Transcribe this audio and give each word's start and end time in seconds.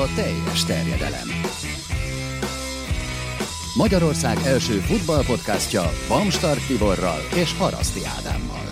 a 0.00 0.14
teljes 0.14 0.64
terjedelem. 0.64 1.28
Magyarország 3.76 4.36
első 4.46 4.72
futballpodcastja 4.72 5.82
Bamstart 6.08 6.66
Tiborral 6.66 7.20
és 7.42 7.58
Haraszti 7.58 8.00
Ádámmal. 8.18 8.66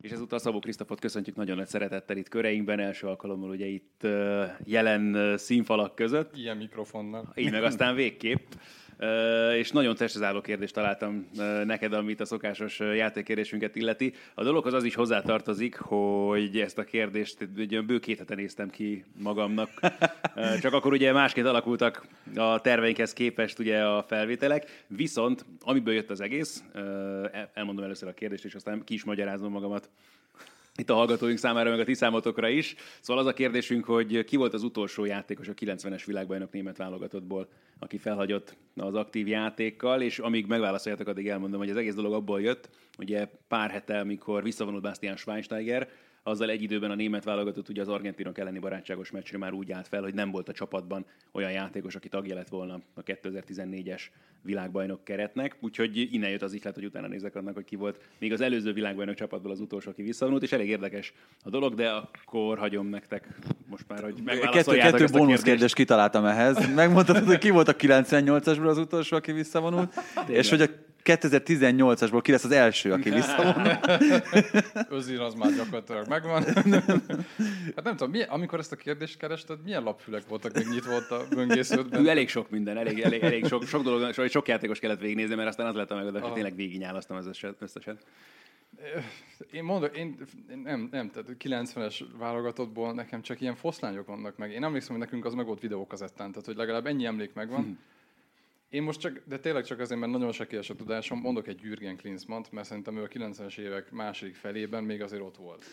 És 0.00 0.10
ezúttal 0.10 0.38
Szabó 0.38 0.58
Krisztofot 0.58 1.00
köszöntjük 1.00 1.36
nagyon 1.36 1.56
nagy 1.56 1.66
szeretettel 1.66 2.16
itt 2.16 2.28
köreinkben, 2.28 2.80
első 2.80 3.06
alkalommal 3.06 3.50
ugye 3.50 3.66
itt 3.66 4.06
jelen 4.64 5.36
színfalak 5.36 5.94
között. 5.94 6.36
Ilyen 6.36 6.56
mikrofonnal. 6.56 7.32
Így 7.34 7.50
meg 7.50 7.64
aztán 7.64 7.94
végképp. 7.94 8.52
És 9.56 9.70
nagyon 9.70 9.94
testhez 9.94 10.42
kérdést 10.42 10.74
találtam 10.74 11.28
neked, 11.64 11.92
amit 11.92 12.20
a 12.20 12.24
szokásos 12.24 12.78
játékkérdésünket 12.78 13.76
illeti. 13.76 14.12
A 14.34 14.42
dologhoz 14.42 14.72
az 14.72 14.84
is 14.84 14.94
hozzátartozik, 14.94 15.76
hogy 15.76 16.58
ezt 16.60 16.78
a 16.78 16.84
kérdést 16.84 17.48
egy 17.56 17.84
bő 17.84 17.98
két 17.98 18.18
hete 18.18 18.34
néztem 18.34 18.70
ki 18.70 19.04
magamnak. 19.18 19.70
Csak 20.60 20.72
akkor 20.72 20.92
ugye 20.92 21.12
másként 21.12 21.46
alakultak 21.46 22.06
a 22.36 22.60
terveinkhez 22.60 23.12
képest 23.12 23.58
ugye 23.58 23.84
a 23.84 24.02
felvételek. 24.02 24.84
Viszont 24.86 25.44
amiből 25.60 25.94
jött 25.94 26.10
az 26.10 26.20
egész, 26.20 26.64
elmondom 27.54 27.84
először 27.84 28.08
a 28.08 28.14
kérdést, 28.14 28.44
és 28.44 28.54
aztán 28.54 28.84
ki 28.84 28.94
is 28.94 29.04
magyarázom 29.04 29.52
magamat 29.52 29.90
itt 30.78 30.90
a 30.90 30.94
hallgatóink 30.94 31.38
számára, 31.38 31.70
meg 31.70 31.80
a 31.80 31.84
ti 31.84 31.94
számotokra 31.94 32.48
is. 32.48 32.74
Szóval 33.00 33.22
az 33.22 33.28
a 33.28 33.34
kérdésünk, 33.34 33.84
hogy 33.84 34.24
ki 34.24 34.36
volt 34.36 34.54
az 34.54 34.62
utolsó 34.62 35.04
játékos 35.04 35.48
a 35.48 35.54
90-es 35.54 36.02
világbajnok 36.06 36.52
német 36.52 36.76
válogatottból, 36.76 37.48
aki 37.78 37.98
felhagyott 37.98 38.56
az 38.76 38.94
aktív 38.94 39.28
játékkal, 39.28 40.02
és 40.02 40.18
amíg 40.18 40.46
megválaszoljátok, 40.46 41.08
addig 41.08 41.28
elmondom, 41.28 41.60
hogy 41.60 41.70
az 41.70 41.76
egész 41.76 41.94
dolog 41.94 42.12
abból 42.12 42.40
jött, 42.40 42.68
ugye 42.98 43.28
pár 43.48 43.70
hete, 43.70 43.98
amikor 43.98 44.42
visszavonult 44.42 44.82
Bastian 44.82 45.16
Schweinsteiger, 45.16 45.88
azzal 46.26 46.50
egy 46.50 46.62
időben 46.62 46.90
a 46.90 46.94
német 46.94 47.24
válogatott 47.24 47.68
ugye 47.68 47.80
az 47.80 47.88
argentinok 47.88 48.38
elleni 48.38 48.58
barátságos 48.58 49.10
meccsre 49.10 49.38
már 49.38 49.52
úgy 49.52 49.72
állt 49.72 49.88
fel, 49.88 50.02
hogy 50.02 50.14
nem 50.14 50.30
volt 50.30 50.48
a 50.48 50.52
csapatban 50.52 51.06
olyan 51.32 51.50
játékos, 51.50 51.94
aki 51.94 52.08
tagja 52.08 52.34
lett 52.34 52.48
volna 52.48 52.80
a 52.94 53.02
2014-es 53.02 54.00
világbajnok 54.42 55.04
keretnek, 55.04 55.56
úgyhogy 55.60 56.08
innen 56.12 56.30
jött 56.30 56.42
az 56.42 56.52
ihlet, 56.52 56.74
hogy 56.74 56.84
utána 56.84 57.06
nézek 57.06 57.34
annak, 57.34 57.54
hogy 57.54 57.64
ki 57.64 57.76
volt 57.76 58.00
még 58.18 58.32
az 58.32 58.40
előző 58.40 58.72
világbajnok 58.72 59.14
csapatból 59.14 59.50
az 59.50 59.60
utolsó, 59.60 59.90
aki 59.90 60.02
visszavonult, 60.02 60.42
és 60.42 60.52
elég 60.52 60.68
érdekes 60.68 61.12
a 61.44 61.50
dolog, 61.50 61.74
de 61.74 61.90
akkor 61.90 62.58
hagyom 62.58 62.86
nektek 62.86 63.28
most 63.66 63.84
már, 63.88 64.02
hogy 64.02 64.14
megválaszoljátok 64.24 64.98
Kettő, 64.98 65.04
kettő 65.04 65.18
bónusz 65.18 65.42
kérdést. 65.42 65.74
kitaláltam 65.74 66.24
ehhez. 66.24 66.74
Megmondhatod, 66.74 67.24
hogy 67.26 67.38
ki 67.38 67.50
volt 67.50 67.68
a 67.68 67.76
98-asból 67.76 68.68
az 68.68 68.78
utolsó, 68.78 69.16
aki 69.16 69.32
visszavonult, 69.32 69.94
és 70.26 70.50
hogy 70.50 70.60
a 70.60 70.66
2018-asból 71.04 72.20
ki 72.22 72.30
lesz 72.30 72.44
az 72.44 72.50
első, 72.50 72.92
aki 72.92 73.10
visszavonul. 73.20 73.78
Özil 74.88 75.22
az 75.22 75.34
már 75.34 75.54
gyakorlatilag 75.54 76.08
megvan. 76.08 76.42
hát 77.74 77.84
nem 77.84 77.96
tudom, 77.96 78.10
milyen, 78.10 78.28
amikor 78.28 78.58
ezt 78.58 78.72
a 78.72 78.76
kérdést 78.76 79.18
kerested, 79.18 79.62
milyen 79.64 79.82
lapfülek 79.82 80.28
voltak 80.28 80.52
még 80.52 80.66
nyitva 80.66 80.90
volt 80.90 81.10
a 81.10 81.24
böngésződben? 81.34 82.08
Elég 82.08 82.28
sok 82.28 82.50
minden, 82.50 82.76
elég, 82.76 83.00
elég, 83.00 83.22
elég 83.22 83.46
sok, 83.46 83.64
sok 83.64 83.82
dolog, 83.82 84.12
sok, 84.12 84.28
sok 84.28 84.48
játékos 84.48 84.78
kellett 84.78 85.00
végignézni, 85.00 85.34
mert 85.34 85.48
aztán 85.48 85.66
az 85.66 85.74
lett 85.74 85.90
a 85.90 85.94
megoldás, 85.94 86.22
hogy 86.22 86.32
tényleg 86.32 86.56
végignyálasztam 86.56 87.16
az 87.16 87.26
összeset. 87.58 88.06
Én 89.50 89.64
mondok, 89.64 89.96
én, 89.96 90.16
én 90.50 90.58
nem, 90.58 90.88
nem, 90.90 91.10
tehát 91.10 91.28
90-es 91.44 92.00
válogatottból 92.18 92.92
nekem 92.92 93.22
csak 93.22 93.40
ilyen 93.40 93.54
foszlányok 93.54 94.06
vannak 94.06 94.36
meg. 94.36 94.50
Én 94.50 94.64
emlékszem, 94.64 94.90
hogy 94.90 95.04
nekünk 95.04 95.24
az 95.24 95.34
meg 95.34 95.46
volt 95.46 95.60
videókazettán, 95.60 96.30
tehát 96.30 96.46
hogy 96.46 96.56
legalább 96.56 96.86
ennyi 96.86 97.04
emlék 97.04 97.34
megvan. 97.34 97.62
Hmm 97.62 97.78
én 98.74 98.82
most 98.82 99.00
csak, 99.00 99.22
de 99.24 99.38
tényleg 99.38 99.64
csak 99.64 99.80
azért, 99.80 100.00
mert 100.00 100.12
nagyon 100.12 100.32
sekélyes 100.32 100.70
a 100.70 100.74
tudásom, 100.74 101.20
mondok 101.20 101.46
egy 101.46 101.60
Jürgen 101.62 101.96
Klinsmann, 101.96 102.42
mert 102.50 102.66
szerintem 102.66 102.96
ő 102.96 103.02
a 103.02 103.08
90-es 103.08 103.58
évek 103.58 103.90
második 103.90 104.34
felében 104.34 104.84
még 104.84 105.02
azért 105.02 105.22
ott 105.22 105.36
volt. 105.36 105.64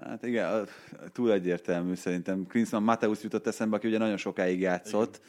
Hát 0.00 0.22
igen, 0.22 0.68
túl 1.12 1.32
egyértelmű 1.32 1.94
szerintem. 1.94 2.46
Klinsmann 2.46 2.82
Mateusz 2.82 3.22
jutott 3.22 3.46
eszembe, 3.46 3.76
aki 3.76 3.86
ugye 3.86 3.98
nagyon 3.98 4.16
sokáig 4.16 4.60
játszott. 4.60 5.20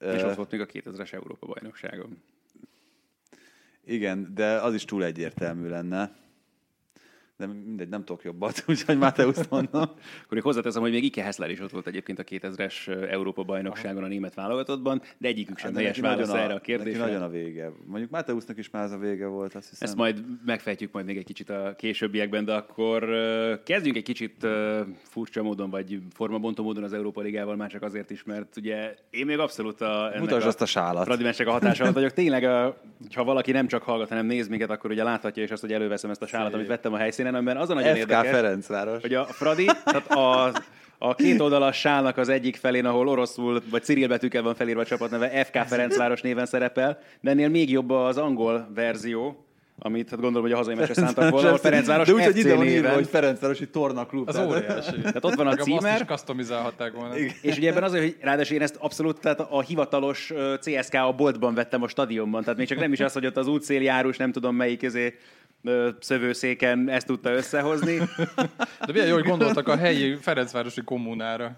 Igen. 0.00 0.14
És 0.14 0.22
ott 0.22 0.34
volt 0.34 0.50
még 0.50 0.60
a 0.60 0.66
2000-es 0.66 1.12
Európa 1.12 1.46
bajnokságon. 1.46 2.22
Igen, 3.84 4.34
de 4.34 4.60
az 4.60 4.74
is 4.74 4.84
túl 4.84 5.04
egyértelmű 5.04 5.68
lenne 5.68 6.16
de 7.46 7.52
mindegy, 7.52 7.88
nem 7.88 8.04
tudok 8.04 8.22
jobbat, 8.22 8.64
úgyhogy 8.68 8.98
Mateusz 8.98 9.48
mondom. 9.48 9.82
Akkor 9.82 10.28
még 10.28 10.42
hozzáteszem, 10.42 10.82
hogy 10.82 10.90
még 10.90 11.04
Ike 11.04 11.22
Hessler 11.22 11.50
is 11.50 11.60
ott 11.60 11.70
volt 11.70 11.86
egyébként 11.86 12.18
a 12.18 12.24
2000-es 12.24 13.08
Európa 13.10 13.42
bajnokságon 13.42 14.04
a 14.04 14.06
német 14.06 14.34
válogatottban, 14.34 15.02
de 15.18 15.28
egyikük 15.28 15.58
sem 15.58 15.70
hát, 15.70 15.80
helyes 15.80 15.98
válasz 15.98 16.28
a, 16.28 16.38
erre 16.38 16.54
a 16.54 16.60
kérdésre. 16.60 17.04
nagyon 17.04 17.22
a 17.22 17.28
vége. 17.28 17.72
Mondjuk 17.86 18.10
Mateusznak 18.10 18.58
is 18.58 18.70
már 18.70 18.84
az 18.84 18.90
a 18.90 18.98
vége 18.98 19.26
volt, 19.26 19.54
azt 19.54 19.68
hiszem. 19.68 19.88
Ezt 19.88 19.96
majd 19.96 20.24
megfejtjük 20.44 20.92
majd 20.92 21.06
még 21.06 21.16
egy 21.16 21.24
kicsit 21.24 21.50
a 21.50 21.74
későbbiekben, 21.76 22.44
de 22.44 22.54
akkor 22.54 23.08
kezdjünk 23.64 23.96
egy 23.96 24.02
kicsit 24.02 24.46
furcsa 25.02 25.42
módon, 25.42 25.70
vagy 25.70 25.98
formabontó 26.14 26.62
módon 26.62 26.84
az 26.84 26.92
Európa 26.92 27.20
Ligával, 27.20 27.56
már 27.56 27.70
csak 27.70 27.82
azért 27.82 28.10
is, 28.10 28.24
mert 28.24 28.56
ugye 28.56 28.94
én 29.10 29.26
még 29.26 29.38
abszolút 29.38 29.80
a, 29.80 30.12
Mutasd 30.18 30.44
a, 30.44 30.48
azt 30.48 30.62
a 30.62 30.66
sálat. 30.66 31.08
a 31.08 31.50
hatása 31.50 31.82
alatt 31.82 31.94
vagyok. 31.94 32.12
Tényleg, 32.12 32.44
ha 33.14 33.24
valaki 33.24 33.52
nem 33.52 33.66
csak 33.66 33.82
hallgat, 33.82 34.08
hanem 34.08 34.26
néz 34.26 34.48
minket, 34.48 34.70
akkor 34.70 34.90
ugye 34.90 35.02
láthatja, 35.02 35.42
és 35.42 35.50
azt, 35.50 35.60
hogy 35.60 35.72
előveszem 35.72 36.10
ezt 36.10 36.22
a 36.22 36.26
sálat, 36.26 36.54
amit 36.54 36.66
vettem 36.66 36.92
a 36.92 36.96
helyszínen, 36.96 37.31
amiben 37.34 37.56
az 37.56 37.70
a 37.70 37.74
nagyon 37.74 37.92
FK 37.92 37.98
érdekes, 37.98 38.30
Ferencváros. 38.30 39.00
hogy 39.00 39.14
a 39.14 39.24
Fradi, 39.24 39.64
tehát 39.64 40.10
a, 40.10 40.52
a 40.98 41.14
két 41.14 41.40
oldalas 41.40 41.78
sálnak 41.78 42.16
az 42.16 42.28
egyik 42.28 42.56
felén, 42.56 42.84
ahol 42.84 43.08
oroszul 43.08 43.62
vagy 43.70 43.82
Cyril 43.82 44.08
betűkkel 44.08 44.42
van 44.42 44.54
felírva 44.54 44.80
a 44.80 44.84
csapatneve, 44.84 45.44
FK 45.44 45.56
Ferencváros 45.66 46.20
néven 46.20 46.46
szerepel, 46.46 46.98
de 47.20 47.30
ennél 47.30 47.48
még 47.48 47.70
jobb 47.70 47.90
az 47.90 48.16
angol 48.16 48.68
verzió, 48.74 49.46
amit 49.84 50.10
hát 50.10 50.20
gondolom, 50.20 50.42
hogy 50.42 50.52
a 50.52 50.56
hazai 50.56 50.74
meccsre 50.74 50.94
szántak 50.94 51.30
volna, 51.30 51.46
ahol 51.46 51.58
Ferencváros 51.68 52.06
De 52.06 52.12
úgy, 52.12 52.24
hogy 52.24 52.36
ide 52.36 52.54
van 52.54 52.66
írva, 52.66 52.88
hogy 52.88 53.06
Ferencvárosi 53.06 53.68
Torna 53.68 54.06
Klub. 54.06 54.28
Az 54.28 54.38
óriási. 54.38 55.00
Tehát 55.00 55.24
ott 55.24 55.34
van 55.34 55.46
a 55.46 55.54
címer. 55.54 55.92
Azt 55.92 56.00
is 56.00 56.06
customizálhatták 56.06 56.92
volna. 56.92 57.18
Igen. 57.18 57.34
És 57.42 57.56
ugye 57.56 57.70
ebben 57.70 57.82
az, 57.82 57.92
hogy 57.92 58.16
ráadásul 58.20 58.56
én 58.56 58.62
ezt 58.62 58.76
abszolút, 58.78 59.20
tehát 59.20 59.40
a 59.40 59.60
hivatalos 59.60 60.32
CSK 60.60 60.94
a 60.94 61.12
boltban 61.12 61.54
vettem 61.54 61.82
a 61.82 61.88
stadionban, 61.88 62.42
tehát 62.42 62.58
még 62.58 62.68
csak 62.68 62.78
nem 62.78 62.92
is 62.92 63.00
az, 63.00 63.12
hogy 63.12 63.26
ott 63.26 63.36
az 63.36 63.46
útszéljárós, 63.46 64.16
nem 64.16 64.32
tudom 64.32 64.56
melyik 64.56 64.78
közé 64.78 65.18
szövőszéken 66.00 66.88
ezt 66.88 67.06
tudta 67.06 67.32
összehozni. 67.32 67.98
De 68.86 68.92
milyen 68.92 69.06
jó, 69.06 69.14
hogy 69.14 69.24
gondoltak 69.24 69.68
a 69.68 69.76
helyi 69.76 70.14
Ferencvárosi 70.14 70.80
kommunára. 70.84 71.56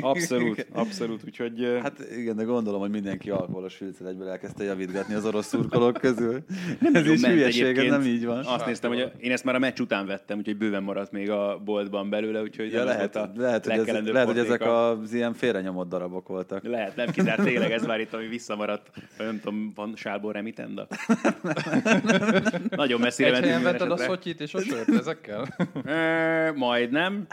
Abszolút, 0.00 0.66
abszolút, 0.72 1.22
úgyhogy... 1.24 1.78
Hát 1.82 1.98
igen, 2.16 2.36
de 2.36 2.42
gondolom, 2.42 2.80
hogy 2.80 2.90
mindenki 2.90 3.30
alkoholos 3.30 3.74
filcet 3.74 4.06
egyből 4.06 4.28
elkezdte 4.28 4.64
javítgatni 4.64 5.14
az 5.14 5.24
orosz 5.24 5.46
szurkolók 5.46 5.96
közül. 6.00 6.44
Nem 6.80 6.94
ez 6.94 7.06
is 7.06 7.24
hülyeség, 7.24 7.78
ez 7.78 7.90
nem 7.90 8.02
így 8.02 8.24
van. 8.24 8.44
Azt 8.44 8.66
néztem, 8.66 8.90
hogy 8.90 9.10
én 9.18 9.32
ezt 9.32 9.44
már 9.44 9.54
a 9.54 9.58
meccs 9.58 9.80
után 9.80 10.06
vettem, 10.06 10.38
úgyhogy 10.38 10.56
bőven 10.56 10.82
maradt 10.82 11.12
még 11.12 11.30
a 11.30 11.60
boltban 11.64 12.10
belőle, 12.10 12.40
úgyhogy 12.42 12.72
ja, 12.72 12.84
lehet, 12.84 13.16
a 13.16 13.32
lehet, 13.36 13.64
hogy 13.66 13.88
ez, 13.88 14.04
lehet, 14.04 14.26
hogy 14.26 14.38
ezek 14.38 14.60
az 14.60 15.12
ilyen 15.12 15.34
félrenyomott 15.34 15.88
darabok 15.88 16.28
voltak. 16.28 16.64
Lehet, 16.64 16.96
nem 16.96 17.10
kizárt 17.10 17.42
tényleg 17.42 17.72
ez 17.72 17.86
már 17.86 18.00
itt, 18.00 18.12
ami 18.12 18.26
visszamaradt. 18.26 18.90
Nem 19.18 19.40
tudom, 19.40 19.72
van 19.74 19.92
sálból 19.96 20.32
remitenda? 20.32 20.86
Nagyon 22.70 23.00
messzire 23.00 23.45
helyen 23.46 23.62
vetted 23.62 23.90
a 23.90 23.96
szotyit 23.96 24.40
és 24.40 24.54
a 24.54 24.60
sört 24.60 24.88
ezekkel? 24.88 25.56
e, 25.84 26.52
majdnem. 26.52 27.26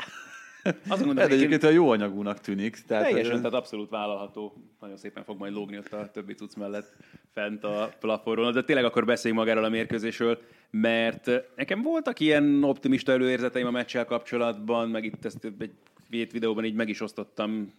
Azon 0.88 1.06
gondolom, 1.06 1.32
egyébként 1.32 1.64
a 1.64 1.70
jó 1.70 1.90
anyagúnak 1.90 2.40
tűnik. 2.40 2.78
Tehát 2.88 3.04
teljesen, 3.04 3.38
tehát 3.38 3.54
abszolút 3.54 3.90
vállalható. 3.90 4.54
Nagyon 4.80 4.98
szépen 4.98 5.24
fog 5.24 5.38
majd 5.38 5.54
lógni 5.54 5.78
ott 5.78 5.94
a 5.94 6.10
többi 6.12 6.34
cucc 6.34 6.56
mellett 6.56 6.94
fent 7.34 7.64
a 7.64 7.94
plafonról. 8.00 8.52
De 8.52 8.64
tényleg 8.64 8.86
akkor 8.86 9.06
beszéljünk 9.06 9.44
magáról 9.44 9.64
a 9.64 9.70
mérkőzésről, 9.70 10.42
mert 10.70 11.32
nekem 11.56 11.82
voltak 11.82 12.20
ilyen 12.20 12.64
optimista 12.64 13.12
előérzeteim 13.12 13.68
a 13.68 13.72
meccsel 13.72 14.06
kapcsolatban, 14.06 14.90
meg 14.90 15.06
itt 15.06 15.26
ezt 15.26 15.46
egy 15.60 15.72
két 16.10 16.32
videóban 16.32 16.66
így 16.66 16.74
meg 16.74 16.90
is 16.90 17.02
osztottam, 17.02 17.74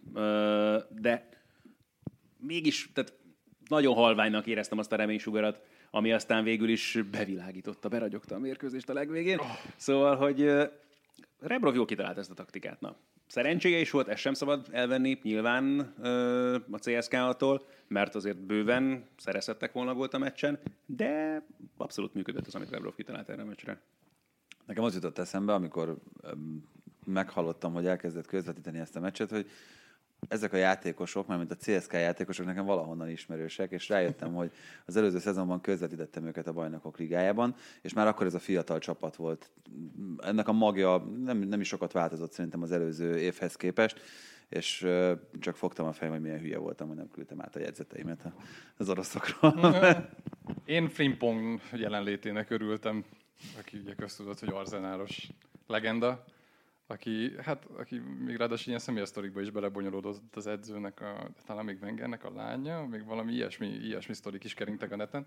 de 1.00 1.28
mégis, 2.38 2.90
tehát 2.94 3.12
nagyon 3.68 3.94
halványnak 3.94 4.46
éreztem 4.46 4.78
azt 4.78 4.92
a 4.92 4.96
reménysugarat, 4.96 5.60
ami 5.94 6.12
aztán 6.12 6.44
végül 6.44 6.68
is 6.68 6.98
bevilágította, 7.10 7.88
beragyogta 7.88 8.34
a 8.34 8.38
mérkőzést 8.38 8.88
a 8.88 8.92
legvégén. 8.92 9.38
Oh. 9.38 9.46
Szóval, 9.76 10.16
hogy 10.16 10.50
Rebrov 11.40 11.74
jó 11.74 11.84
kitalált 11.84 12.18
ezt 12.18 12.30
a 12.30 12.34
taktikát. 12.34 12.80
Na, 12.80 12.96
szerencséje 13.26 13.78
is 13.78 13.90
volt, 13.90 14.08
ezt 14.08 14.20
sem 14.20 14.34
szabad 14.34 14.68
elvenni 14.70 15.18
nyilván 15.22 15.78
a 16.70 16.78
CSK-tól, 16.78 17.66
mert 17.88 18.14
azért 18.14 18.36
bőven 18.36 19.08
szerezhettek 19.16 19.72
volna 19.72 19.94
volt 19.94 20.14
a 20.14 20.18
meccsen, 20.18 20.58
de 20.86 21.42
abszolút 21.76 22.14
működött 22.14 22.46
az, 22.46 22.54
amit 22.54 22.70
Rebrov 22.70 22.94
kitalált 22.94 23.28
erre 23.28 23.42
a 23.42 23.44
meccsre. 23.44 23.80
Nekem 24.66 24.84
az 24.84 24.94
jutott 24.94 25.18
eszembe, 25.18 25.52
amikor 25.52 25.96
meghallottam, 27.06 27.72
hogy 27.72 27.86
elkezdett 27.86 28.26
közvetíteni 28.26 28.78
ezt 28.78 28.96
a 28.96 29.00
meccset, 29.00 29.30
hogy 29.30 29.50
ezek 30.28 30.52
a 30.52 30.56
játékosok, 30.56 31.26
mint 31.26 31.50
a 31.50 31.56
CSK 31.56 31.92
játékosok 31.92 32.46
nekem 32.46 32.64
valahonnan 32.64 33.10
ismerősek, 33.10 33.70
és 33.70 33.88
rájöttem, 33.88 34.34
hogy 34.34 34.50
az 34.86 34.96
előző 34.96 35.18
szezonban 35.18 35.60
közvetítettem 35.60 36.26
őket 36.26 36.46
a 36.46 36.52
bajnokok 36.52 36.98
ligájában, 36.98 37.54
és 37.82 37.92
már 37.92 38.06
akkor 38.06 38.26
ez 38.26 38.34
a 38.34 38.38
fiatal 38.38 38.78
csapat 38.78 39.16
volt. 39.16 39.50
Ennek 40.18 40.48
a 40.48 40.52
magja 40.52 40.96
nem, 41.24 41.38
nem 41.38 41.60
is 41.60 41.68
sokat 41.68 41.92
változott 41.92 42.32
szerintem 42.32 42.62
az 42.62 42.72
előző 42.72 43.18
évhez 43.18 43.56
képest, 43.56 44.00
és 44.48 44.86
csak 45.40 45.56
fogtam 45.56 45.86
a 45.86 45.92
fejem, 45.92 46.12
hogy 46.12 46.22
milyen 46.22 46.38
hülye 46.38 46.58
voltam, 46.58 46.88
hogy 46.88 46.96
nem 46.96 47.10
küldtem 47.10 47.40
át 47.40 47.56
a 47.56 47.60
jegyzeteimet 47.60 48.32
az 48.76 48.88
oroszokról. 48.88 49.74
Én 50.64 50.88
Frimpong 50.88 51.60
jelenlétének 51.72 52.50
örültem, 52.50 53.04
aki 53.58 53.78
ugye 53.78 53.94
köztudott, 53.94 54.40
hogy 54.40 54.52
arzenáros 54.52 55.28
legenda 55.66 56.24
aki, 56.86 57.32
hát, 57.42 57.64
aki 57.76 58.02
még 58.24 58.36
ráadásul 58.36 58.68
ilyen 58.68 58.78
személyes 58.78 59.08
sztorikba 59.08 59.40
is 59.40 59.50
belebonyolódott 59.50 60.36
az 60.36 60.46
edzőnek, 60.46 61.00
a, 61.00 61.30
talán 61.46 61.64
még 61.64 61.78
Wengernek 61.82 62.24
a 62.24 62.32
lánya, 62.34 62.86
még 62.86 63.04
valami 63.04 63.32
ilyesmi, 63.32 63.66
ilyesmi 63.66 64.14
sztorik 64.14 64.44
is 64.44 64.54
keringtek 64.54 64.92
a 64.92 64.96
neten. 64.96 65.26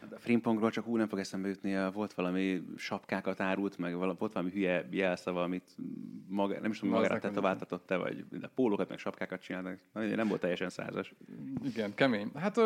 A 0.00 0.18
Frimpongról 0.18 0.70
csak 0.70 0.86
úgy 0.86 0.98
nem 0.98 1.08
fog 1.08 1.18
eszembe 1.18 1.48
jutni, 1.48 1.90
volt 1.92 2.12
valami 2.12 2.62
sapkákat 2.76 3.40
árult, 3.40 3.78
meg 3.78 3.96
volt 3.96 4.32
valami 4.32 4.50
hülye 4.50 4.88
jelszava, 4.90 5.42
amit 5.42 5.76
maga, 6.26 6.60
nem 6.60 6.70
is 6.70 6.78
tudom, 6.78 6.94
magára 6.94 7.18
tetováltatott-e, 7.18 7.96
vagy 7.96 8.24
de 8.30 8.50
pólókat, 8.54 8.88
meg 8.88 8.98
sapkákat 8.98 9.40
csináltak. 9.40 9.80
Nem 9.92 10.28
volt 10.28 10.40
teljesen 10.40 10.70
százas. 10.70 11.14
Igen, 11.64 11.94
kemény. 11.94 12.30
Hát 12.34 12.60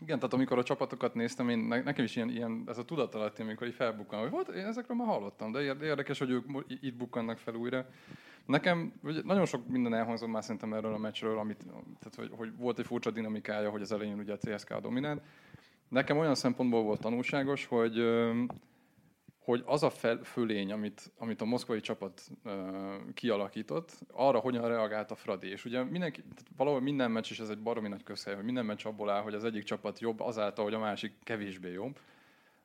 igen, 0.00 0.16
tehát 0.18 0.32
amikor 0.32 0.58
a 0.58 0.62
csapatokat 0.62 1.14
néztem, 1.14 1.48
én, 1.48 1.58
nekem 1.58 2.04
is 2.04 2.16
ilyen, 2.16 2.30
ilyen 2.30 2.62
ez 2.66 2.78
a 2.78 2.84
tudatalatti, 2.84 3.42
amikor 3.42 3.66
így 3.66 3.74
felbukkan, 3.74 4.20
hogy 4.20 4.30
volt, 4.30 4.48
én 4.48 4.64
ezekről 4.64 4.96
már 4.96 5.06
hallottam, 5.06 5.52
de 5.52 5.60
érdekes, 5.60 6.18
hogy 6.18 6.30
ők 6.30 6.44
itt 6.68 6.94
bukkannak 6.94 7.38
fel 7.38 7.54
újra. 7.54 7.86
Nekem 8.46 8.92
ugye, 9.02 9.20
nagyon 9.24 9.46
sok 9.46 9.68
minden 9.68 9.94
elhangzott 9.94 10.28
már 10.28 10.42
szerintem 10.42 10.72
erről 10.72 10.94
a 10.94 10.98
meccsről, 10.98 11.38
amit, 11.38 11.64
tehát, 11.98 12.14
hogy, 12.16 12.30
hogy, 12.32 12.56
volt 12.56 12.78
egy 12.78 12.86
furcsa 12.86 13.10
dinamikája, 13.10 13.70
hogy 13.70 13.82
az 13.82 13.92
elején 13.92 14.18
ugye 14.18 14.32
a 14.32 14.38
CSK 14.38 14.80
dominált. 14.80 15.22
Nekem 15.88 16.18
olyan 16.18 16.34
szempontból 16.34 16.82
volt 16.82 17.00
tanulságos, 17.00 17.66
hogy 17.66 17.98
hogy 19.48 19.62
az 19.66 19.82
a 19.82 19.90
fel, 19.90 20.22
fölény, 20.22 20.72
amit, 20.72 21.12
amit 21.18 21.40
a 21.40 21.44
moszkvai 21.44 21.80
csapat 21.80 22.22
uh, 22.44 22.52
kialakított, 23.14 23.92
arra 24.12 24.38
hogyan 24.38 24.68
reagált 24.68 25.10
a 25.10 25.14
Fradi. 25.14 25.50
És 25.50 25.64
ugye 25.64 25.82
mindenki, 25.82 26.22
valahol 26.56 26.80
minden 26.80 27.10
meccs, 27.10 27.30
és 27.30 27.40
ez 27.40 27.48
egy 27.48 27.58
baromi 27.58 27.88
nagy 27.88 28.02
közhely, 28.02 28.34
hogy 28.34 28.44
minden 28.44 28.64
meccs 28.64 28.86
abból 28.86 29.10
áll, 29.10 29.22
hogy 29.22 29.34
az 29.34 29.44
egyik 29.44 29.62
csapat 29.62 30.00
jobb 30.00 30.20
azáltal, 30.20 30.64
hogy 30.64 30.74
a 30.74 30.78
másik 30.78 31.12
kevésbé 31.22 31.72
jobb. 31.72 31.98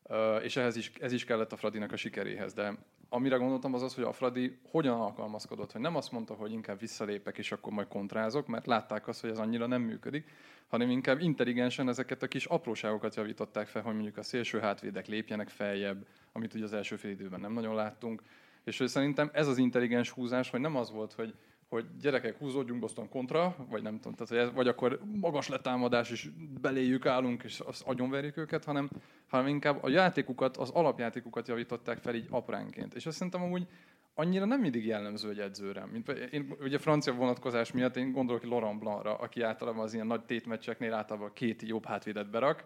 Uh, 0.04 0.44
és 0.44 0.56
ehhez 0.56 0.76
is, 0.76 0.92
ez 1.00 1.12
is 1.12 1.26
kellett 1.26 1.52
a 1.52 1.58
Fradinak 1.58 1.92
a 1.92 1.96
sikeréhez. 1.96 2.54
De 2.54 2.78
amire 3.10 3.36
gondoltam 3.36 3.74
az 3.74 3.82
az, 3.82 3.96
hogy 3.96 4.04
a 4.04 4.12
Fradi 4.12 4.58
hogyan 4.70 5.00
alkalmazkodott, 5.00 5.72
hogy 5.72 5.82
nem 5.82 5.96
azt 5.96 6.12
mondta, 6.12 6.34
hogy 6.34 6.52
inkább 6.52 6.80
visszalépek, 6.80 7.38
és 7.38 7.52
akkor 7.52 7.74
majd 7.74 7.88
kontrázok, 7.88 8.48
mert 8.48 8.66
látták 8.66 9.08
azt, 9.08 9.22
hogy 9.22 9.30
ez 9.30 9.40
annyira 9.40 9.66
nem 9.66 9.82
működik, 9.82 10.30
hanem 10.68 10.90
inkább 10.90 11.22
intelligensen 11.22 11.90
ezeket 11.90 12.24
a 12.24 12.28
kis 12.28 12.46
apróságokat 12.46 13.16
javították 13.16 13.68
fel, 13.68 13.82
hogy 13.82 13.94
mondjuk 13.94 14.18
a 14.18 14.24
szélső 14.24 14.60
hátvédek 14.60 15.08
lépjenek 15.08 15.50
feljebb, 15.50 16.06
amit 16.32 16.54
ugye 16.54 16.64
az 16.64 16.74
első 16.74 16.96
fél 16.96 17.12
időben 17.12 17.40
nem 17.40 17.54
nagyon 17.54 17.76
láttunk. 17.76 18.22
És 18.64 18.78
hogy 18.78 18.88
szerintem 18.88 19.30
ez 19.34 19.48
az 19.48 19.58
intelligens 19.58 20.10
húzás, 20.10 20.50
hogy 20.50 20.60
nem 20.60 20.76
az 20.76 20.92
volt, 20.92 21.14
hogy 21.14 21.34
hogy 21.74 21.86
gyerekek, 22.02 22.38
húzódjunk 22.38 22.80
Boston 22.80 23.10
kontra, 23.10 23.56
vagy 23.70 23.82
nem 23.82 24.00
tudom, 24.00 24.28
tehát, 24.28 24.52
vagy 24.54 24.68
akkor 24.68 25.00
magas 25.20 25.48
letámadás, 25.48 26.12
és 26.12 26.30
beléjük 26.62 27.06
állunk, 27.06 27.44
és 27.44 27.60
azt 27.60 27.82
agyonverjük 27.86 28.38
őket, 28.38 28.64
hanem, 28.64 28.90
hanem 29.28 29.48
inkább 29.48 29.84
a 29.84 29.90
játékukat, 29.90 30.58
az 30.58 30.70
alapjátékukat 30.70 31.48
javították 31.48 31.98
fel 31.98 32.16
így 32.16 32.28
apránként. 32.30 32.94
És 32.94 33.06
azt 33.06 33.18
szerintem 33.18 33.42
amúgy 33.42 33.68
annyira 34.14 34.46
nem 34.46 34.60
mindig 34.60 34.86
jellemző 34.86 35.30
egy 35.30 35.40
edzőre. 35.40 35.86
Mint, 35.86 36.10
én 36.10 36.56
ugye 36.60 36.78
francia 36.78 37.14
vonatkozás 37.14 37.72
miatt 37.72 37.96
én 37.96 38.12
gondolok 38.12 38.44
Laurent 38.44 38.80
Blancra, 38.80 39.16
aki 39.16 39.42
általában 39.42 39.84
az 39.84 39.94
ilyen 39.94 40.08
nagy 40.08 40.26
tétmeccseknél 40.26 40.94
általában 40.94 41.34
két 41.34 41.62
jobb 41.62 41.86
hátvédet 41.86 42.30
berak, 42.30 42.66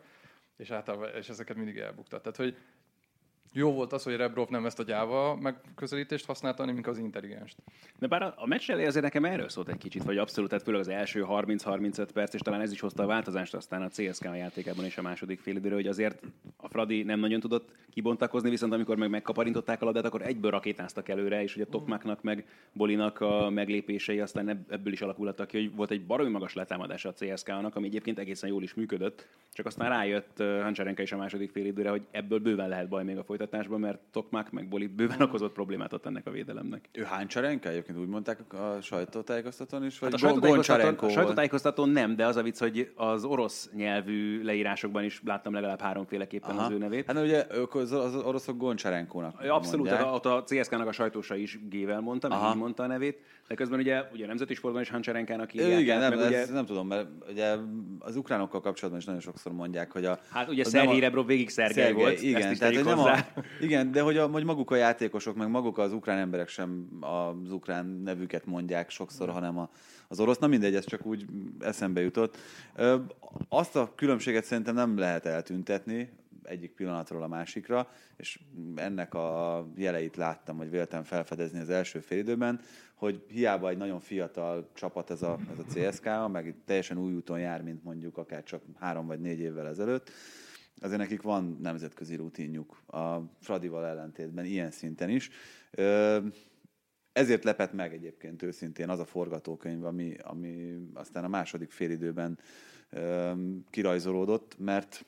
és, 0.57 0.71
általában, 0.71 1.09
és 1.15 1.29
ezeket 1.29 1.55
mindig 1.55 1.77
elbukta. 1.77 2.21
Tehát, 2.21 2.37
hogy 2.37 2.57
jó 3.53 3.71
volt 3.71 3.93
az, 3.93 4.03
hogy 4.03 4.15
Rebrov 4.15 4.49
nem 4.49 4.65
ezt 4.65 4.79
a 4.79 4.83
gyáva 4.83 5.35
megközelítést 5.35 6.25
használta, 6.25 6.65
hanem 6.65 6.81
az 6.83 6.97
intelligens. 6.97 7.55
De 7.99 8.07
bár 8.07 8.21
a, 8.21 8.33
a 8.37 8.47
meccs 8.47 8.69
elé 8.69 8.85
azért 8.85 9.03
nekem 9.03 9.25
erről 9.25 9.49
szólt 9.49 9.69
egy 9.69 9.77
kicsit, 9.77 10.03
vagy 10.03 10.17
abszolút, 10.17 10.49
tehát 10.49 10.65
főleg 10.65 10.81
az 10.81 10.87
első 10.87 11.25
30-35 11.29 12.07
perc, 12.13 12.33
és 12.33 12.39
talán 12.39 12.61
ez 12.61 12.71
is 12.71 12.79
hozta 12.79 13.03
a 13.03 13.07
változást 13.07 13.53
aztán 13.53 13.81
a 13.81 13.89
CSK 13.89 14.25
a 14.25 14.35
játékában 14.35 14.85
és 14.85 14.97
a 14.97 15.01
második 15.01 15.39
fél 15.39 15.55
időre, 15.55 15.75
hogy 15.75 15.87
azért 15.87 16.21
a 16.57 16.67
Fradi 16.67 17.03
nem 17.03 17.19
nagyon 17.19 17.39
tudott 17.39 17.69
kibontakozni, 17.89 18.49
viszont 18.49 18.73
amikor 18.73 18.97
meg 18.97 19.09
megkaparintották 19.09 19.81
a 19.81 19.85
labdát, 19.85 20.05
akkor 20.05 20.21
egyből 20.21 20.51
rakétáztak 20.51 21.09
előre, 21.09 21.43
és 21.43 21.55
ugye 21.55 21.65
Tokmaknak 21.65 22.23
meg 22.23 22.45
Bolinak 22.73 23.21
a 23.21 23.49
meglépései 23.49 24.19
aztán 24.19 24.65
ebből 24.69 24.93
is 24.93 25.01
alakultak 25.01 25.47
ki, 25.47 25.57
hogy 25.57 25.75
volt 25.75 25.91
egy 25.91 26.05
baromi 26.05 26.29
magas 26.29 26.53
letámadása 26.53 27.09
a 27.09 27.13
CSK-nak, 27.13 27.75
ami 27.75 27.87
egyébként 27.87 28.19
egészen 28.19 28.49
jól 28.49 28.63
is 28.63 28.73
működött, 28.73 29.27
csak 29.53 29.65
aztán 29.65 29.89
rájött 29.89 30.37
Hancsarenka 30.37 31.01
is 31.01 31.11
a 31.11 31.17
második 31.17 31.51
fél 31.51 31.65
időre, 31.65 31.89
hogy 31.89 32.05
ebből 32.11 32.39
bőven 32.39 32.69
lehet 32.69 32.89
baj 32.89 33.03
még 33.03 33.17
a 33.17 33.23
folytatásban, 33.37 33.79
mert 33.79 33.99
Tokmak 34.11 34.51
meg 34.51 34.67
Bolit 34.67 34.91
bőven 34.91 35.21
okozott 35.21 35.53
problémát 35.53 35.93
ott 35.93 36.05
ennek 36.05 36.27
a 36.27 36.31
védelemnek. 36.31 36.89
Ő 36.91 37.03
Háncsarenka 37.03 37.69
egyébként 37.69 37.97
úgy 37.97 38.07
mondták 38.07 38.53
a 38.53 38.81
sajtótájékoztatón 38.81 39.85
is, 39.85 39.99
vagy 39.99 40.11
hát 40.11 40.21
a 40.21 40.25
sajtótájékoztatón, 40.25 41.09
a 41.09 41.11
sajtótájékoztatón 41.11 41.89
nem, 41.89 42.15
de 42.15 42.25
az 42.25 42.35
a 42.35 42.41
vicc, 42.41 42.59
hogy 42.59 42.91
az 42.95 43.23
orosz 43.23 43.69
nyelvű 43.75 44.43
leírásokban 44.43 45.03
is 45.03 45.21
láttam 45.25 45.53
legalább 45.53 45.81
háromféleképpen 45.81 46.49
Aha. 46.49 46.65
az 46.65 46.71
ő 46.71 46.77
nevét. 46.77 47.05
Hát 47.05 47.17
ugye 47.17 47.45
ők 47.51 47.75
az, 47.75 47.91
az 47.91 48.15
oroszok 48.15 48.57
Goncsarenkónak 48.57 49.41
Abszolút, 49.41 49.87
tehát 49.87 50.13
ott 50.13 50.25
a 50.25 50.43
CSK-nak 50.47 50.87
a 50.87 50.91
sajtósa 50.91 51.35
is 51.35 51.59
G-vel 51.69 51.99
mondta, 51.99 52.27
meg 52.27 52.39
így 52.49 52.55
mondta 52.55 52.83
a 52.83 52.87
nevét, 52.87 53.19
de 53.47 53.55
közben 53.55 53.79
ugye, 53.79 54.03
ugye 54.13 54.23
a 54.23 54.27
nemzeti 54.27 54.53
sportban 54.53 54.81
is 54.81 54.89
Hancsarenkának 54.89 55.53
írják. 55.53 55.79
Igen, 55.79 55.99
nem, 55.99 56.17
meg 56.17 56.27
ugye... 56.27 56.45
nem 56.51 56.65
tudom, 56.65 56.87
mert 56.87 57.07
ugye 57.29 57.55
az 57.99 58.15
ukránokkal 58.15 58.61
kapcsolatban 58.61 58.99
is 58.99 59.05
nagyon 59.05 59.21
sokszor 59.21 59.51
mondják, 59.51 59.91
hogy 59.91 60.05
a... 60.05 60.19
Hát 60.31 60.49
ugye 60.49 60.63
Szerhíj 60.63 60.99
Rebrov 60.99 61.25
végig 61.25 61.49
Szergej 61.49 61.91
volt, 61.93 62.21
igen, 62.21 62.41
ezt 62.41 62.51
is 62.51 62.57
tehát, 62.57 62.75
hogy 62.75 62.85
nem 62.85 62.99
a, 62.99 63.15
igen, 63.61 63.91
de 63.91 64.01
hogy, 64.01 64.17
a, 64.17 64.27
hogy 64.27 64.43
maguk 64.43 64.71
a 64.71 64.75
játékosok, 64.75 65.35
meg 65.35 65.49
maguk 65.49 65.77
az 65.77 65.93
ukrán 65.93 66.17
emberek 66.17 66.47
sem 66.47 66.87
az 66.99 67.51
ukrán 67.51 67.85
nevüket 67.85 68.45
mondják 68.45 68.89
sokszor, 68.89 69.29
hanem 69.29 69.57
a, 69.57 69.69
az 70.07 70.19
orosz. 70.19 70.37
Na 70.37 70.47
mindegy, 70.47 70.75
ez 70.75 70.85
csak 70.85 71.05
úgy 71.05 71.25
eszembe 71.59 72.01
jutott. 72.01 72.37
Azt 73.49 73.75
a 73.75 73.91
különbséget 73.95 74.43
szerintem 74.43 74.75
nem 74.75 74.97
lehet 74.97 75.25
eltüntetni 75.25 76.09
egyik 76.47 76.71
pillanatról 76.71 77.23
a 77.23 77.27
másikra, 77.27 77.89
és 78.17 78.39
ennek 78.75 79.13
a 79.13 79.65
jeleit 79.75 80.15
láttam, 80.15 80.57
hogy 80.57 80.69
véltem 80.69 81.03
felfedezni 81.03 81.59
az 81.59 81.69
első 81.69 81.99
félidőben, 81.99 82.59
hogy 82.93 83.23
hiába 83.27 83.69
egy 83.69 83.77
nagyon 83.77 83.99
fiatal 83.99 84.69
csapat 84.73 85.11
ez 85.11 85.21
a, 85.21 85.37
ez 85.51 85.59
a 85.59 85.73
CSK, 85.73 86.31
meg 86.31 86.55
teljesen 86.65 86.97
új 86.97 87.13
úton 87.13 87.39
jár, 87.39 87.61
mint 87.61 87.83
mondjuk 87.83 88.17
akár 88.17 88.43
csak 88.43 88.61
három 88.79 89.07
vagy 89.07 89.19
négy 89.19 89.39
évvel 89.39 89.67
ezelőtt, 89.67 90.11
azért 90.81 90.99
nekik 90.99 91.21
van 91.21 91.57
nemzetközi 91.61 92.15
rutinjuk 92.15 92.81
a 92.87 93.17
Fradival 93.39 93.85
ellentétben 93.85 94.45
ilyen 94.45 94.71
szinten 94.71 95.09
is. 95.09 95.29
Ezért 97.11 97.43
lepett 97.43 97.73
meg 97.73 97.93
egyébként 97.93 98.43
őszintén 98.43 98.89
az 98.89 98.99
a 98.99 99.05
forgatókönyv, 99.05 99.85
ami, 99.85 100.15
ami 100.23 100.77
aztán 100.93 101.23
a 101.23 101.27
második 101.27 101.71
félidőben 101.71 102.39
kirajzolódott, 103.69 104.55
mert, 104.59 105.05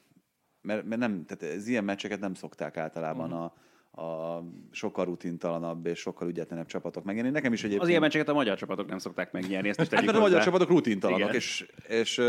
mert, 0.61 0.85
mert 0.85 1.01
nem, 1.01 1.25
tehát 1.25 1.55
ez 1.55 1.67
ilyen 1.67 1.83
meccseket 1.83 2.19
nem 2.19 2.33
szokták 2.33 2.77
általában 2.77 3.31
uh-huh. 3.31 3.51
a, 3.91 4.01
a 4.01 4.43
sokkal 4.71 5.05
rutintalanabb 5.05 5.85
és 5.85 5.99
sokkal 5.99 6.27
ügyetlenebb 6.27 6.65
csapatok 6.65 7.03
megnyerni. 7.03 7.29
Nekem 7.29 7.53
is 7.53 7.59
egyébként... 7.59 7.81
Az 7.81 7.89
ilyen 7.89 8.01
meccseket 8.01 8.29
a 8.29 8.33
magyar 8.33 8.57
csapatok 8.57 8.87
nem 8.89 8.97
szokták 8.97 9.31
megnyerni, 9.31 9.69
ezt 9.69 9.81
is 9.81 9.87
hát, 9.87 10.07
a 10.07 10.19
magyar 10.19 10.43
csapatok 10.43 10.69
rutintalanak, 10.69 11.33
és, 11.33 11.71
és, 11.87 12.21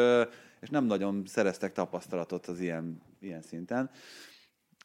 és, 0.61 0.69
nem 0.69 0.85
nagyon 0.85 1.23
szereztek 1.27 1.73
tapasztalatot 1.73 2.47
az 2.47 2.61
ilyen, 2.61 3.03
ilyen 3.19 3.43
szinten. 3.43 3.91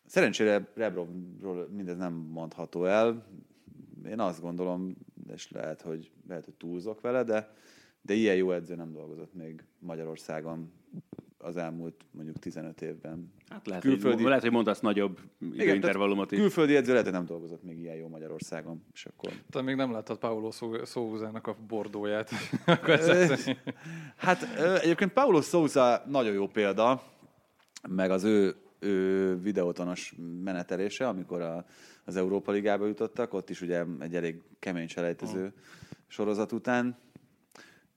Szerencsére 0.06 0.72
Rebrovról 0.74 1.68
mindez 1.70 1.98
nem 1.98 2.14
mondható 2.14 2.86
el. 2.86 3.26
Én 4.06 4.20
azt 4.20 4.42
gondolom, 4.42 4.96
és 5.34 5.52
lehet, 5.52 5.82
hogy, 5.82 6.12
lehet, 6.28 6.46
hogy 6.46 6.54
túlzok 6.54 7.02
vele, 7.02 7.24
de, 7.24 7.54
de 8.02 8.14
ilyen 8.14 8.36
jó 8.36 8.52
edző 8.52 8.76
nem 8.76 8.92
dolgozott 8.92 9.34
még 9.34 9.64
Magyarországon 9.80 10.72
az 11.38 11.58
elmúlt 11.58 12.06
mondjuk 12.12 12.40
15 12.40 12.82
évben. 12.82 13.34
Hát 13.50 13.68
lehet, 13.68 13.84
külföldi... 13.84 14.16
hogy, 14.18 14.26
lehet, 14.26 14.42
hogy 14.42 14.52
mondasz 14.52 14.80
nagyobb 14.80 15.20
időintervallumot 15.54 16.32
is. 16.32 16.40
Külföldi 16.40 16.76
edző 16.76 16.90
lehet, 16.90 17.06
hogy 17.06 17.16
nem 17.16 17.26
dolgozott 17.26 17.64
még 17.64 17.80
ilyen 17.80 17.96
jó 17.96 18.08
Magyarországon. 18.08 18.84
És 18.94 19.06
akkor... 19.06 19.32
Te 19.50 19.62
még 19.62 19.76
nem 19.76 19.92
láttad 19.92 20.18
Paulo 20.18 20.52
Souza-nak 20.86 21.48
a 21.48 21.56
bordóját. 21.68 22.30
hát 24.16 24.44
egyébként 24.82 25.14
Paulo 25.14 25.42
Souza 25.42 26.04
nagyon 26.08 26.34
jó 26.34 26.48
példa, 26.48 27.04
meg 27.90 28.12
az 28.12 28.24
ő, 28.24 28.56
ő 28.80 29.36
videótonos 29.42 30.16
menetelése, 30.44 31.08
amikor 31.08 31.42
a, 31.42 31.66
az 32.06 32.16
Európa 32.16 32.52
Ligába 32.52 32.86
jutottak, 32.86 33.34
ott 33.34 33.50
is 33.50 33.62
ugye 33.62 33.84
egy 34.00 34.16
elég 34.16 34.42
kemény 34.60 34.88
selejtező 34.88 35.54
sorozat 36.08 36.52
után 36.52 36.98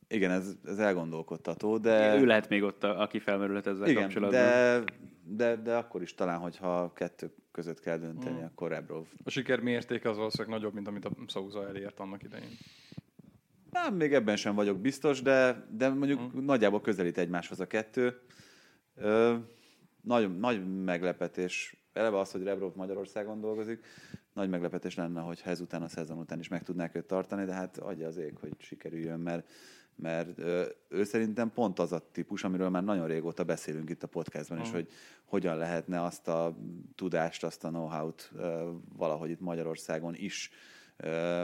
igen, 0.08 0.30
ez, 0.30 0.56
ez 0.64 0.78
elgondolkodtató, 0.78 1.78
de... 1.78 2.16
Ő 2.16 2.26
lehet 2.26 2.48
még 2.48 2.62
ott, 2.62 2.84
a, 2.84 3.00
aki 3.00 3.18
felmerülhet 3.18 3.66
ezzel 3.66 3.88
Igen, 3.88 4.02
kapcsolatban. 4.02 4.40
De, 4.40 4.84
de, 5.22 5.56
de 5.56 5.76
akkor 5.76 6.02
is 6.02 6.14
talán, 6.14 6.38
hogyha 6.38 6.92
kettő 6.92 7.34
között 7.52 7.80
kell 7.80 7.98
dönteni, 7.98 8.40
mm. 8.40 8.44
akkor 8.44 8.70
Rebrov. 8.70 9.06
A 9.24 9.30
siker 9.30 9.60
mértéke 9.60 10.08
az 10.08 10.16
valószínűleg 10.16 10.58
nagyobb, 10.58 10.74
mint 10.74 10.88
amit 10.88 11.04
a 11.04 11.10
Sousa 11.26 11.68
elért 11.68 12.00
annak 12.00 12.22
idején. 12.22 12.48
Nem, 13.70 13.94
még 13.94 14.14
ebben 14.14 14.36
sem 14.36 14.54
vagyok 14.54 14.78
biztos, 14.78 15.22
de, 15.22 15.66
de 15.70 15.88
mondjuk 15.88 16.20
mm. 16.20 16.44
nagyjából 16.44 16.80
közelít 16.80 17.18
egymáshoz 17.18 17.60
a 17.60 17.66
kettő. 17.66 18.20
Ö, 18.94 19.34
nagy, 20.02 20.38
nagy 20.38 20.84
meglepetés, 20.84 21.76
eleve 21.92 22.18
az, 22.18 22.30
hogy 22.30 22.42
Rebrov 22.42 22.74
Magyarországon 22.74 23.40
dolgozik, 23.40 23.84
nagy 24.32 24.48
meglepetés 24.48 24.94
lenne, 24.94 25.20
hogyha 25.20 25.50
ezután 25.50 25.82
a 25.82 25.88
szezon 25.88 26.18
után 26.18 26.38
is 26.38 26.48
meg 26.48 26.62
tudnák 26.62 26.94
őt 26.94 27.06
tartani, 27.06 27.44
de 27.44 27.52
hát 27.52 27.78
adja 27.78 28.06
az 28.06 28.16
ég, 28.16 28.36
hogy 28.40 28.52
sikerüljön, 28.58 29.20
mert 29.20 29.50
mert 30.00 30.38
ő 30.88 31.04
szerintem 31.04 31.52
pont 31.52 31.78
az 31.78 31.92
a 31.92 32.10
típus, 32.10 32.44
amiről 32.44 32.68
már 32.68 32.84
nagyon 32.84 33.06
régóta 33.06 33.44
beszélünk 33.44 33.90
itt 33.90 34.02
a 34.02 34.06
podcastban, 34.06 34.58
és 34.58 34.70
hogy 34.70 34.88
hogyan 35.24 35.56
lehetne 35.56 36.02
azt 36.02 36.28
a 36.28 36.56
tudást, 36.94 37.44
azt 37.44 37.64
a 37.64 37.68
know-how-t 37.68 38.32
valahogy 38.96 39.30
itt 39.30 39.40
Magyarországon 39.40 40.14
is 40.14 40.50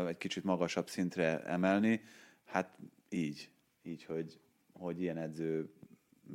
egy 0.07 0.19
kicsit 0.19 0.45
magasabb 0.45 0.89
szintre 0.89 1.45
emelni. 1.45 2.01
Hát 2.45 2.79
így, 3.09 3.51
így, 3.83 4.05
hogy, 4.05 4.41
hogy 4.73 5.01
ilyen 5.01 5.17
edző, 5.17 5.73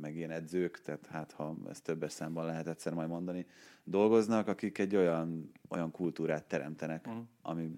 meg 0.00 0.16
ilyen 0.16 0.30
edzők, 0.30 0.80
tehát 0.80 1.06
hát 1.06 1.32
ha 1.32 1.56
ezt 1.68 1.82
többes 1.82 2.12
számban 2.12 2.44
lehet 2.44 2.68
egyszer 2.68 2.94
majd 2.94 3.08
mondani, 3.08 3.46
dolgoznak, 3.84 4.48
akik 4.48 4.78
egy 4.78 4.96
olyan, 4.96 5.52
olyan 5.68 5.90
kultúrát 5.90 6.44
teremtenek, 6.44 7.06
uh-huh. 7.06 7.22
ami 7.42 7.70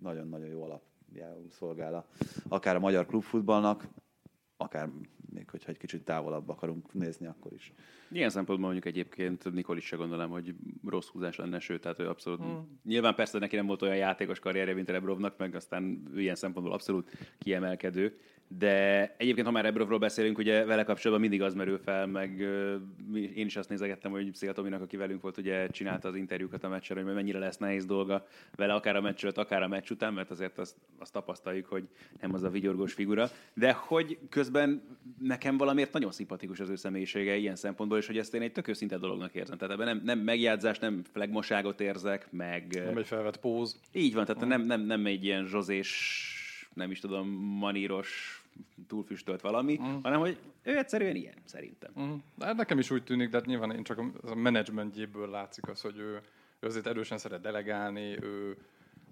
nagyon-nagyon 0.00 0.48
jó 0.48 0.62
alapjául 1.12 1.50
szolgál 1.50 1.94
a, 1.94 2.06
akár 2.48 2.76
a 2.76 2.80
magyar 2.80 3.06
klubfutballnak, 3.06 3.88
akár 4.56 4.88
még 5.32 5.50
hogyha 5.50 5.70
egy 5.70 5.78
kicsit 5.78 6.04
távolabb 6.04 6.48
akarunk 6.48 6.92
nézni, 6.92 7.26
akkor 7.26 7.52
is. 7.52 7.72
Ilyen 8.10 8.30
szempontból 8.30 8.70
mondjuk 8.70 8.94
egyébként 8.94 9.52
Nikol 9.52 9.76
is 9.76 9.84
se 9.84 9.96
gondolom, 9.96 10.30
hogy 10.30 10.54
rossz 10.84 11.08
húzás 11.08 11.36
lenne, 11.36 11.58
sőt, 11.58 11.80
tehát 11.80 11.98
ő 11.98 12.08
abszolút... 12.08 12.40
Hmm. 12.40 12.80
Nyilván 12.84 13.14
persze 13.14 13.38
neki 13.38 13.56
nem 13.56 13.66
volt 13.66 13.82
olyan 13.82 13.96
játékos 13.96 14.38
karrierje, 14.38 14.74
mint 14.74 14.88
Rebrovnak, 14.88 15.38
meg 15.38 15.54
aztán 15.54 16.02
ilyen 16.14 16.34
szempontból 16.34 16.74
abszolút 16.74 17.34
kiemelkedő, 17.38 18.18
de 18.58 19.14
egyébként, 19.18 19.46
ha 19.46 19.52
már 19.52 19.66
Ebrovról 19.66 19.98
beszélünk, 19.98 20.38
ugye 20.38 20.64
vele 20.64 20.84
kapcsolatban 20.84 21.20
mindig 21.28 21.42
az 21.42 21.54
merül 21.54 21.78
fel, 21.78 22.06
meg 22.06 22.40
én 23.34 23.46
is 23.46 23.56
azt 23.56 23.68
nézegettem, 23.68 24.10
hogy 24.10 24.34
Szél 24.34 24.52
Tominak, 24.52 24.82
aki 24.82 24.96
velünk 24.96 25.22
volt, 25.22 25.36
ugye 25.36 25.68
csinálta 25.68 26.08
az 26.08 26.14
interjúkat 26.14 26.64
a 26.64 26.68
meccsre, 26.68 27.02
hogy 27.02 27.14
mennyire 27.14 27.38
lesz 27.38 27.56
nehéz 27.56 27.84
dolga 27.84 28.26
vele, 28.56 28.74
akár 28.74 28.96
a 28.96 29.00
meccs 29.00 29.24
akár 29.34 29.62
a 29.62 29.68
meccs 29.68 29.90
után, 29.90 30.12
mert 30.12 30.30
azért 30.30 30.58
azt, 30.58 30.76
azt 30.98 31.12
tapasztaljuk, 31.12 31.66
hogy 31.66 31.88
nem 32.20 32.34
az 32.34 32.42
a 32.42 32.50
vigyorgós 32.50 32.92
figura. 32.92 33.30
De 33.54 33.72
hogy 33.72 34.18
közben 34.28 34.82
nekem 35.20 35.56
valamiért 35.56 35.92
nagyon 35.92 36.12
szimpatikus 36.12 36.60
az 36.60 36.68
ő 36.68 36.76
személyisége 36.76 37.36
ilyen 37.36 37.56
szempontból, 37.56 37.98
és 37.98 38.06
hogy 38.06 38.18
ezt 38.18 38.34
én 38.34 38.42
egy 38.42 38.52
tök 38.52 38.68
őszinte 38.68 38.98
dolognak 38.98 39.34
érzem. 39.34 39.58
Tehát 39.58 39.74
ebben 39.74 39.86
nem, 39.86 40.00
nem 40.04 40.18
megjátszás, 40.18 40.78
nem 40.78 41.02
flegmoságot 41.12 41.80
érzek, 41.80 42.26
meg... 42.30 42.82
Nem 42.84 42.96
egy 42.96 43.06
felvett 43.06 43.40
póz. 43.40 43.80
Így 43.92 44.14
van, 44.14 44.24
tehát 44.24 44.46
nem, 44.46 44.62
nem, 44.62 44.80
nem 44.80 45.06
egy 45.06 45.24
ilyen 45.24 45.46
zsozés 45.46 46.40
nem 46.74 46.90
is 46.90 47.00
tudom, 47.00 47.28
maníros 47.58 48.41
túlfüstölt 48.86 49.40
valami, 49.40 49.76
uh-huh. 49.76 50.02
hanem 50.02 50.20
hogy 50.20 50.38
ő 50.62 50.76
egyszerűen 50.76 51.16
ilyen, 51.16 51.34
szerintem. 51.44 51.90
Uh-huh. 51.94 52.18
De 52.34 52.44
hát 52.44 52.56
nekem 52.56 52.78
is 52.78 52.90
úgy 52.90 53.04
tűnik, 53.04 53.28
de 53.28 53.36
hát 53.36 53.46
nyilván 53.46 53.70
én 53.70 53.82
csak 53.82 53.98
a, 53.98 54.34
menedzsmentjéből 54.34 55.30
látszik 55.30 55.68
az, 55.68 55.80
hogy 55.80 55.98
ő, 55.98 56.20
ő 56.60 56.66
azért 56.66 56.86
erősen 56.86 57.18
szeret 57.18 57.40
delegálni, 57.40 58.16
ő 58.22 58.56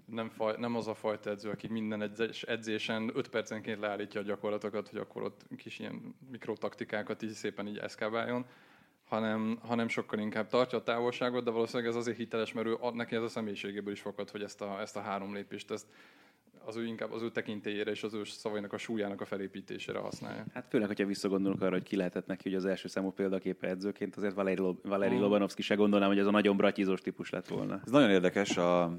nem, 0.05 0.29
faj, 0.29 0.55
nem 0.57 0.75
az 0.75 0.87
a 0.87 0.93
fajta 0.93 1.29
edző, 1.29 1.49
aki 1.49 1.67
minden 1.67 2.01
edzés, 2.01 2.43
edzésen 2.43 3.11
5 3.13 3.29
percenként 3.29 3.79
leállítja 3.79 4.19
a 4.21 4.23
gyakorlatokat, 4.23 4.89
hogy 4.89 4.99
akkor 4.99 5.23
ott 5.23 5.41
kis 5.57 5.79
ilyen 5.79 6.15
mikrotaktikákat 6.31 7.21
így 7.21 7.31
szépen 7.31 7.67
így 7.67 7.77
eszkábáljon, 7.77 8.45
hanem, 9.07 9.59
hanem 9.61 9.87
sokkal 9.87 10.19
inkább 10.19 10.47
tartja 10.47 10.77
a 10.77 10.83
távolságot, 10.83 11.43
de 11.43 11.51
valószínűleg 11.51 11.89
ez 11.89 11.95
azért 11.95 12.17
hiteles, 12.17 12.53
mert 12.53 12.67
ő, 12.67 12.77
neki 12.93 13.15
ez 13.15 13.21
a 13.21 13.27
személyiségéből 13.27 13.93
is 13.93 14.01
fakad, 14.01 14.29
hogy 14.29 14.43
ezt 14.43 14.61
a, 14.61 14.79
ezt 14.79 14.95
a 14.95 15.01
három 15.01 15.33
lépést, 15.33 15.71
ezt, 15.71 15.87
az 16.65 16.75
ő 16.75 16.85
inkább 16.85 17.11
az 17.11 17.21
ő 17.21 17.31
tekintélyére 17.31 17.91
és 17.91 18.03
az 18.03 18.13
ő 18.13 18.23
szavainak 18.23 18.73
a 18.73 18.77
súlyának 18.77 19.21
a 19.21 19.25
felépítésére 19.25 19.99
használja. 19.99 20.45
Hát 20.53 20.65
főleg, 20.69 20.87
hogyha 20.87 21.05
visszagondolunk 21.05 21.61
arra, 21.61 21.71
hogy 21.71 21.83
ki 21.83 21.95
lehetett 21.95 22.27
neki, 22.27 22.49
hogy 22.49 22.57
az 22.57 22.65
első 22.65 22.87
számú 22.87 23.11
példaképe 23.11 23.67
edzőként, 23.67 24.15
azért 24.15 24.33
Valeri, 24.33 24.61
Valeri 24.83 25.15
mm. 25.15 25.19
Lobanovski 25.19 25.61
se 25.61 25.75
gondolnám, 25.75 26.09
hogy 26.09 26.19
ez 26.19 26.25
a 26.25 26.31
nagyon 26.31 26.57
bratyizós 26.57 27.01
típus 27.01 27.29
lett 27.29 27.47
volna. 27.47 27.81
Ez 27.85 27.91
nagyon 27.91 28.09
érdekes, 28.09 28.57
a 28.57 28.97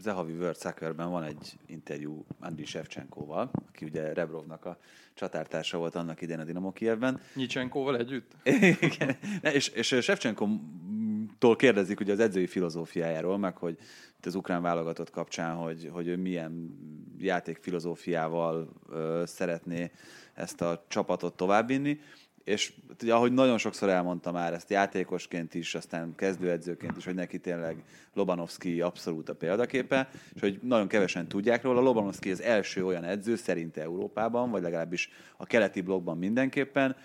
Zehavi 0.00 0.32
World 0.32 0.58
Soccerben 0.58 1.10
van 1.10 1.22
egy 1.22 1.58
interjú 1.66 2.24
Andriy 2.40 2.64
Shevchenkoval, 2.64 3.50
aki 3.68 3.84
ugye 3.84 4.12
Rebrovnak 4.12 4.64
a 4.64 4.78
csatártársa 5.14 5.78
volt 5.78 5.94
annak 5.94 6.22
idején 6.22 6.40
a 6.40 6.44
Dinamo 6.44 6.72
Kievben. 6.72 7.20
Nyicsenkóval 7.34 7.96
együtt? 7.96 8.32
Igen. 8.80 9.16
És, 9.42 9.68
és 9.68 9.86
Shevchenko-tól 9.86 11.56
kérdezik 11.56 12.00
ugye 12.00 12.12
az 12.12 12.20
edzői 12.20 12.46
filozófiájáról, 12.46 13.38
meg 13.38 13.56
hogy 13.56 13.78
az 14.26 14.34
ukrán 14.34 14.62
válogatott 14.62 15.10
kapcsán, 15.10 15.54
hogy, 15.54 15.90
hogy 15.92 16.06
ő 16.06 16.16
milyen 16.16 16.78
játékfilozófiával 17.18 18.68
ö, 18.88 19.22
szeretné 19.26 19.90
ezt 20.34 20.60
a 20.60 20.84
csapatot 20.88 21.36
továbbvinni 21.36 22.00
és 22.46 22.72
ugye, 23.02 23.14
ahogy 23.14 23.32
nagyon 23.32 23.58
sokszor 23.58 23.88
elmondtam 23.88 24.32
már 24.32 24.52
ezt 24.52 24.70
játékosként 24.70 25.54
is, 25.54 25.74
aztán 25.74 26.14
kezdőedzőként 26.14 26.96
is, 26.96 27.04
hogy 27.04 27.14
neki 27.14 27.38
tényleg 27.38 27.84
Lobanovski 28.14 28.80
abszolút 28.80 29.28
a 29.28 29.34
példaképe, 29.34 30.08
és 30.34 30.40
hogy 30.40 30.58
nagyon 30.62 30.88
kevesen 30.88 31.28
tudják 31.28 31.62
róla. 31.62 31.80
Lobanovski 31.80 32.30
az 32.30 32.40
első 32.40 32.84
olyan 32.84 33.04
edző 33.04 33.36
szerinte 33.36 33.82
Európában, 33.82 34.50
vagy 34.50 34.62
legalábbis 34.62 35.10
a 35.36 35.46
keleti 35.46 35.80
blogban 35.80 36.18
mindenképpen, 36.18 36.96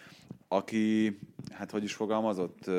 aki, 0.48 1.20
hát 1.52 1.72
hogy 1.72 1.84
is 1.84 1.94
fogalmazott, 1.94 2.70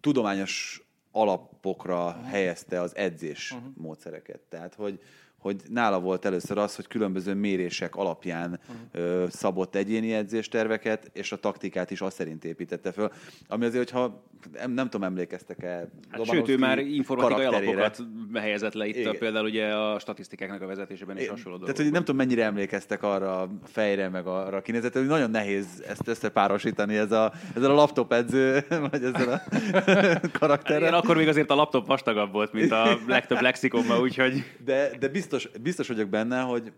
tudományos 0.00 0.82
alapokra 1.10 2.22
helyezte 2.24 2.80
az 2.80 2.96
edzés 2.96 3.50
uh-huh. 3.50 3.68
módszereket. 3.76 4.40
Tehát, 4.40 4.74
hogy, 4.74 5.00
hogy 5.42 5.56
nála 5.68 6.00
volt 6.00 6.24
először 6.24 6.58
az, 6.58 6.76
hogy 6.76 6.86
különböző 6.86 7.34
mérések 7.34 7.96
alapján 7.96 8.60
uh-huh. 8.68 9.12
ö, 9.12 9.26
szabott 9.30 9.74
egyéni 9.74 10.12
edzésterveket, 10.12 11.10
és 11.12 11.32
a 11.32 11.36
taktikát 11.36 11.90
is 11.90 12.00
azt 12.00 12.16
szerint 12.16 12.44
építette 12.44 12.92
föl. 12.92 13.10
Ami 13.48 13.64
azért, 13.64 13.90
hogyha 13.90 14.22
nem, 14.52 14.70
nem 14.70 14.88
tudom, 14.88 15.06
emlékeztek-e 15.06 15.88
hát 16.10 16.24
Sőt, 16.26 16.48
ő 16.48 16.58
már 16.58 16.78
informatikai 16.78 17.44
alapokat 17.44 18.02
helyezett 18.34 18.72
le 18.72 18.86
itt, 18.86 18.96
Igen. 18.96 19.18
például 19.18 19.44
ugye 19.44 19.74
a 19.74 19.98
statisztikáknak 19.98 20.62
a 20.62 20.66
vezetésében 20.66 21.18
is 21.18 21.28
hasonló 21.28 21.58
Tehát, 21.58 21.76
hogy 21.76 21.90
nem 21.90 22.04
tudom, 22.04 22.16
mennyire 22.16 22.44
emlékeztek 22.44 23.02
arra 23.02 23.40
a 23.40 23.48
fejre, 23.64 24.08
meg 24.08 24.26
arra 24.26 24.56
a 24.56 24.60
kinézetre, 24.60 25.00
hogy 25.00 25.08
nagyon 25.08 25.30
nehéz 25.30 25.82
ezt 25.88 26.08
összepárosítani 26.08 26.96
ez 26.96 27.12
a, 27.12 27.32
ezzel 27.56 27.70
a 27.70 27.74
laptop 27.74 28.12
edző, 28.12 28.64
vagy 28.90 29.04
ezzel 29.04 29.28
a 29.32 29.40
karakterrel. 30.38 30.88
Én 30.88 30.94
akkor 30.94 31.16
még 31.16 31.28
azért 31.28 31.50
a 31.50 31.54
laptop 31.54 31.86
vastagabb 31.86 32.32
volt, 32.32 32.52
mint 32.52 32.72
a 32.72 32.98
legtöbb 33.06 33.40
lexikonban, 33.40 34.00
úgyhogy... 34.00 34.44
De, 34.64 34.90
de 34.98 35.08
biztos, 35.08 35.31
biztos 35.62 35.88
vagyok 35.88 36.08
benne, 36.08 36.40
hogy 36.40 36.72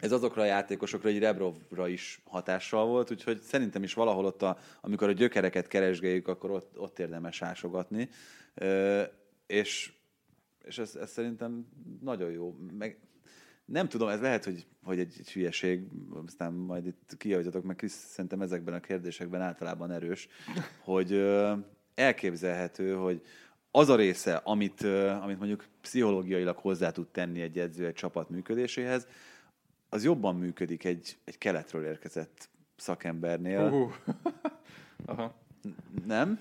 ez 0.00 0.12
azokra 0.12 0.42
a 0.42 0.46
játékosokra, 0.46 1.08
egy 1.08 1.18
Rebrovra 1.18 1.88
is 1.88 2.22
hatással 2.24 2.86
volt, 2.86 3.10
úgyhogy 3.10 3.40
szerintem 3.40 3.82
is 3.82 3.94
valahol 3.94 4.24
ott, 4.24 4.42
a, 4.42 4.58
amikor 4.80 5.08
a 5.08 5.12
gyökereket 5.12 5.68
keresgéljük, 5.68 6.28
akkor 6.28 6.50
ott, 6.50 6.78
ott 6.78 6.98
érdemes 6.98 7.42
ásogatni. 7.42 8.08
Ö, 8.54 9.02
és 9.46 9.96
és 10.66 10.78
ez, 10.78 10.94
ez 10.94 11.10
szerintem 11.10 11.66
nagyon 12.00 12.30
jó. 12.30 12.56
Meg 12.78 12.98
nem 13.64 13.88
tudom, 13.88 14.08
ez 14.08 14.20
lehet, 14.20 14.44
hogy, 14.44 14.66
hogy 14.82 14.98
egy, 14.98 15.14
egy 15.18 15.32
hülyeség, 15.32 15.88
aztán 16.26 16.52
majd 16.52 16.86
itt 16.86 17.14
kijavíthatok, 17.18 17.64
meg 17.64 17.76
Krisz 17.76 18.06
szerintem 18.08 18.40
ezekben 18.40 18.74
a 18.74 18.80
kérdésekben 18.80 19.40
általában 19.40 19.90
erős, 19.90 20.28
hogy 20.84 21.12
ö, 21.12 21.52
elképzelhető, 21.94 22.94
hogy 22.94 23.22
az 23.76 23.88
a 23.88 23.96
része, 23.96 24.40
amit, 24.44 24.82
amit 25.22 25.38
mondjuk 25.38 25.64
pszichológiailag 25.80 26.56
hozzá 26.56 26.90
tud 26.90 27.06
tenni 27.06 27.40
egy 27.40 27.58
edző 27.58 27.86
egy 27.86 27.94
csapat 27.94 28.30
működéséhez, 28.30 29.06
az 29.88 30.04
jobban 30.04 30.36
működik 30.36 30.84
egy, 30.84 31.16
egy 31.24 31.38
keletről 31.38 31.84
érkezett 31.84 32.48
szakembernél. 32.76 33.70
Uh. 33.70 33.92
Aha. 35.06 35.34
Nem? 36.06 36.40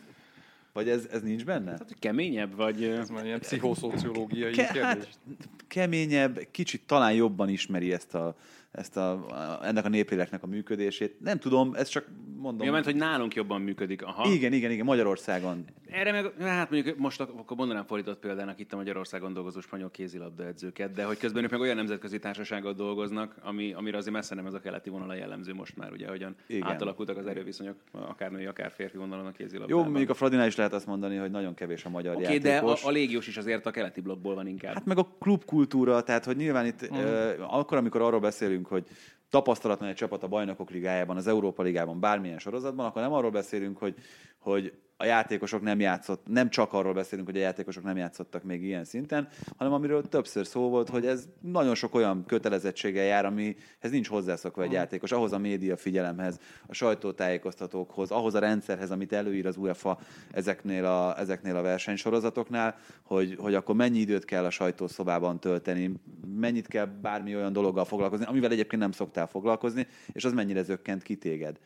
Vagy 0.73 0.89
ez, 0.89 1.07
ez 1.11 1.21
nincs 1.21 1.45
benne? 1.45 1.71
Hát, 1.71 1.95
keményebb, 1.99 2.55
vagy... 2.55 2.83
Ez 2.83 3.09
már 3.09 3.25
ilyen 3.25 3.39
pszichoszociológiai 3.39 4.51
Ke- 4.51 4.71
kérdés. 4.71 5.05
Hát, 5.05 5.49
keményebb, 5.67 6.47
kicsit 6.51 6.81
talán 6.85 7.13
jobban 7.13 7.49
ismeri 7.49 7.93
ezt 7.93 8.15
a, 8.15 8.35
ezt 8.75 8.97
a, 8.97 9.25
ennek 9.63 9.85
a 9.85 9.89
népléleknek 9.89 10.43
a 10.43 10.47
működését. 10.47 11.19
Nem 11.19 11.39
tudom, 11.39 11.73
ez 11.73 11.87
csak 11.87 12.05
mondom. 12.45 12.65
Ja, 12.65 12.71
mert 12.71 12.85
hogy 12.85 12.95
nálunk 12.95 13.35
jobban 13.35 13.61
működik. 13.61 14.03
Aha. 14.03 14.31
Igen, 14.31 14.53
igen, 14.53 14.71
igen, 14.71 14.85
Magyarországon. 14.85 15.65
Erre 15.85 16.11
meg, 16.11 16.33
hát 16.39 16.69
mondjuk 16.69 16.97
most 16.97 17.19
akkor 17.19 17.57
mondanám 17.57 17.85
fordított 17.85 18.19
példának 18.19 18.59
itt 18.59 18.73
a 18.73 18.75
Magyarországon 18.75 19.33
dolgozó 19.33 19.59
spanyol 19.59 19.91
kézilabda 19.91 20.45
edzőket, 20.45 20.91
de 20.91 21.03
hogy 21.03 21.17
közben 21.17 21.43
ők 21.43 21.51
meg 21.51 21.59
olyan 21.59 21.75
nemzetközi 21.75 22.19
társasággal 22.19 22.73
dolgoznak, 22.73 23.35
ami, 23.41 23.73
amire 23.73 23.97
azért 23.97 24.15
messze 24.15 24.35
nem 24.35 24.45
ez 24.45 24.53
a 24.53 24.59
keleti 24.59 24.89
vonal 24.89 25.09
a 25.09 25.13
jellemző 25.13 25.53
most 25.53 25.77
már, 25.77 25.91
ugye, 25.91 26.07
hogyan 26.07 26.35
igen. 26.47 26.67
átalakultak 26.67 27.17
az 27.17 27.27
erőviszonyok, 27.27 27.75
akár 27.91 28.31
női, 28.31 28.45
akár 28.45 28.71
férfi 28.71 28.97
vonalon 28.97 29.25
a 29.25 29.31
kézilabdában. 29.31 29.83
Jó, 29.83 29.89
mondjuk 29.89 30.09
a 30.09 30.13
Fradinál 30.13 30.47
is 30.47 30.55
lehet 30.55 30.73
azt 30.73 30.85
mondani, 30.85 31.15
hogy 31.15 31.31
nagyon 31.31 31.53
kevés 31.53 31.85
a 31.85 31.89
magyar 31.89 32.15
okay, 32.15 32.33
játékos. 32.33 32.81
de 32.81 32.87
a, 32.87 32.89
a 32.89 32.91
légiós 32.91 33.27
is 33.27 33.37
azért 33.37 33.65
a 33.65 33.71
keleti 33.71 34.01
blokkból 34.01 34.35
van 34.35 34.47
inkább. 34.47 34.73
Hát 34.73 34.85
meg 34.85 34.97
a 34.97 35.07
klubkultúra, 35.19 36.03
tehát 36.03 36.25
hogy 36.25 36.35
nyilván 36.35 36.65
itt 36.65 36.87
hmm. 36.87 36.97
uh, 36.97 37.57
akkor, 37.57 37.77
amikor 37.77 38.01
arról 38.01 38.19
beszélünk, 38.19 38.64
hogy 38.67 38.87
tapasztalatlan 39.29 39.89
egy 39.89 39.95
csapat 39.95 40.23
a 40.23 40.27
bajnokok 40.27 40.69
ligájában, 40.69 41.17
az 41.17 41.27
Európa 41.27 41.63
ligában, 41.63 41.99
bármilyen 41.99 42.39
sorozatban, 42.39 42.85
akkor 42.85 43.01
nem 43.01 43.13
arról 43.13 43.31
beszélünk, 43.31 43.77
hogy, 43.77 43.95
hogy 44.37 44.73
a 44.97 45.05
játékosok 45.05 45.61
nem 45.61 45.79
játszott, 45.79 46.27
nem 46.27 46.49
csak 46.49 46.73
arról 46.73 46.93
beszélünk, 46.93 47.27
hogy 47.27 47.37
a 47.37 47.41
játékosok 47.41 47.83
nem 47.83 47.97
játszottak 47.97 48.43
még 48.43 48.63
ilyen 48.63 48.83
szinten, 48.83 49.27
hanem 49.57 49.73
amiről 49.73 50.07
többször 50.09 50.45
szó 50.45 50.69
volt, 50.69 50.89
hogy 50.89 51.05
ez 51.05 51.27
nagyon 51.41 51.75
sok 51.75 51.95
olyan 51.95 52.25
kötelezettséggel 52.25 53.05
jár, 53.05 53.25
amihez 53.25 53.91
nincs 53.91 54.07
hozzászokva 54.07 54.63
egy 54.63 54.71
játékos, 54.71 55.11
ahhoz 55.11 55.31
a 55.31 55.37
média 55.37 55.77
figyelemhez, 55.77 56.39
a 56.67 56.73
sajtótájékoztatókhoz, 56.73 58.11
ahhoz 58.11 58.33
a 58.35 58.39
rendszerhez, 58.39 58.91
amit 58.91 59.13
előír 59.13 59.45
az 59.45 59.57
UEFA 59.57 59.99
ezeknél 60.31 60.85
a, 60.85 61.19
ezeknél 61.19 61.55
a 61.55 61.61
versenysorozatoknál, 61.61 62.75
hogy, 63.03 63.35
hogy 63.39 63.53
akkor 63.53 63.75
mennyi 63.75 63.99
időt 63.99 64.25
kell 64.25 64.45
a 64.45 64.49
sajtószobában 64.49 65.39
tölteni, 65.39 65.91
mennyit 66.35 66.67
kell 66.67 66.85
bármi 66.85 67.35
olyan 67.35 67.53
dologgal 67.53 67.85
foglalkozni, 67.85 68.25
amivel 68.25 68.51
egyébként 68.51 68.81
nem 68.81 68.91
szoktál 68.91 69.27
foglalkozni, 69.27 69.87
és 70.11 70.25
az 70.25 70.33
mennyire 70.33 70.63
zökkent 70.63 71.03
ki 71.03 71.15
téged. 71.15 71.59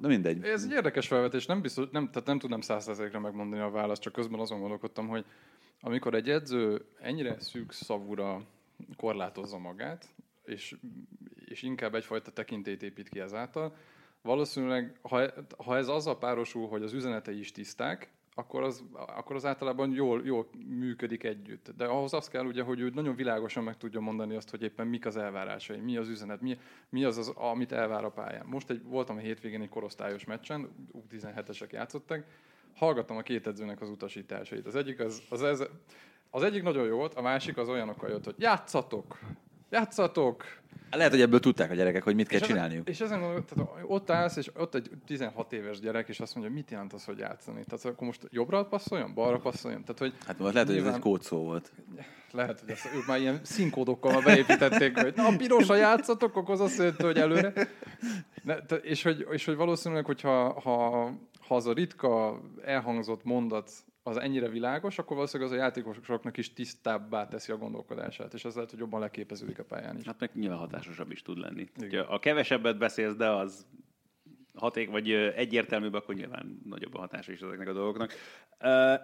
Na 0.00 0.08
mindegy. 0.08 0.44
Ez 0.44 0.64
egy 0.64 0.70
érdekes 0.70 1.06
felvetés, 1.06 1.46
nem, 1.46 1.60
biztos, 1.60 1.86
nem, 1.90 2.10
tehát 2.10 2.28
nem 2.28 2.38
tudnám 2.38 2.60
százszerzékre 2.60 3.18
megmondani 3.18 3.62
a 3.62 3.70
választ, 3.70 4.02
csak 4.02 4.12
közben 4.12 4.40
azon 4.40 4.60
gondolkodtam, 4.60 5.08
hogy 5.08 5.24
amikor 5.80 6.14
egy 6.14 6.30
edző 6.30 6.84
ennyire 7.00 7.40
szűk 7.40 7.72
szavúra 7.72 8.46
korlátozza 8.96 9.58
magát, 9.58 10.14
és, 10.44 10.76
és 11.44 11.62
inkább 11.62 11.94
egyfajta 11.94 12.30
tekintélyt 12.30 12.82
épít 12.82 13.08
ki 13.08 13.20
ezáltal, 13.20 13.76
valószínűleg, 14.22 14.98
ha, 15.02 15.26
ha 15.64 15.76
ez 15.76 15.88
azzal 15.88 16.18
párosul, 16.18 16.68
hogy 16.68 16.82
az 16.82 16.92
üzenetei 16.92 17.38
is 17.38 17.52
tiszták, 17.52 18.10
akkor 18.40 18.62
az, 18.62 18.84
akkor 18.92 19.36
az 19.36 19.44
általában 19.44 19.92
jól, 19.92 20.22
jól 20.24 20.48
működik 20.68 21.24
együtt. 21.24 21.72
De 21.76 21.84
ahhoz 21.84 22.12
az 22.12 22.28
kell, 22.28 22.44
ugye, 22.44 22.62
hogy 22.62 22.80
ő 22.80 22.90
nagyon 22.94 23.14
világosan 23.14 23.64
meg 23.64 23.76
tudja 23.76 24.00
mondani 24.00 24.34
azt, 24.34 24.50
hogy 24.50 24.62
éppen 24.62 24.86
mik 24.86 25.06
az 25.06 25.16
elvárásai, 25.16 25.78
mi 25.78 25.96
az 25.96 26.08
üzenet, 26.08 26.40
mi, 26.40 26.58
mi 26.88 27.04
az, 27.04 27.18
az, 27.18 27.28
amit 27.28 27.72
elvár 27.72 28.04
a 28.04 28.10
pályán. 28.10 28.46
Most 28.46 28.70
egy, 28.70 28.82
voltam 28.84 29.16
a 29.16 29.20
hétvégén 29.20 29.60
egy 29.60 29.68
korosztályos 29.68 30.24
meccsen, 30.24 30.88
U17-esek 30.92 31.70
játszottak, 31.70 32.24
hallgattam 32.74 33.16
a 33.16 33.22
két 33.22 33.46
edzőnek 33.46 33.80
az 33.80 33.88
utasításait. 33.88 34.66
Az 34.66 34.74
egyik, 34.74 35.00
az, 35.00 35.22
az, 35.28 35.40
az, 35.40 35.68
az 36.30 36.42
egyik 36.42 36.62
nagyon 36.62 36.86
jó 36.86 36.96
volt, 36.96 37.14
a 37.14 37.22
másik 37.22 37.56
az 37.56 37.68
olyanokkal 37.68 38.10
jött, 38.10 38.24
hogy 38.24 38.34
játszatok, 38.38 39.18
játszatok, 39.70 40.44
lehet, 40.96 41.12
hogy 41.12 41.20
ebből 41.20 41.40
tudták 41.40 41.70
a 41.70 41.74
gyerekek, 41.74 42.02
hogy 42.02 42.14
mit 42.14 42.28
kell 42.28 42.40
és 42.40 42.46
csinálniuk. 42.46 42.88
Ezen, 42.88 43.06
és 43.06 43.12
ezen 43.12 43.44
tehát 43.44 43.84
ott 43.86 44.10
állsz, 44.10 44.36
és 44.36 44.50
ott 44.56 44.74
egy 44.74 44.90
16 45.06 45.52
éves 45.52 45.80
gyerek, 45.80 46.08
és 46.08 46.20
azt 46.20 46.34
mondja, 46.34 46.52
mit 46.52 46.70
jelent 46.70 46.92
az, 46.92 47.04
hogy 47.04 47.18
játszani? 47.18 47.64
Tehát 47.64 47.84
akkor 47.84 48.06
most 48.06 48.26
jobbra 48.30 48.64
passzoljon, 48.64 49.14
balra 49.14 49.38
passzoljon? 49.38 49.80
Tehát, 49.80 49.98
hogy 49.98 50.12
hát 50.26 50.38
most 50.38 50.52
lehet, 50.52 50.68
hogy 50.68 50.78
ez 50.78 50.94
egy 50.94 50.98
kódszó 50.98 51.36
volt. 51.36 51.72
Lehet, 52.30 52.60
hogy 52.60 52.70
ezt, 52.70 52.88
ők 52.94 53.06
már 53.06 53.20
ilyen 53.20 53.40
színkódokkal 53.42 54.22
beépítették, 54.22 54.98
hogy 54.98 55.12
na, 55.16 55.36
pirosra 55.36 55.74
játszatok, 55.74 56.36
akkor 56.36 56.54
az 56.54 56.60
azt 56.60 56.78
jelenti, 56.78 57.02
hogy 57.02 57.18
előre. 57.18 57.52
Ne, 58.42 58.62
te, 58.62 58.76
és, 58.76 59.02
hogy, 59.02 59.26
és 59.30 59.44
hogy 59.44 59.56
valószínűleg, 59.56 60.04
hogyha 60.04 60.60
ha, 60.60 61.10
ha 61.40 61.54
az 61.54 61.66
a 61.66 61.72
ritka 61.72 62.40
elhangzott 62.64 63.24
mondat 63.24 63.70
az 64.10 64.16
ennyire 64.16 64.48
világos, 64.48 64.98
akkor 64.98 65.16
valószínűleg 65.16 65.52
az 65.52 65.58
a 65.58 65.62
játékosoknak 65.62 66.36
is 66.36 66.52
tisztábbá 66.52 67.28
teszi 67.28 67.52
a 67.52 67.56
gondolkodását, 67.56 68.34
és 68.34 68.42
lehet, 68.42 68.70
hogy 68.70 68.78
jobban 68.78 69.00
leképeződik 69.00 69.58
a 69.58 69.64
pályán 69.64 69.96
is. 69.96 70.06
Hát 70.06 70.20
meg 70.20 70.30
nyilván 70.34 70.58
hatásosabb 70.58 71.10
is 71.10 71.22
tud 71.22 71.38
lenni. 71.38 71.66
Igen. 71.76 72.04
A 72.04 72.18
kevesebbet 72.18 72.78
beszélsz, 72.78 73.14
de 73.14 73.28
az 73.28 73.66
haték, 74.54 74.90
vagy 74.90 75.10
egyértelműbb, 75.12 75.94
akkor 75.94 76.14
nyilván 76.14 76.60
nagyobb 76.64 76.94
a 76.94 76.98
hatása 76.98 77.32
is 77.32 77.40
ezeknek 77.40 77.68
a 77.68 77.72
dolgoknak. 77.72 78.12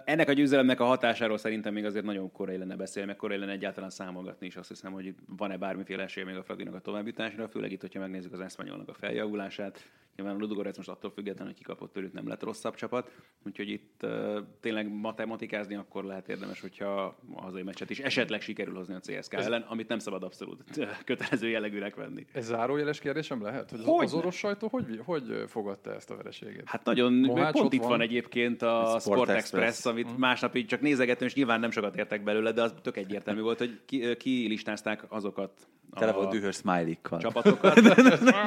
Ennek 0.04 0.28
a 0.28 0.32
győzelemnek 0.32 0.80
a 0.80 0.84
hatásáról 0.84 1.38
szerintem 1.38 1.72
még 1.72 1.84
azért 1.84 2.04
nagyon 2.04 2.32
korai 2.32 2.56
lenne 2.56 2.76
beszélni, 2.76 3.08
meg 3.08 3.16
korai 3.16 3.38
lenne 3.38 3.52
egyáltalán 3.52 3.90
számolgatni 3.90 4.46
is. 4.46 4.56
Azt 4.56 4.68
hiszem, 4.68 4.92
hogy 4.92 5.14
van-e 5.26 5.56
bármiféle 5.56 6.02
esély 6.02 6.24
még 6.24 6.36
a 6.36 6.42
Fradinak 6.42 6.74
a 6.74 6.80
továbbításra, 6.80 7.48
főleg 7.48 7.72
itt, 7.72 7.80
hogyha 7.80 8.00
megnézzük 8.00 8.32
az 8.32 8.40
Eszpanyolnak 8.40 8.88
a 8.88 8.94
feljavulását. 8.94 9.90
Nyilván 10.16 10.34
a 10.34 10.38
Ludogorec 10.38 10.76
most 10.76 10.88
attól 10.88 11.10
függetlenül, 11.10 11.52
hogy 11.52 11.62
kikapott 11.62 11.92
tőlük, 11.92 12.12
nem 12.12 12.28
lett 12.28 12.42
rosszabb 12.42 12.74
csapat. 12.74 13.10
Úgyhogy 13.46 13.68
itt 13.68 14.00
uh, 14.02 14.38
tényleg 14.60 14.88
matematikázni 14.88 15.74
akkor 15.74 16.04
lehet 16.04 16.28
érdemes, 16.28 16.60
hogyha 16.60 17.16
a 17.34 17.40
hazai 17.40 17.62
meccset 17.62 17.90
is 17.90 17.98
esetleg 17.98 18.40
sikerül 18.40 18.74
hozni 18.74 18.94
a 18.94 19.00
CSK 19.00 19.32
Ez... 19.32 19.46
ellen, 19.46 19.62
amit 19.62 19.88
nem 19.88 19.98
szabad 19.98 20.22
abszolút 20.22 20.64
kötelező 21.04 21.48
jellegűnek 21.48 21.94
venni. 21.94 22.26
Ez 22.32 22.44
zárójeles 22.44 22.98
kérdésem 22.98 23.42
lehet? 23.42 23.70
Hogy, 23.70 23.80
hogy 23.84 24.04
az, 24.04 24.12
az 24.12 24.18
orosz 24.18 24.34
sajtó 24.34 24.68
hogy, 24.68 25.00
hogy 25.04 25.44
fogadta 25.46 25.94
ezt 25.94 26.10
a 26.10 26.16
vereséget? 26.16 26.68
Hát 26.68 26.84
nagyon, 26.84 27.12
Mohács 27.12 27.52
pont 27.52 27.72
itt 27.72 27.80
van. 27.80 27.88
van 27.88 28.00
egyébként 28.00 28.62
a 28.62 28.96
Sport, 29.00 29.28
Express, 29.28 29.62
Express 29.62 29.86
amit 29.86 30.12
mm. 30.12 30.16
másnap 30.16 30.56
így 30.56 30.66
csak 30.66 30.80
nézegettem, 30.80 31.26
és 31.26 31.34
nyilván 31.34 31.60
nem 31.60 31.70
sokat 31.70 31.96
értek 31.96 32.22
belőle, 32.22 32.52
de 32.52 32.62
az 32.62 32.74
tök 32.82 32.96
egyértelmű 32.96 33.40
volt, 33.40 33.58
hogy 33.58 33.80
ki, 33.86 34.16
ki 34.16 34.46
listázták 34.48 35.04
azokat 35.08 35.68
Tele 35.94 36.12
volt 36.12 36.30
dühös 36.30 36.56
smiley-kkal. 36.56 37.18
Csapatokat. 37.18 37.80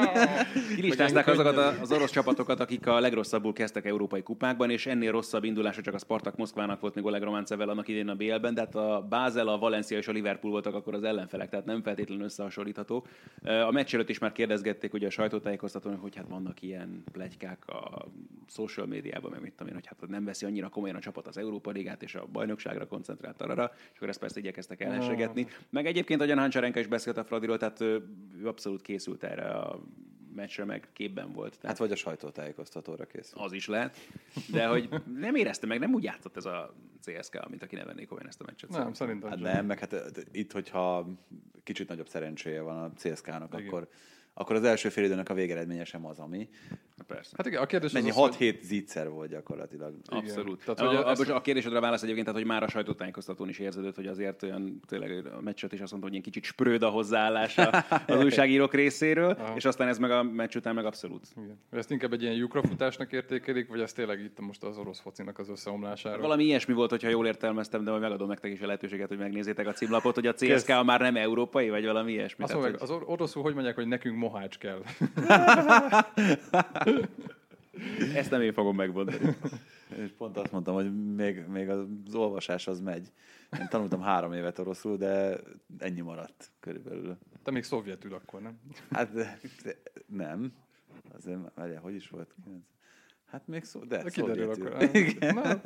Kilistázták 0.75 1.27
azokat 1.27 1.57
az 1.81 1.91
orosz 1.91 2.11
csapatokat, 2.11 2.59
akik 2.59 2.87
a 2.87 2.99
legrosszabbul 2.99 3.53
kezdtek 3.53 3.85
európai 3.85 4.23
kupákban, 4.23 4.69
és 4.69 4.85
ennél 4.85 5.11
rosszabb 5.11 5.43
indulása 5.43 5.81
csak 5.81 5.93
a 5.93 5.97
Spartak 5.97 6.35
Moszkvának 6.35 6.79
volt 6.81 6.95
még 6.95 7.05
Oleg 7.05 7.23
Románcevel 7.23 7.69
annak 7.69 7.87
idén 7.87 8.07
a 8.07 8.15
BL-ben, 8.15 8.53
de 8.53 8.61
hát 8.61 8.75
a 8.75 9.05
Basel, 9.09 9.47
a 9.47 9.57
Valencia 9.57 9.97
és 9.97 10.07
a 10.07 10.11
Liverpool 10.11 10.51
voltak 10.51 10.73
akkor 10.73 10.93
az 10.93 11.03
ellenfelek, 11.03 11.49
tehát 11.49 11.65
nem 11.65 11.81
feltétlenül 11.81 12.23
összehasonlítható. 12.23 13.05
A 13.43 13.71
meccs 13.71 13.93
előtt 13.93 14.09
is 14.09 14.19
már 14.19 14.31
kérdezgették 14.31 14.93
ugye 14.93 15.07
a 15.07 15.09
sajtótájékoztatón, 15.09 15.95
hogy 15.95 16.15
hát 16.15 16.27
vannak 16.27 16.61
ilyen 16.61 17.03
plegykák 17.11 17.67
a 17.67 18.05
social 18.47 18.85
médiában, 18.85 19.31
meg 19.31 19.41
mit 19.41 19.51
tudom 19.51 19.67
én, 19.67 19.73
hogy 19.73 19.87
hát 19.87 20.09
nem 20.09 20.25
veszi 20.25 20.45
annyira 20.45 20.69
komolyan 20.69 20.95
a 20.95 20.99
csapat 20.99 21.27
az 21.27 21.37
Európa 21.37 21.71
Ligát 21.71 22.03
és 22.03 22.15
a 22.15 22.25
bajnokságra 22.31 22.87
koncentrált 22.87 23.41
arra, 23.41 23.71
és 23.91 23.95
akkor 23.95 24.09
ezt 24.09 24.19
persze 24.19 24.39
igyekeztek 24.39 24.81
ellensegetni. 24.81 25.47
Meg 25.69 25.85
egyébként, 25.85 26.19
ahogyan 26.19 26.39
Hancsarenka 26.39 26.79
is 26.79 26.87
beszélt 26.87 27.17
a 27.17 27.23
Fradiról, 27.29 27.57
tehát 27.57 27.81
ő 27.81 28.03
abszolút 28.43 28.81
készült 28.81 29.23
erre 29.23 29.49
a 29.49 29.79
meccsre, 30.35 30.65
meg 30.65 30.87
képben 30.93 31.31
volt. 31.31 31.51
Tehát 31.51 31.67
hát 31.67 31.77
vagy 31.77 31.91
a 31.91 31.95
sajtótájékoztatóra 31.95 33.05
készült. 33.05 33.43
Az 33.43 33.51
is 33.51 33.67
lehet. 33.67 33.97
De 34.51 34.67
hogy 34.67 34.89
nem 35.15 35.35
érezte 35.35 35.67
meg, 35.67 35.79
nem 35.79 35.93
úgy 35.93 36.03
játszott 36.03 36.37
ez 36.37 36.45
a 36.45 36.73
CSK, 37.01 37.49
mint 37.49 37.63
aki 37.63 37.75
ne 37.75 37.83
vennék 37.83 38.11
olyan 38.11 38.27
ezt 38.27 38.41
a 38.41 38.43
meccset. 38.45 38.69
Nem, 38.69 38.93
szerintem. 38.93 39.29
Hát 39.29 39.39
nem, 39.39 39.65
meg 39.65 39.79
hát 39.79 40.11
itt, 40.31 40.51
hogyha 40.51 41.07
kicsit 41.63 41.87
nagyobb 41.87 42.07
szerencséje 42.07 42.61
van 42.61 42.77
a 42.77 42.93
CSK-nak, 42.93 43.53
akkor 43.53 43.89
akkor 44.39 44.55
az 44.55 44.63
első 44.63 44.89
fél 44.89 45.03
időnek 45.03 45.29
a 45.29 45.33
végeredménye 45.33 45.83
sem 45.83 46.05
az, 46.05 46.19
ami. 46.19 46.49
Persze. 47.07 47.33
Hát 47.37 47.45
igen, 47.45 47.61
a 47.61 47.65
kérdés 47.65 47.91
Mennyi 47.91 48.09
6 48.09 48.35
hét 48.35 48.55
hogy... 48.55 48.65
zicser 48.65 49.09
volt 49.09 49.29
gyakorlatilag. 49.29 49.93
Abszolút. 50.05 50.63
Tehát, 50.65 50.79
hogy 50.79 50.95
a, 50.95 51.09
ezt... 51.09 51.29
a 51.29 51.41
kérdésedre 51.41 51.79
válasz 51.79 52.01
egyébként, 52.01 52.25
tehát, 52.25 52.41
hogy 52.41 52.49
már 52.49 52.63
a 52.63 52.67
sajtótájékoztatón 52.67 53.49
is 53.49 53.59
érződött, 53.59 53.95
hogy 53.95 54.07
azért 54.07 54.43
olyan 54.43 54.79
tényleg 54.87 55.25
a 55.25 55.41
meccset 55.41 55.73
is 55.73 55.79
azt 55.79 55.91
mondta, 55.91 56.09
hogy 56.09 56.11
ilyen 56.11 56.23
kicsit 56.23 56.43
sprőd 56.43 56.83
a 56.83 56.89
hozzáállása 56.89 57.69
az 58.07 58.23
újságírók 58.23 58.73
részéről, 58.73 59.31
Aha. 59.31 59.55
és 59.55 59.65
aztán 59.65 59.87
ez 59.87 59.97
meg 59.97 60.11
a 60.11 60.23
meccs 60.23 60.55
után 60.55 60.75
meg 60.75 60.85
abszolút. 60.85 61.25
Igen. 61.43 61.59
Ezt 61.69 61.91
inkább 61.91 62.13
egy 62.13 62.21
ilyen 62.21 62.35
lyukrafutásnak 62.35 63.11
értékelik, 63.11 63.67
vagy 63.67 63.79
ez 63.79 63.93
tényleg 63.93 64.19
itt 64.19 64.39
most 64.39 64.63
az 64.63 64.77
orosz 64.77 64.99
focinak 64.99 65.39
az 65.39 65.49
összeomlására? 65.49 66.21
Valami 66.21 66.43
ilyesmi 66.43 66.73
volt, 66.73 66.89
hogyha 66.89 67.09
jól 67.09 67.27
értelmeztem, 67.27 67.83
de 67.83 67.89
majd 67.89 68.01
megadom 68.01 68.27
nektek 68.27 68.51
is 68.51 68.61
a 68.61 68.65
lehetőséget, 68.65 69.07
hogy 69.07 69.17
megnézzétek 69.17 69.67
a 69.67 69.71
címlapot, 69.71 70.15
hogy 70.15 70.27
a 70.27 70.33
CSK 70.33 70.83
már 70.83 70.99
nem 70.99 71.15
európai, 71.15 71.69
vagy 71.69 71.85
valami 71.85 72.11
ilyesmi. 72.11 72.43
Azt 72.43 72.53
mondják, 72.53 72.81
az 72.81 72.89
oroszul 72.89 73.41
hogy 73.41 73.53
mondják, 73.53 73.75
hogy 73.75 73.87
nekünk 73.87 74.17
mohács 74.29 74.57
kell. 74.57 74.81
Ezt 78.15 78.29
nem 78.29 78.41
én 78.41 78.53
fogom 78.53 78.75
megmondani. 78.75 79.35
És 79.95 80.11
pont 80.17 80.37
azt 80.37 80.51
mondtam, 80.51 80.73
hogy 80.73 81.15
még, 81.15 81.45
még 81.47 81.69
az 81.69 81.85
olvasás 82.13 82.67
az 82.67 82.79
megy. 82.79 83.11
Én 83.59 83.67
tanultam 83.69 84.01
három 84.01 84.33
évet 84.33 84.59
oroszul, 84.59 84.97
de 84.97 85.39
ennyi 85.77 86.01
maradt 86.01 86.51
körülbelül. 86.59 87.17
Te 87.43 87.51
még 87.51 87.63
szovjetül 87.63 88.13
akkor, 88.13 88.41
nem? 88.41 88.59
Hát 88.91 89.11
de, 89.13 89.39
de, 89.63 89.75
nem. 90.05 90.53
Azért, 91.15 91.37
várjál, 91.55 91.81
hogy 91.81 91.95
is 91.95 92.09
volt? 92.09 92.35
Hát 93.25 93.47
még 93.47 93.63
szó, 93.63 93.79
de, 93.79 94.03
de 94.03 94.09
szovjetül. 94.09 94.67
Akkor. 94.67 94.95
Igen. 94.95 95.61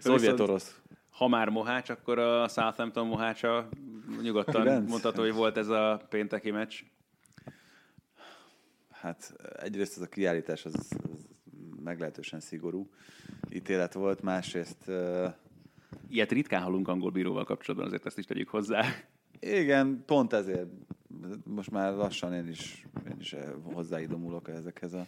Szovjet-orosz. 0.00 0.80
Ha 1.10 1.28
már 1.28 1.48
Mohács, 1.48 1.88
akkor 1.88 2.18
a 2.18 2.48
Southampton 2.48 3.06
Mohácsa 3.06 3.68
nyugodtan 4.22 4.82
mondható, 4.82 5.22
hogy 5.22 5.34
volt 5.34 5.56
ez 5.56 5.68
a 5.68 6.00
pénteki 6.08 6.50
meccs. 6.50 6.82
Hát 9.00 9.34
egyrészt 9.56 9.96
ez 9.96 10.02
a 10.02 10.08
kiállítás 10.08 10.64
az, 10.64 10.74
az 10.74 11.28
meglehetősen 11.84 12.40
szigorú 12.40 12.90
ítélet 13.50 13.92
volt, 13.92 14.22
másrészt... 14.22 14.84
Uh... 14.86 15.26
Ilyet 16.08 16.32
ritkán 16.32 16.62
hallunk 16.62 16.88
angol 16.88 17.10
bíróval 17.10 17.44
kapcsolatban, 17.44 17.88
azért 17.88 18.06
ezt 18.06 18.18
is 18.18 18.24
tegyük 18.24 18.48
hozzá. 18.48 18.84
Igen, 19.40 20.02
pont 20.06 20.32
ezért 20.32 20.66
most 21.44 21.70
már 21.70 21.94
lassan 21.94 22.32
én 22.32 22.48
is, 22.48 22.86
én 23.10 23.16
is 23.18 23.34
hozzáidomulok 23.62 24.48
ezekhez, 24.48 24.92
a, 24.92 25.06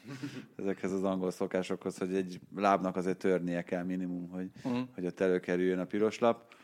ezekhez 0.56 0.92
az 0.92 1.04
angol 1.04 1.30
szokásokhoz, 1.30 1.98
hogy 1.98 2.14
egy 2.14 2.40
lábnak 2.56 2.96
azért 2.96 3.18
törnie 3.18 3.62
kell 3.62 3.84
minimum, 3.84 4.28
hogy, 4.28 4.50
uh-huh. 4.64 4.88
hogy 4.94 5.06
ott 5.06 5.20
előkerüljön 5.20 5.78
a 5.78 5.84
piros 5.84 6.18
lap. 6.18 6.54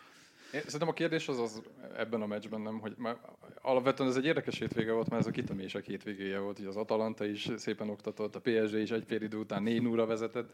Én, 0.52 0.60
szerintem 0.64 0.88
a 0.88 0.92
kérdés 0.92 1.28
az 1.28 1.38
az 1.38 1.62
ebben 1.96 2.22
a 2.22 2.26
meccsben 2.26 2.60
nem, 2.60 2.78
hogy 2.78 2.94
már 2.98 3.16
alapvetően 3.62 4.08
ez 4.08 4.16
egy 4.16 4.24
érdekes 4.24 4.58
hétvége 4.58 4.92
volt, 4.92 5.08
mert 5.08 5.20
ez 5.20 5.28
a 5.28 5.30
kitömések 5.30 5.84
hétvégéje 5.84 6.38
volt, 6.38 6.56
hogy 6.56 6.66
az 6.66 6.76
Atalanta 6.76 7.24
is 7.24 7.50
szépen 7.56 7.88
oktatott, 7.88 8.36
a 8.36 8.40
PSG 8.40 8.74
is 8.74 8.90
egy 8.90 9.04
fél 9.06 9.22
idő 9.22 9.36
után 9.36 9.62
4 9.62 9.82
0 9.82 10.06
vezetett, 10.06 10.50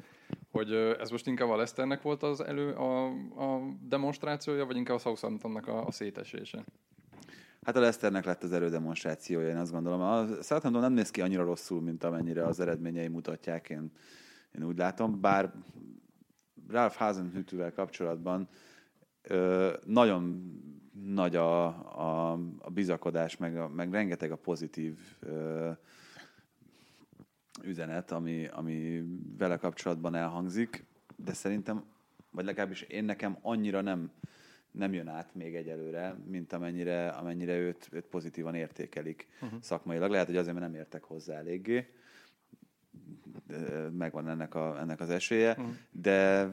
hogy 0.51 0.73
ez 0.73 1.11
most 1.11 1.27
inkább 1.27 1.49
a 1.49 1.57
Leicesternek 1.57 2.03
volt 2.03 2.23
az 2.23 2.41
elő 2.41 2.73
a, 2.73 3.07
a 3.37 3.61
demonstrációja, 3.89 4.67
vagy 4.67 4.77
inkább 4.77 4.97
a 4.97 5.01
Southamptonnak 5.01 5.67
a, 5.69 5.87
a 5.87 5.91
szétesése? 5.91 6.65
Hát 7.63 7.77
a 7.77 7.81
Leicesternek 7.81 8.25
lett 8.25 8.43
az 8.43 8.53
erődemonstrációja, 8.53 9.49
én 9.49 9.57
azt 9.57 9.73
gondolom. 9.73 10.01
A 10.01 10.27
Southampton 10.43 10.83
nem 10.83 10.93
néz 10.93 11.11
ki 11.11 11.21
annyira 11.21 11.45
rosszul, 11.45 11.81
mint 11.81 12.05
amennyire 12.05 12.45
az 12.47 12.61
eredményei 12.61 13.09
mutatják, 13.09 13.69
én, 13.69 13.93
én 14.55 14.65
úgy 14.65 14.77
látom, 14.77 15.21
bár 15.21 15.53
Ralph 16.69 16.97
Hasenhüttővel 16.97 17.73
kapcsolatban 17.73 18.49
ö, 19.23 19.73
nagyon 19.87 20.53
nagy 21.05 21.37
a, 21.37 21.67
a, 21.67 22.33
a 22.59 22.71
bizakodás, 22.71 23.37
meg, 23.37 23.57
a, 23.57 23.69
meg 23.69 23.93
rengeteg 23.93 24.31
a 24.31 24.37
pozitív 24.37 24.99
ö, 25.21 25.71
üzenet, 27.63 28.11
ami, 28.11 28.47
ami 28.47 29.05
vele 29.39 29.57
kapcsolatban 29.57 30.15
elhangzik, 30.15 30.85
de 31.17 31.33
szerintem, 31.33 31.85
vagy 32.31 32.45
legalábbis 32.45 32.83
én 32.83 33.05
nekem 33.05 33.39
annyira 33.41 33.81
nem, 33.81 34.11
nem 34.71 34.93
jön 34.93 35.09
át 35.09 35.35
még 35.35 35.55
egyelőre, 35.55 36.15
mint 36.27 36.53
amennyire, 36.53 37.09
amennyire 37.09 37.57
őt, 37.59 37.89
őt 37.93 38.05
pozitívan 38.05 38.55
értékelik 38.55 39.29
uh-huh. 39.43 39.61
szakmailag. 39.61 40.11
Lehet, 40.11 40.27
hogy 40.27 40.37
azért, 40.37 40.55
mert 40.55 40.67
nem 40.71 40.81
értek 40.81 41.05
hozzá 41.05 41.39
eléggé, 41.39 41.93
megvan 43.91 44.29
ennek, 44.29 44.55
a, 44.55 44.81
ennek 44.81 45.01
az 45.01 45.11
esélye, 45.11 45.51
uh-huh. 45.51 45.75
de 45.91 46.49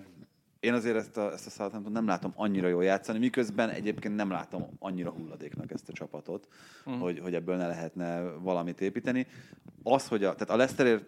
én 0.60 0.74
azért 0.74 0.96
ezt 0.96 1.18
a, 1.18 1.32
ezt 1.32 1.46
a 1.46 1.50
Southampton 1.50 1.92
nem 1.92 2.06
látom 2.06 2.34
annyira 2.36 2.68
jól 2.68 2.84
játszani, 2.84 3.20
miközben 3.20 3.70
egyébként 3.70 4.16
nem 4.16 4.30
látom 4.30 4.66
annyira 4.80 5.12
hulladéknak 5.12 5.72
ezt 5.72 5.90
a 5.90 5.94
csapatot, 5.94 6.48
uh-huh. 6.86 7.02
hogy, 7.02 7.20
hogy 7.20 7.34
ebből 7.34 7.56
ne 7.56 7.68
lehetne 7.68 8.22
valamit 8.22 8.82
építeni. 8.82 9.28
Az, 9.84 10.08
hogy 10.08 10.24
a, 10.24 10.34
tehát 10.34 10.50
a 10.50 10.56
Leicesterért 10.56 11.06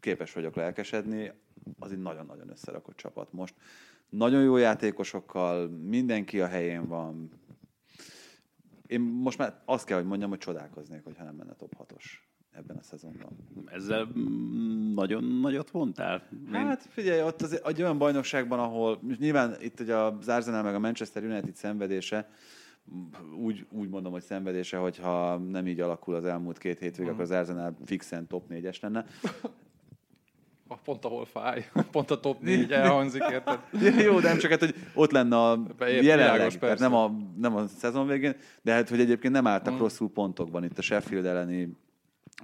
képes 0.00 0.32
vagyok 0.32 0.54
lelkesedni, 0.54 1.32
az 1.78 1.92
egy 1.92 1.98
nagyon-nagyon 1.98 2.50
összerakott 2.50 2.96
csapat 2.96 3.32
most. 3.32 3.54
Nagyon 4.08 4.42
jó 4.42 4.56
játékosokkal, 4.56 5.68
mindenki 5.68 6.40
a 6.40 6.46
helyén 6.46 6.86
van. 6.86 7.30
Én 8.86 9.00
most 9.00 9.38
már 9.38 9.62
azt 9.64 9.84
kell, 9.84 9.98
hogy 9.98 10.06
mondjam, 10.06 10.30
hogy 10.30 10.38
csodálkoznék, 10.38 11.04
hogyha 11.04 11.24
nem 11.24 11.34
menne 11.34 11.54
top 11.54 11.74
6-os 11.78 12.04
ebben 12.56 12.76
a 12.76 12.82
szezonban. 12.82 13.28
Ezzel 13.66 14.08
mm, 14.18 14.94
nagyon 14.94 15.24
nagyot 15.24 15.72
mondtál? 15.72 16.22
Hát 16.52 16.86
figyelj, 16.90 17.22
ott 17.22 17.42
az 17.42 17.60
egy 17.64 17.82
olyan 17.82 17.98
bajnokságban, 17.98 18.58
ahol 18.58 19.00
nyilván 19.18 19.56
itt 19.60 19.80
ugye 19.80 19.96
az 19.96 20.28
Arsenal 20.28 20.62
meg 20.62 20.74
a 20.74 20.78
Manchester 20.78 21.24
United 21.24 21.56
szenvedése, 21.56 22.28
úgy, 23.36 23.66
úgy 23.70 23.88
mondom, 23.88 24.12
hogy 24.12 24.22
szenvedése, 24.22 24.76
hogyha 24.76 25.36
nem 25.36 25.66
így 25.66 25.80
alakul 25.80 26.14
az 26.14 26.24
elmúlt 26.24 26.58
két 26.58 26.78
hétvég, 26.78 27.08
akkor 27.08 27.20
az 27.20 27.30
Arsenal 27.30 27.76
fixen 27.84 28.26
top 28.26 28.44
4-es 28.50 28.80
lenne. 28.80 29.04
Pont 30.84 31.04
ahol 31.04 31.24
fáj, 31.24 31.70
pont 31.92 32.10
a 32.10 32.20
top 32.20 32.40
4 32.40 32.72
elhangzik, 32.72 33.22
érted? 33.30 33.60
Jó, 34.06 34.20
de 34.20 34.28
nem 34.28 34.38
csak 34.38 34.50
hát, 34.50 34.60
hogy 34.60 34.74
ott 34.94 35.10
lenne 35.10 35.36
a 35.36 35.56
Beér- 35.56 36.04
jelenleg, 36.04 36.58
tehát 36.58 36.78
nem 36.78 36.94
a, 36.94 37.16
nem 37.36 37.56
a 37.56 37.66
szezon 37.66 38.06
végén, 38.06 38.36
de 38.62 38.72
hát, 38.72 38.88
hogy 38.88 39.00
egyébként 39.00 39.32
nem 39.32 39.46
álltak 39.46 39.74
Mm. 39.74 39.78
rosszul 39.78 40.10
pontokban 40.10 40.64
itt 40.64 40.78
a 40.78 40.82
Sheffield 40.82 41.26
elleni 41.26 41.76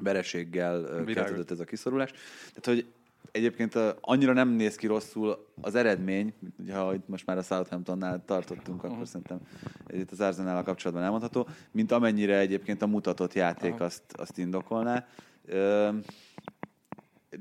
vereséggel 0.00 1.04
kezdődött 1.04 1.50
ez 1.50 1.60
a 1.60 1.64
kiszorulás. 1.64 2.10
Tehát, 2.10 2.64
hogy 2.64 2.92
egyébként 3.32 3.74
annyira 4.00 4.32
nem 4.32 4.48
néz 4.48 4.76
ki 4.76 4.86
rosszul 4.86 5.46
az 5.60 5.74
eredmény, 5.74 6.34
ha 6.70 6.94
itt 6.94 7.08
most 7.08 7.26
már 7.26 7.38
a 7.38 7.42
Southamptonnál 7.42 8.24
tartottunk, 8.24 8.84
akkor 8.84 9.06
szerintem 9.06 9.40
ez 9.86 9.98
itt 9.98 10.10
az 10.10 10.20
arsenal 10.20 10.62
kapcsolatban 10.62 11.04
elmondható, 11.04 11.48
mint 11.70 11.92
amennyire 11.92 12.38
egyébként 12.38 12.82
a 12.82 12.86
mutatott 12.86 13.32
játék 13.32 13.80
azt, 13.80 14.02
azt 14.12 14.38
indokolná. 14.38 15.06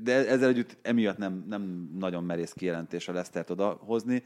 De 0.00 0.28
ezzel 0.28 0.48
együtt 0.48 0.76
emiatt 0.82 1.18
nem, 1.18 1.44
nem 1.48 1.90
nagyon 1.98 2.24
merész 2.24 2.52
kijelentés 2.52 3.08
a 3.08 3.12
Lesztert 3.12 3.50
odahozni, 3.50 4.22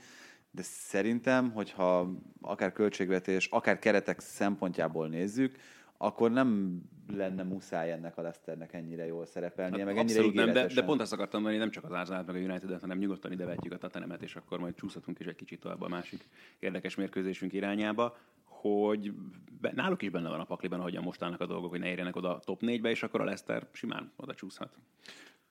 de 0.50 0.62
szerintem, 0.62 1.50
hogyha 1.50 2.10
akár 2.40 2.72
költségvetés, 2.72 3.46
akár 3.46 3.78
keretek 3.78 4.20
szempontjából 4.20 5.08
nézzük, 5.08 5.56
akkor 5.96 6.30
nem 6.30 6.80
lenne 7.08 7.42
muszáj 7.42 7.92
ennek 7.92 8.16
a 8.18 8.22
Leszternek 8.22 8.72
ennyire 8.72 9.06
jól 9.06 9.26
szerepelnie, 9.26 9.84
meg 9.84 9.96
ennyire 9.98 10.22
Hát 10.22 10.32
nem, 10.32 10.52
de, 10.52 10.66
de 10.66 10.82
pont 10.82 11.00
azt 11.00 11.12
akartam 11.12 11.40
mondani, 11.40 11.62
nem 11.62 11.70
csak 11.70 11.84
az 11.84 11.90
arsenal 11.90 12.22
meg 12.26 12.36
a 12.36 12.38
united 12.38 12.80
hanem 12.80 12.98
nyugodtan 12.98 13.32
ide 13.32 13.44
vetjük 13.44 13.72
a 13.72 13.78
Tatanemet, 13.78 14.22
és 14.22 14.36
akkor 14.36 14.58
majd 14.58 14.74
csúszhatunk 14.74 15.18
is 15.18 15.26
egy 15.26 15.34
kicsit 15.34 15.60
tovább 15.60 15.82
a 15.82 15.88
másik 15.88 16.28
érdekes 16.58 16.94
mérkőzésünk 16.94 17.52
irányába, 17.52 18.16
hogy 18.44 19.12
be, 19.60 19.72
náluk 19.74 20.02
is 20.02 20.10
benne 20.10 20.28
van 20.28 20.40
a 20.40 20.44
pakliban, 20.44 20.80
ahogyan 20.80 21.02
most 21.02 21.22
állnak 21.22 21.40
a 21.40 21.46
dolgok, 21.46 21.70
hogy 21.70 21.80
ne 21.80 21.88
érjenek 21.88 22.16
oda 22.16 22.34
a 22.34 22.38
top 22.38 22.60
4-be, 22.62 22.90
és 22.90 23.02
akkor 23.02 23.20
a 23.20 23.24
Leicester 23.24 23.66
simán 23.72 24.12
oda 24.16 24.34
csúszhat. 24.34 24.78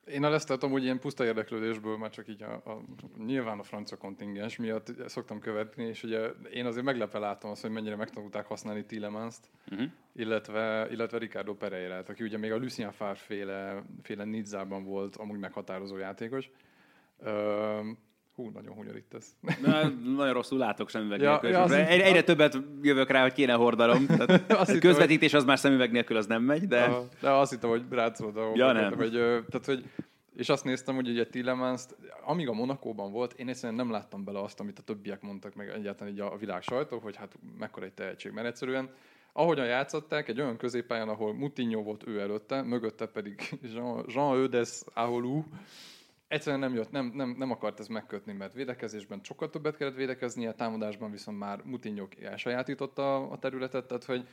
Én 0.06 0.24
a 0.24 0.30
Lesztert 0.30 0.64
amúgy 0.64 0.84
ilyen 0.84 1.00
puszta 1.00 1.26
érdeklődésből, 1.26 1.98
már 1.98 2.10
csak 2.10 2.28
így 2.28 2.44
a, 2.44 2.54
a, 2.54 2.82
nyilván 3.18 3.60
a 3.60 3.64
francia 3.64 3.98
kontingens 3.98 4.58
miatt 4.58 5.10
szoktam 5.10 5.40
követni, 5.40 5.84
és 5.84 6.04
ugye 6.04 6.28
én 6.54 6.66
azért 6.66 6.86
meglepve 6.86 7.20
látom 7.20 7.52
azt, 7.52 7.62
hogy 7.62 7.72
mennyire 7.72 7.96
megtanulták 7.96 8.46
használni 8.46 8.86
Tielemans-t, 8.86 9.50
Uh-huh. 9.72 9.90
illetve, 10.16 10.88
illetve 10.92 11.18
Ricardo 11.18 11.56
pereira 11.56 12.04
aki 12.08 12.24
ugye 12.24 12.38
még 12.38 12.52
a 12.52 12.58
Lucien 12.58 12.92
Favre 12.92 13.16
féle, 13.16 13.84
féle 14.02 14.24
Nizzában 14.24 14.84
volt 14.84 15.16
amúgy 15.16 15.40
meghatározó 15.40 15.98
játékos. 15.98 16.50
Hú, 18.36 18.50
nagyon 18.54 18.74
hunyorítasz. 18.74 19.36
Na, 19.66 19.88
nagyon 20.16 20.34
rosszul 20.34 20.58
látok 20.58 20.90
szemüveg 20.90 21.22
Ja, 21.22 21.30
nélkül. 21.30 21.50
ja, 21.50 21.64
egyre, 21.64 22.06
egyre 22.06 22.24
többet 22.24 22.58
jövök 22.82 23.10
rá, 23.10 23.22
hogy 23.22 23.34
kéne 23.34 23.54
hordanom. 23.54 24.06
Tehát 24.18 24.52
Azt 24.52 24.80
közvetítés 24.80 25.34
az 25.34 25.46
már 25.46 25.60
szemüveg 25.60 25.92
nélkül 25.92 26.18
az 26.18 26.26
nem 26.26 26.44
megy, 26.44 26.68
de... 26.68 26.88
De, 26.88 26.98
de 27.22 27.30
azt 27.30 27.52
hittem, 27.52 27.70
hogy 27.70 27.84
rátszolod 27.90 28.38
a 28.38 28.52
Ja, 28.56 28.72
nem. 28.72 28.94
Hogy, 28.94 29.12
tehát, 29.12 29.66
hogy, 29.66 29.90
és 30.36 30.50
azt 30.50 30.64
néztem, 30.64 30.96
hogy 30.96 31.10
ugye 31.10 31.28
Tillemans, 31.28 31.82
amíg 32.26 32.48
a 32.48 32.54
Monakóban 32.54 33.12
volt, 33.12 33.34
én 33.34 33.50
egyszerűen 33.50 33.76
nem 33.76 33.92
láttam 33.92 34.24
bele 34.24 34.40
azt, 34.40 34.60
amit 34.60 34.80
a 34.80 34.84
többiek 34.84 35.22
mondtak, 35.22 35.56
meg 35.56 35.70
egyáltalán 35.70 36.14
így 36.14 36.20
a 36.20 36.38
világ 36.38 36.62
sajtó, 36.62 37.00
hogy 37.00 37.16
hát 37.16 37.36
mekkora 37.60 37.86
egy 37.86 37.94
tehetség, 37.94 38.32
mert 38.32 38.48
egyszerűen 38.48 38.90
ahogyan 39.34 39.66
játszották, 39.66 40.28
egy 40.28 40.40
olyan 40.42 40.58
középpályán, 40.58 41.10
ahol 41.10 41.34
Mutinho 41.34 41.84
volt 41.84 42.08
ő 42.08 42.20
előtte, 42.20 42.62
mögötte 42.62 43.06
pedig 43.06 43.58
Jean, 43.74 44.06
Jean 44.08 44.66
Aholú, 44.94 45.46
egyszerűen 46.28 46.60
nem 46.62 46.74
jött, 46.74 46.92
nem, 46.92 47.12
nem, 47.14 47.36
nem 47.38 47.52
akart 47.52 47.80
ez 47.80 47.88
megkötni, 47.88 48.34
mert 48.34 48.54
védekezésben 48.54 49.20
sokkal 49.24 49.50
többet 49.50 49.78
kellett 49.78 49.96
védekeznie, 49.96 50.54
támadásban 50.54 51.12
viszont 51.12 51.40
már 51.40 51.62
Mutinho 51.64 52.08
elsajátította 52.22 53.30
a 53.30 53.38
területet, 53.38 53.86
tehát 53.86 54.04
hogy 54.04 54.28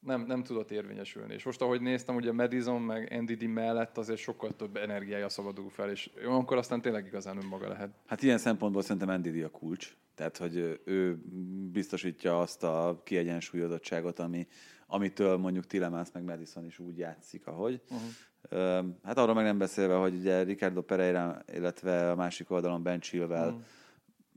nem, 0.00 0.24
nem 0.26 0.42
tudott 0.42 0.70
érvényesülni. 0.70 1.34
És 1.34 1.44
most 1.44 1.60
ahogy 1.60 1.80
néztem, 1.80 2.16
ugye 2.16 2.32
Madison 2.32 2.82
meg 2.82 3.20
NDD 3.20 3.42
mellett 3.42 3.98
azért 3.98 4.18
sokkal 4.18 4.56
több 4.56 4.76
energiája 4.76 5.28
szabadul 5.28 5.70
fel, 5.70 5.90
és 5.90 6.10
olyankor 6.26 6.56
aztán 6.56 6.80
tényleg 6.80 7.06
igazán 7.06 7.36
önmaga 7.36 7.68
lehet. 7.68 7.90
Hát 8.06 8.22
ilyen 8.22 8.38
szempontból 8.38 8.82
szerintem 8.82 9.20
NDD 9.20 9.42
a 9.42 9.50
kulcs. 9.50 9.96
Tehát, 10.14 10.36
hogy 10.36 10.80
ő- 10.84 11.18
biztosítja 11.72 12.40
azt 12.40 12.62
a 12.62 13.00
kiegyensúlyozottságot, 13.04 14.18
ami, 14.18 14.46
amitől 14.86 15.36
mondjuk 15.36 15.66
Tillemans 15.66 16.08
meg 16.12 16.22
Madison 16.22 16.64
is 16.64 16.78
úgy 16.78 16.98
játszik, 16.98 17.46
ahogy. 17.46 17.80
Uh-huh. 17.90 18.08
Hát 19.02 19.18
arról 19.18 19.34
meg 19.34 19.44
nem 19.44 19.58
beszélve, 19.58 19.94
hogy 19.94 20.14
ugye 20.14 20.42
Ricardo 20.42 20.82
Pereira, 20.82 21.42
illetve 21.52 22.10
a 22.10 22.14
másik 22.14 22.50
oldalon 22.50 22.82
Ben 22.82 23.00
Chilwell 23.00 23.48
uh-huh. 23.48 23.62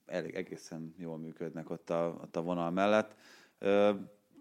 elég 0.06 0.36
egészen 0.36 0.94
jól 0.98 1.18
működnek 1.18 1.70
ott 1.70 1.90
a, 1.90 2.18
ott 2.22 2.36
a 2.36 2.42
vonal 2.42 2.72
mellett. 2.72 3.16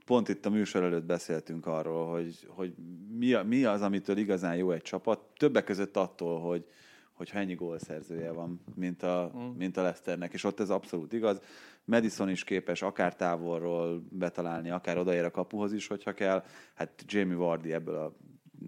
Pont 0.06 0.28
itt 0.28 0.46
a 0.46 0.50
műsor 0.50 0.82
előtt 0.82 1.04
beszéltünk 1.04 1.66
arról, 1.66 2.10
hogy, 2.10 2.46
hogy 2.48 2.74
mi, 3.18 3.32
a, 3.32 3.42
mi 3.42 3.64
az, 3.64 3.82
amitől 3.82 4.16
igazán 4.16 4.56
jó 4.56 4.70
egy 4.70 4.82
csapat. 4.82 5.20
Többek 5.36 5.64
között 5.64 5.96
attól, 5.96 6.40
hogy, 6.40 6.66
hogyha 7.12 7.38
ennyi 7.38 7.54
gólszerzője 7.54 8.32
van, 8.32 8.60
mint 8.74 9.02
a, 9.02 9.32
mm. 9.36 9.40
mint 9.40 9.76
a 9.76 9.82
Leicesternek, 9.82 10.32
és 10.32 10.44
ott 10.44 10.60
ez 10.60 10.70
abszolút 10.70 11.12
igaz. 11.12 11.40
Madison 11.84 12.28
is 12.30 12.44
képes 12.44 12.82
akár 12.82 13.16
távolról 13.16 14.02
betalálni, 14.10 14.70
akár 14.70 14.98
odaér 14.98 15.24
a 15.24 15.30
kapuhoz 15.30 15.72
is, 15.72 15.86
hogyha 15.86 16.12
kell. 16.12 16.44
Hát 16.74 17.04
Jamie 17.06 17.36
Vardy 17.36 17.72
ebből 17.72 17.94
a 17.94 18.12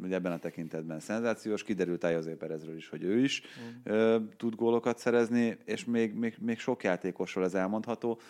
ugye 0.02 0.14
ebben 0.14 0.32
a 0.32 0.38
tekintetben 0.38 1.00
szenzációs, 1.00 1.62
kiderült 1.62 2.02
José 2.02 2.34
Perezről 2.34 2.76
is, 2.76 2.88
hogy 2.88 3.02
ő 3.02 3.18
is 3.18 3.42
mm. 3.42 3.92
ö, 3.92 4.18
tud 4.36 4.54
gólokat 4.54 4.98
szerezni, 4.98 5.58
és 5.64 5.84
még, 5.84 6.14
még, 6.14 6.36
még 6.40 6.58
sok 6.58 6.82
játékosról 6.82 7.44
ez 7.44 7.54
elmondható. 7.54 8.20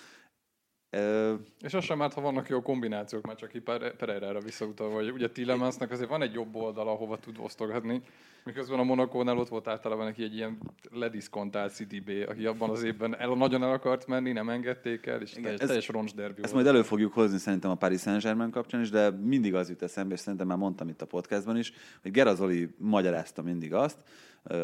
Ö, 0.95 1.35
És 1.61 1.75
az 1.75 1.85
sem 1.85 2.03
árt, 2.03 2.13
ha 2.15 2.21
vannak 2.21 2.49
jó 2.49 2.63
kombinációk, 2.63 3.27
már 3.27 3.37
csak 3.37 3.55
így 3.55 3.63
Pere- 3.63 3.95
Pereira-ra 3.97 4.41
visszautalva, 4.41 4.95
hogy 4.95 5.11
ugye 5.11 5.31
Tillemansnak 5.31 5.91
azért 5.91 6.09
van 6.09 6.23
egy 6.23 6.33
jobb 6.33 6.55
oldal, 6.55 6.89
ahova 6.89 7.19
tud 7.19 7.37
osztogatni, 7.39 8.03
miközben 8.45 8.79
a 8.79 8.83
Monakónál 8.83 9.39
ott 9.39 9.49
volt 9.49 9.69
általában 9.69 10.05
neki 10.05 10.23
egy 10.23 10.35
ilyen 10.35 10.59
lediszkontált 10.91 11.73
CDB, 11.75 12.11
aki 12.29 12.47
abban 12.47 12.71
az 12.71 12.83
évben 12.83 13.17
el, 13.19 13.29
nagyon 13.29 13.63
el 13.63 13.73
akart 13.73 14.07
menni, 14.07 14.33
nem 14.33 14.49
engedték 14.49 15.07
el, 15.07 15.21
és 15.21 15.31
Igen, 15.31 15.43
teljes, 15.43 15.61
ez- 15.61 15.67
teljes 15.67 15.89
roncsderbi 15.89 16.43
Ezt 16.43 16.53
volt. 16.53 16.65
majd 16.65 16.67
elő 16.77 16.83
fogjuk 16.87 17.13
hozni 17.13 17.39
szerintem 17.39 17.71
a 17.71 17.75
Paris 17.75 18.01
Saint-Germain 18.01 18.51
kapcsán 18.51 18.81
is, 18.81 18.91
de 18.91 19.11
mindig 19.11 19.55
az 19.55 19.69
jut 19.69 19.83
eszembe, 19.83 20.15
és 20.15 20.21
szerintem 20.21 20.47
már 20.47 20.59
mondtam 20.59 20.89
itt 20.89 21.03
a 21.03 21.07
podcastban 21.07 21.57
is, 21.59 21.73
hogy 22.03 22.11
Gerazoli 22.11 22.75
magyarázta 22.79 23.43
mindig 23.43 23.75
azt, 23.75 23.99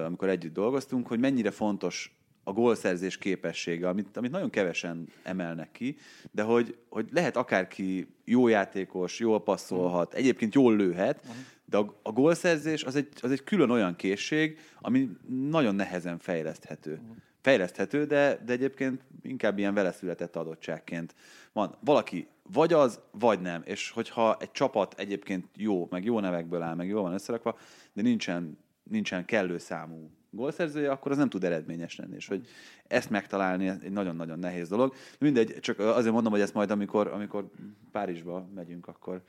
amikor 0.07 0.29
együtt 0.29 0.53
dolgoztunk, 0.55 1.07
hogy 1.07 1.19
mennyire 1.19 1.51
fontos 1.51 2.17
a 2.48 2.52
gólszerzés 2.52 3.18
képessége, 3.18 3.88
amit, 3.88 4.16
amit 4.16 4.30
nagyon 4.30 4.50
kevesen 4.50 5.08
emelnek 5.22 5.72
ki, 5.72 5.96
de 6.30 6.42
hogy, 6.42 6.76
hogy 6.88 7.08
lehet 7.12 7.37
akárki 7.37 8.08
jó 8.24 8.48
játékos, 8.48 9.18
jól 9.18 9.42
passzolhat, 9.42 10.14
egyébként 10.14 10.54
jól 10.54 10.76
lőhet, 10.76 11.26
de 11.64 11.76
a, 11.76 11.98
a 12.02 12.12
gólszerzés 12.12 12.84
az 12.84 12.96
egy, 12.96 13.08
az 13.20 13.30
egy 13.30 13.44
külön 13.44 13.70
olyan 13.70 13.96
készség, 13.96 14.58
ami 14.80 15.08
nagyon 15.50 15.74
nehezen 15.74 16.18
fejleszthető. 16.18 17.00
Fejleszthető, 17.40 18.04
de, 18.04 18.42
de 18.44 18.52
egyébként 18.52 19.02
inkább 19.22 19.58
ilyen 19.58 19.74
vele 19.74 19.92
született 19.92 20.37
adottságként 20.37 21.14
van. 21.52 21.76
Valaki 21.80 22.28
vagy 22.52 22.72
az, 22.72 23.00
vagy 23.11 23.40
nem. 23.40 23.62
És 23.64 23.90
hogyha 23.90 24.37
egy 24.40 24.50
csapat 24.50 24.94
egyébként 24.98 25.46
jó, 25.56 25.87
meg 25.90 26.04
jó 26.04 26.20
nevekből 26.20 26.62
áll, 26.62 26.74
meg 26.74 26.88
jól 26.88 27.02
van 27.02 27.12
összerakva, 27.12 27.58
de 27.92 28.02
nincsen, 28.02 28.58
nincsen 28.82 29.24
kellő 29.24 29.58
számú 29.58 30.11
gólszerzője, 30.31 30.91
akkor 30.91 31.11
az 31.11 31.17
nem 31.17 31.29
tud 31.29 31.45
eredményes 31.45 31.97
lenni. 31.97 32.14
És 32.17 32.27
hogy 32.27 32.47
ezt 32.87 33.11
megtalálni 33.11 33.69
egy 33.69 33.93
nagyon-nagyon 33.93 34.38
nehéz 34.38 34.69
dolog. 34.69 34.95
Mindegy, 35.19 35.61
csak 35.61 35.79
azért 35.79 36.12
mondom, 36.12 36.33
hogy 36.33 36.41
ezt 36.41 36.55
majd, 36.55 36.71
amikor, 36.71 37.07
amikor 37.07 37.51
Párizsba 37.93 38.49
megyünk, 38.55 38.87
akkor, 38.87 39.23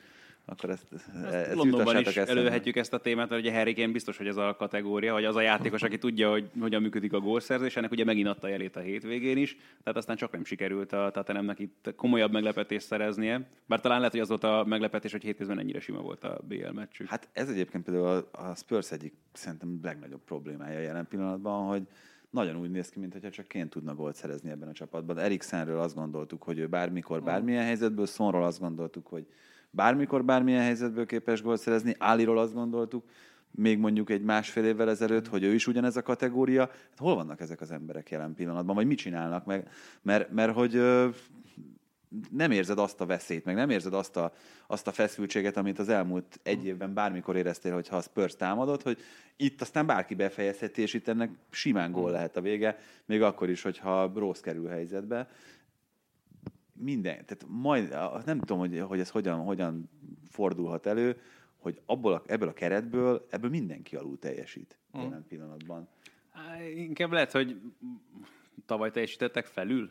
akkor 0.50 0.70
ezt, 0.70 0.86
ezt 0.92 1.54
Londonban 1.54 1.80
jutassátok 1.80 2.08
is 2.08 2.16
eszembe. 2.16 2.32
elővehetjük 2.32 2.76
ezt 2.76 2.94
a 2.94 2.98
témát, 2.98 3.30
mert 3.30 3.42
ugye 3.42 3.54
Harry 3.54 3.74
Kane 3.74 3.92
biztos, 3.92 4.18
hogy 4.18 4.28
ez 4.28 4.38
a 4.38 4.56
kategória, 4.58 5.14
vagy 5.14 5.26
az 5.26 5.36
a 5.36 5.42
játékos, 5.42 5.84
aki 5.84 5.98
tudja, 5.98 6.30
hogy 6.30 6.50
hogyan 6.60 6.82
működik 6.82 7.14
a 7.14 7.20
gólszerzés, 7.20 7.76
ennek 7.76 7.92
ugye 7.92 8.04
megint 8.04 8.28
adta 8.28 8.48
jelét 8.48 8.76
a 8.76 8.80
hétvégén 8.80 9.38
is, 9.38 9.58
tehát 9.84 9.98
aztán 9.98 10.16
csak 10.16 10.32
nem 10.32 10.44
sikerült 10.44 10.94
a 10.94 11.10
Tatanemnek 11.14 11.60
itt 11.60 11.94
komolyabb 11.96 12.32
meglepetést 12.32 12.86
szereznie. 12.86 13.48
Bár 13.66 13.80
talán 13.80 13.98
lehet, 13.98 14.12
hogy 14.12 14.22
az 14.22 14.28
volt 14.28 14.44
a 14.44 14.64
meglepetés, 14.68 15.12
hogy 15.12 15.24
hétközben 15.24 15.60
ennyire 15.60 15.80
sima 15.80 16.02
volt 16.02 16.24
a 16.24 16.40
BL 16.48 16.70
meccsük. 16.74 17.08
Hát 17.08 17.28
ez 17.34 17.50
egyébként 17.50 17.84
például 17.84 18.28
a, 18.32 18.56
Spurs 18.56 18.92
egyik 18.92 19.14
szerintem 19.34 19.80
legnagyobb 19.84 20.22
problémája 20.26 20.80
jelen 20.80 21.08
pillanatban, 21.08 21.68
hogy 21.68 21.82
nagyon 22.30 22.56
úgy 22.56 22.72
néz 22.72 22.90
ki, 22.90 23.00
mintha 23.00 23.30
csak 23.30 23.48
Kén 23.48 23.70
tudna 23.70 23.96
gólt 23.96 24.16
szerezni 24.16 24.50
ebben 24.50 24.68
a 24.68 24.74
csapatban. 24.74 25.18
Eriksenről 25.18 25.80
azt 25.80 25.96
gondoltuk, 25.96 26.44
hogy 26.44 26.58
ő 26.58 26.68
bármikor, 26.68 27.24
bármilyen 27.24 27.64
helyzetből, 27.64 28.06
Sonról 28.06 28.44
azt 28.44 28.60
gondoltuk, 28.60 29.08
hogy 29.08 29.26
bármikor, 29.71 30.25
bármilyen 30.25 30.62
helyzetből 30.62 31.05
képes 31.05 31.41
gólt 31.41 31.60
szerezni, 31.60 31.95
Áliról 31.97 32.38
azt 32.38 32.53
gondoltuk, 32.53 33.03
még 33.51 33.77
mondjuk 33.77 34.10
egy 34.10 34.21
másfél 34.21 34.65
évvel 34.65 34.89
ezelőtt, 34.89 35.27
hogy 35.27 35.43
ő 35.43 35.53
is 35.53 35.67
ugyanez 35.67 35.97
a 35.97 36.01
kategória. 36.01 36.62
Hát 36.62 36.97
hol 36.97 37.15
vannak 37.15 37.41
ezek 37.41 37.62
az 37.62 37.71
emberek 37.71 38.10
jelen 38.10 38.34
pillanatban, 38.34 38.75
vagy 38.75 38.88
mit 38.88 38.97
csinálnak 38.97 39.45
meg? 39.45 39.69
Mert, 40.01 40.32
mert 40.32 40.53
hogy 40.53 40.75
ö, 40.75 41.10
nem 42.29 42.51
érzed 42.51 42.79
azt 42.79 43.01
a 43.01 43.05
veszélyt, 43.05 43.45
meg 43.45 43.55
nem 43.55 43.69
érzed 43.69 43.93
azt 43.93 44.17
a, 44.17 44.34
azt 44.67 44.88
a 44.88 44.91
feszültséget, 44.91 45.58
amit 45.58 45.79
az 45.79 45.89
elmúlt 45.89 46.39
egy 46.43 46.65
évben 46.65 46.93
bármikor 46.93 47.36
éreztél, 47.36 47.73
hogyha 47.73 47.95
a 47.95 48.01
Spurs 48.01 48.36
támadott, 48.36 48.84
hogy 48.84 48.99
itt 49.38 49.62
aztán 49.62 49.86
bárki 49.86 50.15
befejezheti, 50.15 50.82
és 50.82 50.93
itt 50.93 51.08
ennek 51.08 51.32
simán 51.49 51.91
gól 51.91 52.12
lehet 52.12 52.38
a 52.38 52.41
vége, 52.41 52.77
még 53.05 53.21
akkor 53.21 53.49
is, 53.49 53.62
hogyha 53.62 54.12
rossz 54.15 54.39
kerül 54.39 54.67
helyzetbe. 54.67 55.27
Minden, 56.82 57.26
tehát 57.26 57.46
majd, 57.48 57.89
nem 58.26 58.39
tudom, 58.39 58.60
hogy, 58.60 58.80
hogy 58.80 59.00
ez 59.00 59.10
hogyan, 59.10 59.39
hogyan 59.39 59.89
fordulhat 60.30 60.86
elő, 60.86 61.18
hogy 61.58 61.82
abból 61.86 62.13
a, 62.13 62.24
ebből 62.26 62.48
a 62.48 62.54
keretből, 62.54 63.26
ebből 63.30 63.50
mindenki 63.50 63.96
alul 63.96 64.20
teljesít 64.20 64.78
mm. 64.98 65.02
jelen 65.02 65.26
pillanatban. 65.28 65.88
Á, 66.32 66.63
Inkább 66.63 67.12
lehet, 67.12 67.32
hogy 67.32 67.62
tavaly 68.65 68.92
teljesítettek 68.92 69.46
felül? 69.46 69.89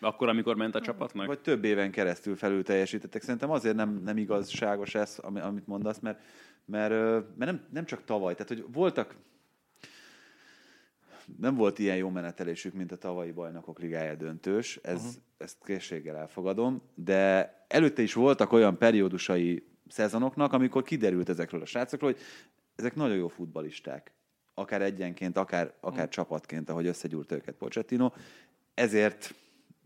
Akkor, 0.00 0.28
amikor 0.28 0.56
ment 0.56 0.74
a 0.74 0.80
csapatnak? 0.80 1.26
Vagy 1.26 1.40
több 1.40 1.64
éven 1.64 1.90
keresztül 1.90 2.36
felül 2.36 2.62
teljesítettek. 2.62 3.22
Szerintem 3.22 3.50
azért 3.50 3.76
nem, 3.76 4.00
nem 4.04 4.16
igazságos 4.16 4.94
ez, 4.94 5.18
ami- 5.18 5.40
amit 5.40 5.66
mondasz, 5.66 5.98
mert, 5.98 6.22
mert, 6.64 6.92
mert 7.36 7.50
nem, 7.50 7.66
nem 7.70 7.84
csak 7.84 8.04
tavaly. 8.04 8.32
Tehát, 8.32 8.48
hogy 8.48 8.64
voltak, 8.72 9.16
nem 11.38 11.54
volt 11.54 11.78
ilyen 11.78 11.96
jó 11.96 12.08
menetelésük, 12.08 12.74
mint 12.74 12.92
a 12.92 12.96
tavalyi 12.96 13.32
bajnokok 13.32 13.78
ligája 13.78 14.14
döntős, 14.14 14.76
ez, 14.82 14.96
uh-huh. 14.96 15.12
ezt 15.38 15.56
készséggel 15.64 16.16
elfogadom, 16.16 16.82
de 16.94 17.54
előtte 17.68 18.02
is 18.02 18.14
voltak 18.14 18.52
olyan 18.52 18.78
periódusai 18.78 19.66
szezonoknak, 19.88 20.52
amikor 20.52 20.82
kiderült 20.82 21.28
ezekről 21.28 21.60
a 21.60 21.66
srácokról, 21.66 22.10
hogy 22.10 22.20
ezek 22.76 22.94
nagyon 22.94 23.16
jó 23.16 23.28
futbalisták. 23.28 24.12
Akár 24.54 24.82
egyenként, 24.82 25.36
akár, 25.36 25.74
akár 25.80 25.94
uh-huh. 25.94 26.08
csapatként, 26.08 26.70
ahogy 26.70 26.86
összegyúrt 26.86 27.32
őket 27.32 27.54
Pochettino. 27.54 28.10
Ezért 28.74 29.34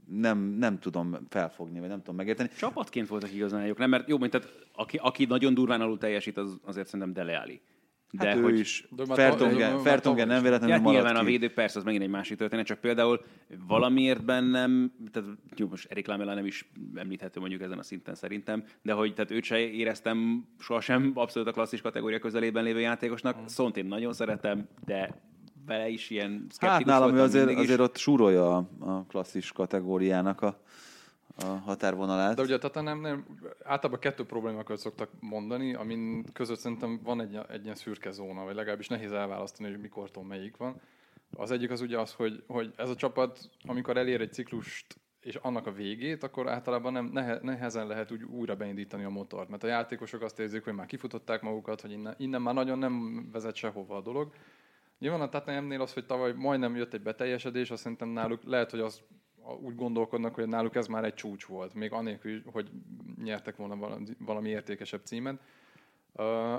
nem, 0.07 0.38
nem 0.38 0.78
tudom 0.78 1.18
felfogni, 1.28 1.80
vagy 1.80 1.88
nem 1.88 1.98
tudom 1.98 2.16
megérteni. 2.16 2.48
Csapatként 2.59 3.09
voltak 3.09 3.33
igazán 3.33 3.66
jók, 3.66 3.78
nem? 3.78 3.90
Mert 3.90 4.09
jó, 4.09 4.18
mint 4.18 4.30
tehát, 4.30 4.48
aki, 4.72 4.96
aki 4.96 5.24
nagyon 5.24 5.54
durván 5.54 5.80
alul 5.80 5.98
teljesít, 5.98 6.37
az 6.37 6.59
azért 6.62 6.87
szerintem 6.87 7.12
Dele 7.12 7.38
Alli. 7.38 7.61
De 8.18 8.27
hát 8.29 8.37
ő 8.37 8.42
hogy, 8.42 8.59
is. 8.59 8.88
Már- 9.09 9.18
Fertongen, 9.83 10.27
nem 10.27 10.42
véletlenül 10.42 10.74
Hát 10.74 10.83
maradt 10.85 11.03
nyilván 11.03 11.16
a 11.16 11.24
ki. 11.24 11.31
védők 11.31 11.53
persze, 11.53 11.79
az 11.79 11.85
megint 11.85 12.03
egy 12.03 12.11
másik 12.11 12.38
történet, 12.38 12.66
csak 12.66 12.79
például 12.79 13.20
valamiért 13.66 14.24
bennem, 14.24 14.92
tehát 15.12 15.29
jó, 15.57 15.68
most 15.68 15.90
Erik 15.90 16.07
Lamela 16.07 16.35
nem 16.35 16.46
is 16.46 16.70
említhető 16.94 17.40
mondjuk 17.40 17.62
ezen 17.62 17.79
a 17.79 17.83
szinten 17.83 18.14
szerintem, 18.14 18.64
de 18.83 18.92
hogy 18.92 19.14
tehát 19.14 19.31
őt 19.31 19.44
se 19.44 19.59
éreztem 19.59 20.46
sohasem 20.59 21.11
abszolút 21.14 21.48
a 21.48 21.53
klasszis 21.53 21.81
kategória 21.81 22.18
közelében 22.18 22.64
lévő 22.64 22.81
játékosnak. 22.81 23.40
Mm. 23.40 23.44
Szont 23.46 23.77
én 23.77 23.87
nagyon 23.87 24.12
szeretem, 24.12 24.68
de 24.85 25.20
vele 25.66 25.88
is 25.88 26.11
ilyen 26.11 26.46
szkeptikus 26.50 26.92
Hát 26.92 27.00
nálam 27.00 27.14
ő 27.14 27.18
voltam 27.18 27.42
azért, 27.42 27.59
azért 27.59 27.81
ott 27.81 27.96
súrolja 27.96 28.57
a, 28.57 28.68
a 28.79 29.05
klasszis 29.09 29.53
kategóriának 29.53 30.42
a, 30.42 30.61
a 31.37 31.44
határvonalát. 31.44 32.37
De 32.37 32.42
ugye 32.42 32.59
tehát 32.59 32.83
nem, 32.87 33.01
nem, 33.01 33.27
általában 33.62 34.01
kettő 34.01 34.25
problémákat 34.25 34.79
szoktak 34.79 35.11
mondani, 35.20 35.75
amin 35.75 36.25
között 36.33 36.59
szerintem 36.59 37.01
van 37.03 37.20
egy, 37.20 37.38
egy 37.49 37.64
ilyen 37.64 37.75
szürke 37.75 38.11
zóna, 38.11 38.44
vagy 38.44 38.55
legalábbis 38.55 38.88
nehéz 38.88 39.12
elválasztani, 39.12 39.70
hogy 39.70 39.81
mikortól 39.81 40.25
melyik 40.25 40.57
van. 40.57 40.81
Az 41.37 41.51
egyik 41.51 41.70
az 41.70 41.81
ugye 41.81 41.99
az, 41.99 42.12
hogy, 42.12 42.44
hogy 42.47 42.73
ez 42.77 42.88
a 42.88 42.94
csapat, 42.94 43.51
amikor 43.66 43.97
elér 43.97 44.20
egy 44.20 44.33
ciklust 44.33 45.01
és 45.20 45.35
annak 45.35 45.66
a 45.66 45.73
végét, 45.73 46.23
akkor 46.23 46.49
általában 46.49 46.92
nem, 46.92 47.05
nehe, 47.05 47.38
nehezen 47.42 47.87
lehet 47.87 48.11
úgy 48.11 48.23
újra 48.23 48.55
beindítani 48.57 49.05
a 49.05 49.09
motort. 49.09 49.49
Mert 49.49 49.62
a 49.62 49.66
játékosok 49.66 50.23
azt 50.23 50.38
érzik, 50.38 50.64
hogy 50.64 50.75
már 50.75 50.87
kifutották 50.87 51.42
magukat, 51.42 51.81
hogy 51.81 51.90
innen, 51.90 52.14
innen 52.18 52.42
már 52.42 52.55
nagyon 52.55 52.79
nem 52.79 53.29
vezet 53.33 53.55
sehova 53.55 53.97
a 53.97 54.01
dolog. 54.01 54.33
Nyilván 54.99 55.20
a 55.20 55.29
Tottenhamnél 55.29 55.81
az, 55.81 55.92
hogy 55.92 56.07
tavaly 56.07 56.33
majdnem 56.33 56.77
jött 56.77 56.94
egy 56.94 57.03
beteljesedés, 57.03 57.70
azt 57.70 57.83
szerintem 57.83 58.09
náluk 58.09 58.42
lehet, 58.44 58.70
hogy 58.70 58.81
az 58.81 59.03
úgy 59.62 59.74
gondolkodnak, 59.74 60.35
hogy 60.35 60.48
náluk 60.48 60.74
ez 60.74 60.87
már 60.87 61.04
egy 61.04 61.14
csúcs 61.14 61.44
volt, 61.44 61.74
még 61.74 61.92
anélkül, 61.92 62.42
hogy 62.52 62.70
nyertek 63.24 63.57
volna 63.57 64.04
valami, 64.18 64.48
értékesebb 64.48 65.00
címet. 65.04 65.40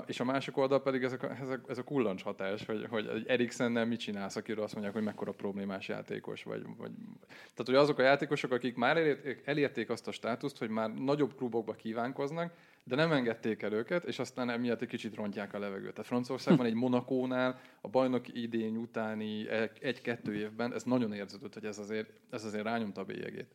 És 0.06 0.20
a 0.20 0.24
másik 0.24 0.56
oldal 0.56 0.82
pedig 0.82 1.02
ez 1.02 1.12
a, 1.12 1.30
ez 1.40 1.48
a, 1.48 1.60
ez 1.68 1.78
a 1.78 1.84
kullancs 1.84 2.22
hatás, 2.22 2.66
hogy, 2.66 2.86
hogy 2.90 3.06
egy 3.06 3.26
Eriksennel 3.26 3.86
mit 3.86 4.00
csinálsz, 4.00 4.36
akiről 4.36 4.64
azt 4.64 4.72
mondják, 4.72 4.94
hogy 4.94 5.04
mekkora 5.04 5.32
problémás 5.32 5.88
játékos 5.88 6.42
vagy. 6.42 6.62
vagy. 6.62 6.90
Tehát, 7.38 7.64
hogy 7.64 7.74
azok 7.74 7.98
a 7.98 8.02
játékosok, 8.02 8.52
akik 8.52 8.76
már 8.76 8.96
elérték, 9.44 9.90
azt 9.90 10.08
a 10.08 10.12
státuszt, 10.12 10.58
hogy 10.58 10.68
már 10.68 10.94
nagyobb 10.94 11.34
klubokba 11.34 11.72
kívánkoznak, 11.72 12.52
de 12.84 12.96
nem 12.96 13.12
engedték 13.12 13.62
el 13.62 13.72
őket, 13.72 14.04
és 14.04 14.18
aztán 14.18 14.50
emiatt 14.50 14.82
egy 14.82 14.88
kicsit 14.88 15.14
rontják 15.14 15.54
a 15.54 15.58
levegőt. 15.58 15.92
Tehát 15.92 16.06
Franciaországban 16.06 16.66
egy 16.66 16.74
Monakónál 16.74 17.60
a 17.80 17.88
bajnoki 17.88 18.42
idény 18.42 18.76
utáni 18.76 19.48
egy-kettő 19.80 20.34
évben 20.34 20.74
ez 20.74 20.82
nagyon 20.82 21.12
érződött, 21.12 21.54
hogy 21.54 21.64
ez 21.64 21.78
azért, 21.78 22.10
ez 22.30 22.44
azért 22.44 22.64
rányomta 22.64 23.00
a 23.00 23.04
bélyegét. 23.04 23.54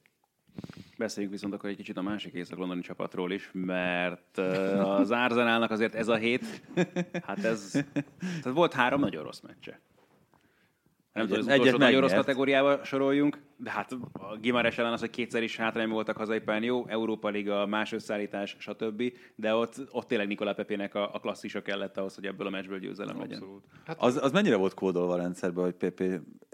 Beszéljünk 0.98 1.36
viszont 1.36 1.54
akkor 1.54 1.70
egy 1.70 1.76
kicsit 1.76 1.98
a 1.98 2.02
másik 2.02 2.34
észak-londoni 2.34 2.82
csapatról 2.82 3.32
is, 3.32 3.50
mert 3.54 4.38
az 4.78 5.12
Arsenalnak 5.12 5.72
azért 5.72 5.96
ez 5.96 6.08
a 6.08 6.16
hét, 6.16 6.62
hát 7.26 7.44
ez, 7.44 7.72
tehát 8.22 8.54
volt 8.54 8.74
három 8.74 9.00
nagyon 9.00 9.24
rossz 9.24 9.40
meccse. 9.40 9.80
Nem 11.14 11.26
tudom, 11.26 11.40
az 11.40 11.48
Egyet 11.48 11.60
utolsó 11.60 11.78
nagyon 11.78 12.02
rossz 12.02 12.14
kategóriába 12.14 12.84
soroljunk, 12.84 13.40
de 13.58 13.72
hát 13.72 13.92
a 14.12 14.38
Gimares 14.38 14.78
ellen 14.78 14.92
az, 14.92 15.00
hogy 15.00 15.10
kétszer 15.10 15.44
is 15.44 15.58
hátrányban 15.58 15.94
voltak 15.94 16.18
hazai 16.18 16.40
pályán, 16.40 16.64
jó, 16.64 16.88
Európa 16.88 17.30
Liga, 17.30 17.66
más 17.66 17.92
összeállítás, 17.92 18.56
stb. 18.60 19.04
De 19.36 19.56
ott, 19.56 19.76
ott 19.92 20.08
tényleg 20.08 20.28
Nikola 20.28 20.54
Pepének 20.54 20.96
a, 20.96 21.14
a 21.14 21.20
klasszisa 21.20 21.62
kellett 21.62 21.98
ahhoz, 21.98 22.16
hogy 22.16 22.26
ebből 22.26 22.48
a 22.48 22.50
meccsből 22.50 22.80
győzelem 22.80 23.20
legyen. 23.20 23.38
Abszolút. 23.38 23.64
Hát 23.86 23.98
Az, 24.00 24.18
az 24.24 24.32
mennyire 24.32 24.56
volt 24.56 24.74
kódolva 24.74 25.14
a 25.14 25.18
rendszerben, 25.18 25.64
hogy 25.64 25.74
PP 25.74 26.04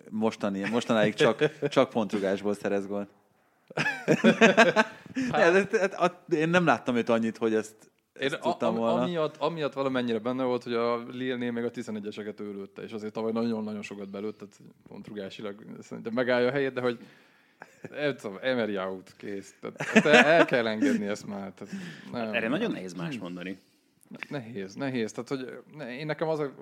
mostani, 0.09 0.69
mostanáig 0.69 1.13
csak, 1.13 1.67
csak 1.69 1.89
pontrugásból 1.89 2.53
szerez 2.53 2.87
gólt? 2.87 3.09
Hát, 5.31 5.53
hát, 5.53 5.77
hát, 5.77 5.93
hát, 5.93 6.33
én 6.33 6.49
nem 6.49 6.65
láttam 6.65 6.95
őt 6.95 7.09
annyit, 7.09 7.37
hogy 7.37 7.53
ezt, 7.53 7.75
Én 8.19 8.25
ezt 8.25 8.33
a, 8.33 8.39
tudtam 8.39 8.73
am, 8.73 8.79
volna. 8.79 9.01
amiatt, 9.01 9.37
amiatt 9.37 9.73
valamennyire 9.73 10.19
benne 10.19 10.43
volt, 10.43 10.63
hogy 10.63 10.73
a 10.73 10.97
Lille-nél 10.97 11.51
még 11.51 11.63
a 11.63 11.71
11-eseket 11.71 12.39
ő 12.39 12.53
lőtte, 12.53 12.81
és 12.81 12.91
azért 12.91 13.13
tavaly 13.13 13.31
nagyon-nagyon 13.31 13.81
sokat 13.81 14.09
belőtt, 14.09 14.37
tehát 14.37 14.59
pont 14.87 15.07
rugásilag 15.07 15.65
szerintem 15.81 16.13
megállja 16.13 16.47
a 16.47 16.51
helyét, 16.51 16.73
de 16.73 16.81
hogy 16.81 16.99
nem 17.89 18.15
tudom, 18.15 18.37
Emery 18.41 18.77
out, 18.77 19.13
kész. 19.17 19.55
Tehát, 19.61 20.05
el, 20.05 20.25
el 20.25 20.45
kell 20.45 20.67
engedni 20.67 21.05
ezt 21.05 21.27
már. 21.27 21.53
Tehát, 21.53 21.73
nem, 22.11 22.33
Erre 22.33 22.47
nagyon 22.47 22.71
nehéz 22.71 22.93
más 22.93 23.17
mondani. 23.17 23.59
Nehéz, 24.29 24.75
nehéz. 24.75 25.11
Tehát, 25.11 25.29
hogy 25.29 25.59
ne, 25.77 25.97
én 25.97 26.05
nekem 26.05 26.27
az 26.27 26.39
a, 26.39 26.53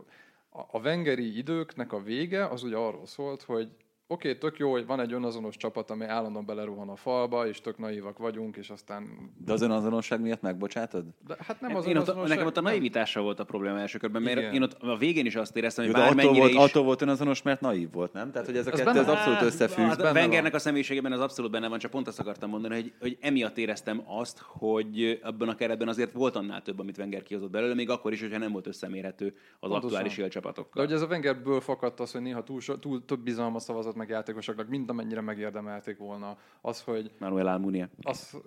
a 0.50 0.80
Wengeri 0.80 1.38
időknek 1.38 1.94
a 1.94 2.04
vége 2.04 2.48
az 2.48 2.64
ugye 2.64 2.76
arról 2.76 3.06
szólt, 3.06 3.42
hogy 3.42 3.70
oké, 4.08 4.28
okay, 4.28 4.40
tök 4.40 4.58
jó, 4.60 4.72
hogy 4.72 4.86
van 4.86 5.00
egy 5.00 5.14
önazonos 5.14 5.58
csapat, 5.58 5.90
ami 5.90 6.06
állandóan 6.06 6.46
beleruhan 6.46 6.90
a 6.90 6.96
falba, 6.96 7.48
és 7.48 7.62
tök 7.62 7.78
naívak 7.78 8.18
vagyunk, 8.18 8.58
és 8.58 8.70
aztán... 8.70 9.32
De 9.46 9.54
az 9.54 9.62
önazonosság 9.62 10.22
miatt 10.22 10.42
megbocsátod? 10.42 11.06
De 11.28 11.38
hát 11.40 11.62
nem 11.62 11.76
az 11.76 11.86
Én 11.86 11.90
ott, 11.90 11.96
önazonosság- 11.96 12.30
nekem 12.30 12.46
ott 12.46 12.58
a 12.58 12.62
naivitással 12.62 13.24
volt 13.24 13.40
a 13.40 13.44
probléma 13.44 13.80
első 13.80 13.98
körben, 13.98 14.22
mert 14.22 14.38
Igen. 14.38 14.54
én 14.54 14.62
ott 14.62 14.74
a 14.74 14.98
végén 14.98 15.26
is 15.26 15.36
azt 15.36 15.56
éreztem, 15.58 15.86
Jó, 15.86 15.92
hogy 15.92 16.00
de 16.00 16.06
attól 16.06 16.16
bármennyire 16.18 16.46
volt, 16.54 16.66
is... 16.66 16.70
attól 16.72 16.84
volt 16.84 17.02
önazonos, 17.02 17.42
mert 17.42 17.62
naív 17.62 17.92
volt, 17.92 18.14
nem? 18.14 18.32
Tehát, 18.32 18.48
hogy 18.48 18.58
ez 18.58 18.68
a 18.68 18.72
Ez 18.72 18.78
kettő 18.78 18.92
benne 18.92 19.00
az 19.00 19.08
abszolút 19.08 19.42
összefügg. 19.42 19.86
Hát 19.86 20.00
a 20.00 20.04
benne 20.04 20.20
Wengernek 20.20 20.54
a 20.54 20.60
személyiségében 20.60 21.12
az 21.12 21.20
abszolút 21.20 21.52
benne 21.52 21.68
van, 21.68 21.80
csak 21.80 21.92
pont 21.92 22.08
azt 22.08 22.20
akartam 22.20 22.50
mondani, 22.50 22.74
hogy, 22.76 22.94
hogy 23.00 23.18
emiatt 23.22 23.58
éreztem 23.58 24.02
azt, 24.06 24.40
hogy 24.40 25.20
abban 25.24 25.50
a 25.50 25.56
keretben 25.56 25.88
azért 25.88 26.12
volt 26.12 26.36
annál 26.36 26.62
több, 26.62 26.80
amit 26.80 26.98
Wenger 26.98 27.24
kihozott 27.24 27.50
belőle, 27.52 27.74
még 27.74 27.90
akkor 27.90 28.12
is, 28.14 28.22
hogyha 28.22 28.38
nem 28.38 28.52
volt 28.52 28.68
összemérhető 28.68 29.26
az 29.26 29.34
Pontosan. 29.60 29.84
aktuális 29.86 30.16
De 30.16 30.24
élcsapatokkal. 30.24 30.84
hogy 30.86 30.94
ez 30.94 31.02
a 31.02 31.06
Wengerből 31.06 31.60
fakadt 31.62 32.00
az, 32.00 32.12
hogy 32.12 32.22
néha 32.22 32.44
túl, 32.44 32.60
túl 32.80 33.06
több 33.06 33.20
bizalmat 33.20 33.62
szavazott 33.96 34.10
meg 34.10 34.10
játékosoknak, 34.10 34.68
mint 34.68 34.90
amennyire 34.90 35.22
megérdemelték 35.22 35.98
volna. 35.98 36.38
Az, 36.62 36.82
hogy 36.82 37.12
Manuel 37.20 37.48
Almunia. 37.48 37.90
az... 38.02 38.38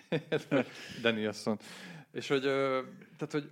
Danielson. 1.02 1.58
És 2.12 2.28
hogy, 2.28 2.42
tehát, 3.16 3.32
hogy 3.32 3.50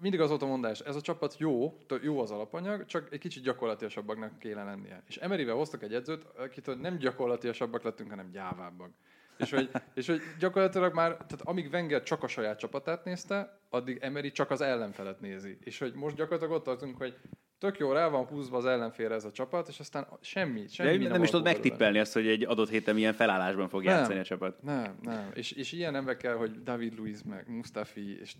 mindig 0.00 0.20
az 0.20 0.28
volt 0.28 0.42
a 0.42 0.46
mondás, 0.46 0.80
ez 0.80 0.96
a 0.96 1.00
csapat 1.00 1.38
jó, 1.38 1.78
jó 2.02 2.20
az 2.20 2.30
alapanyag, 2.30 2.84
csak 2.86 3.12
egy 3.12 3.18
kicsit 3.18 3.42
gyakorlatilasabbaknak 3.42 4.38
kéne 4.38 4.64
lennie. 4.64 5.02
És 5.06 5.16
Emeryvel 5.16 5.54
hoztak 5.54 5.82
egy 5.82 5.94
edzőt, 5.94 6.24
akitől 6.36 6.74
nem 6.74 6.96
gyakorlatilasabbak 6.98 7.82
lettünk, 7.82 8.10
hanem 8.10 8.30
gyávábbak. 8.30 8.90
És 9.36 9.50
hogy, 9.50 9.70
és 9.94 10.06
hogy 10.06 10.20
gyakorlatilag 10.38 10.94
már, 10.94 11.10
tehát 11.10 11.40
amíg 11.40 11.72
Wenger 11.72 12.02
csak 12.02 12.22
a 12.22 12.28
saját 12.28 12.58
csapatát 12.58 13.04
nézte, 13.04 13.60
addig 13.70 13.98
Emery 14.00 14.30
csak 14.30 14.50
az 14.50 14.60
ellenfelet 14.60 15.20
nézi. 15.20 15.58
És 15.60 15.78
hogy 15.78 15.94
most 15.94 16.16
gyakorlatilag 16.16 16.52
ott 16.54 16.64
tartunk, 16.64 16.96
hogy 16.96 17.16
tök 17.60 17.78
jó, 17.78 17.92
rá 17.92 18.08
van 18.08 18.24
húzva 18.24 18.56
az 18.56 18.64
ellenfélre 18.64 19.14
ez 19.14 19.24
a 19.24 19.30
csapat, 19.30 19.68
és 19.68 19.80
aztán 19.80 20.06
semmi, 20.20 20.64
semmi 20.68 20.90
De 20.90 21.02
nem, 21.02 21.12
nem 21.12 21.22
is 21.22 21.30
tudod 21.30 21.44
megtippelni 21.44 21.98
azt, 21.98 22.12
hogy 22.12 22.26
egy 22.26 22.44
adott 22.44 22.68
héten 22.68 22.94
milyen 22.94 23.12
felállásban 23.12 23.68
fog 23.68 23.84
Nem. 23.84 23.96
játszani 23.96 24.18
a 24.18 24.24
csapat. 24.24 24.62
Nem, 24.62 24.98
nem. 25.02 25.30
És, 25.34 25.52
és 25.52 25.72
ilyen 25.72 25.94
ember 25.94 26.16
kell, 26.16 26.34
hogy 26.34 26.62
David 26.62 26.98
Luiz 26.98 27.22
meg 27.22 27.44
Mustafi, 27.48 28.20
és 28.20 28.34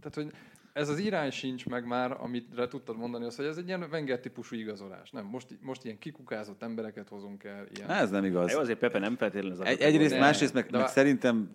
tehát, 0.00 0.14
hogy 0.14 0.32
ez 0.76 0.88
az 0.88 0.98
irány 0.98 1.30
sincs 1.30 1.66
meg 1.66 1.86
már, 1.86 2.16
amit 2.20 2.68
tudtad 2.68 2.96
mondani, 2.96 3.24
az, 3.24 3.36
hogy 3.36 3.44
ez 3.44 3.56
egy 3.56 3.66
ilyen 3.66 3.86
Wenger 3.90 4.20
típusú 4.20 4.56
igazolás. 4.56 5.10
Nem, 5.10 5.24
most, 5.24 5.46
most 5.60 5.84
ilyen 5.84 5.98
kikukázott 5.98 6.62
embereket 6.62 7.08
hozunk 7.08 7.44
el. 7.44 7.66
Ilyen. 7.76 7.90
Ez 7.90 8.10
nem 8.10 8.24
igaz. 8.24 8.52
Jó, 8.52 8.58
azért 8.58 8.78
Pepe 8.78 8.98
nem 8.98 9.16
feltétlenül 9.16 9.52
az 9.52 9.60
a 9.60 9.66
Egy, 9.66 9.80
egyrészt, 9.80 10.18
másrészt 10.18 10.54
meg, 10.54 10.64
de 10.64 10.70
meg 10.70 10.80
vá- 10.80 10.90
szerintem, 10.90 11.50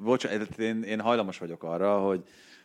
bocsánat, 0.00 0.58
én, 0.58 0.82
én 0.82 1.00
hajlamos 1.00 1.38
vagyok 1.38 1.62
arra, 1.62 1.98
hogy, 1.98 2.22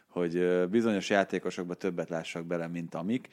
hogy 0.08 0.68
bizonyos 0.70 1.10
játékosokba 1.10 1.74
többet 1.74 2.10
lássak 2.10 2.46
bele, 2.46 2.68
mint 2.68 2.96
amik. 2.96 3.28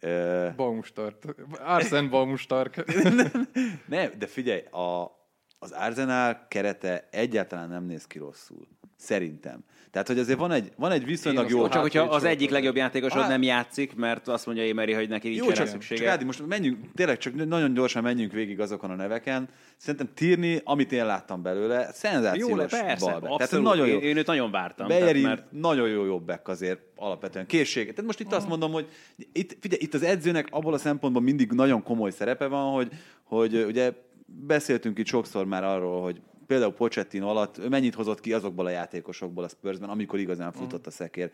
Ö, 0.00 0.48
Baumstart. 0.56 1.24
Arsene 1.58 2.08
Baumstark. 2.08 2.84
Nem, 3.86 4.10
de 4.18 4.26
figyelj, 4.26 4.60
a, 4.60 5.16
az 5.58 5.70
Arsenal 5.70 6.46
kerete 6.48 7.08
egyáltalán 7.10 7.68
nem 7.68 7.84
néz 7.84 8.06
ki 8.06 8.18
rosszul. 8.18 8.68
Szerintem. 8.96 9.64
Tehát, 9.90 10.08
hogy 10.08 10.18
azért 10.18 10.38
van 10.38 10.50
egy, 10.52 10.72
van 10.76 10.90
egy 10.90 11.04
viszonylag 11.04 11.50
jó... 11.50 11.68
Csak 11.68 11.82
hogyha 11.82 12.02
az 12.02 12.24
egyik 12.24 12.50
legjobb 12.50 12.76
játékosod 12.76 13.28
nem 13.28 13.42
játszik, 13.42 13.94
mert 13.94 14.28
azt 14.28 14.46
mondja 14.46 14.64
Émeri, 14.64 14.92
hogy 14.92 15.08
neki 15.08 15.28
nincs 15.28 15.40
Jó, 15.40 15.46
erre 15.46 15.54
csak, 15.54 15.66
szüksége. 15.66 16.00
csak 16.00 16.10
Ádi, 16.10 16.24
most 16.24 16.46
menjünk, 16.46 16.92
tényleg 16.94 17.18
csak 17.18 17.34
nagyon 17.34 17.74
gyorsan 17.74 18.02
menjünk 18.02 18.32
végig 18.32 18.60
azokon 18.60 18.90
a 18.90 18.94
neveken. 18.94 19.48
Szerintem 19.76 20.08
Tirni, 20.14 20.60
amit 20.64 20.92
én 20.92 21.06
láttam 21.06 21.42
belőle, 21.42 21.92
szenzációs 21.92 22.50
jó, 22.50 22.56
persze. 22.56 23.06
Tehát 23.06 23.24
abszolút. 23.24 23.64
nagyon 23.64 23.86
jó. 23.86 23.98
Én, 23.98 24.16
őt 24.16 24.26
nagyon 24.26 24.50
vártam. 24.50 24.88
Bejeri 24.88 25.22
tehát, 25.22 25.36
mert 25.36 25.52
nagyon 25.52 25.88
jó 25.88 26.04
jobbek 26.04 26.48
azért 26.48 26.80
alapvetően. 26.96 27.46
Készsége. 27.46 27.90
Tehát 27.90 28.06
most 28.06 28.20
itt 28.20 28.32
azt 28.32 28.48
mondom, 28.48 28.72
hogy 28.72 28.88
itt, 29.32 29.56
figyelj, 29.60 29.82
itt 29.82 29.94
az 29.94 30.02
edzőnek 30.02 30.48
abból 30.50 30.74
a 30.74 30.78
szempontból 30.78 31.22
mindig 31.22 31.52
nagyon 31.52 31.82
komoly 31.82 32.10
szerepe 32.10 32.46
van, 32.46 32.72
hogy, 32.72 32.92
hogy 33.22 33.64
ugye 33.64 33.92
beszéltünk 34.26 34.98
itt 34.98 35.06
sokszor 35.06 35.46
már 35.46 35.64
arról, 35.64 36.02
hogy 36.02 36.20
például 36.46 36.72
Pochettino 36.72 37.28
alatt 37.28 37.68
mennyit 37.68 37.94
hozott 37.94 38.20
ki 38.20 38.32
azokból 38.32 38.66
a 38.66 38.70
játékosokból 38.70 39.44
a 39.44 39.48
Spursben, 39.48 39.88
amikor 39.88 40.18
igazán 40.18 40.52
futott 40.52 40.86
a 40.86 40.90
szekér. 40.90 41.30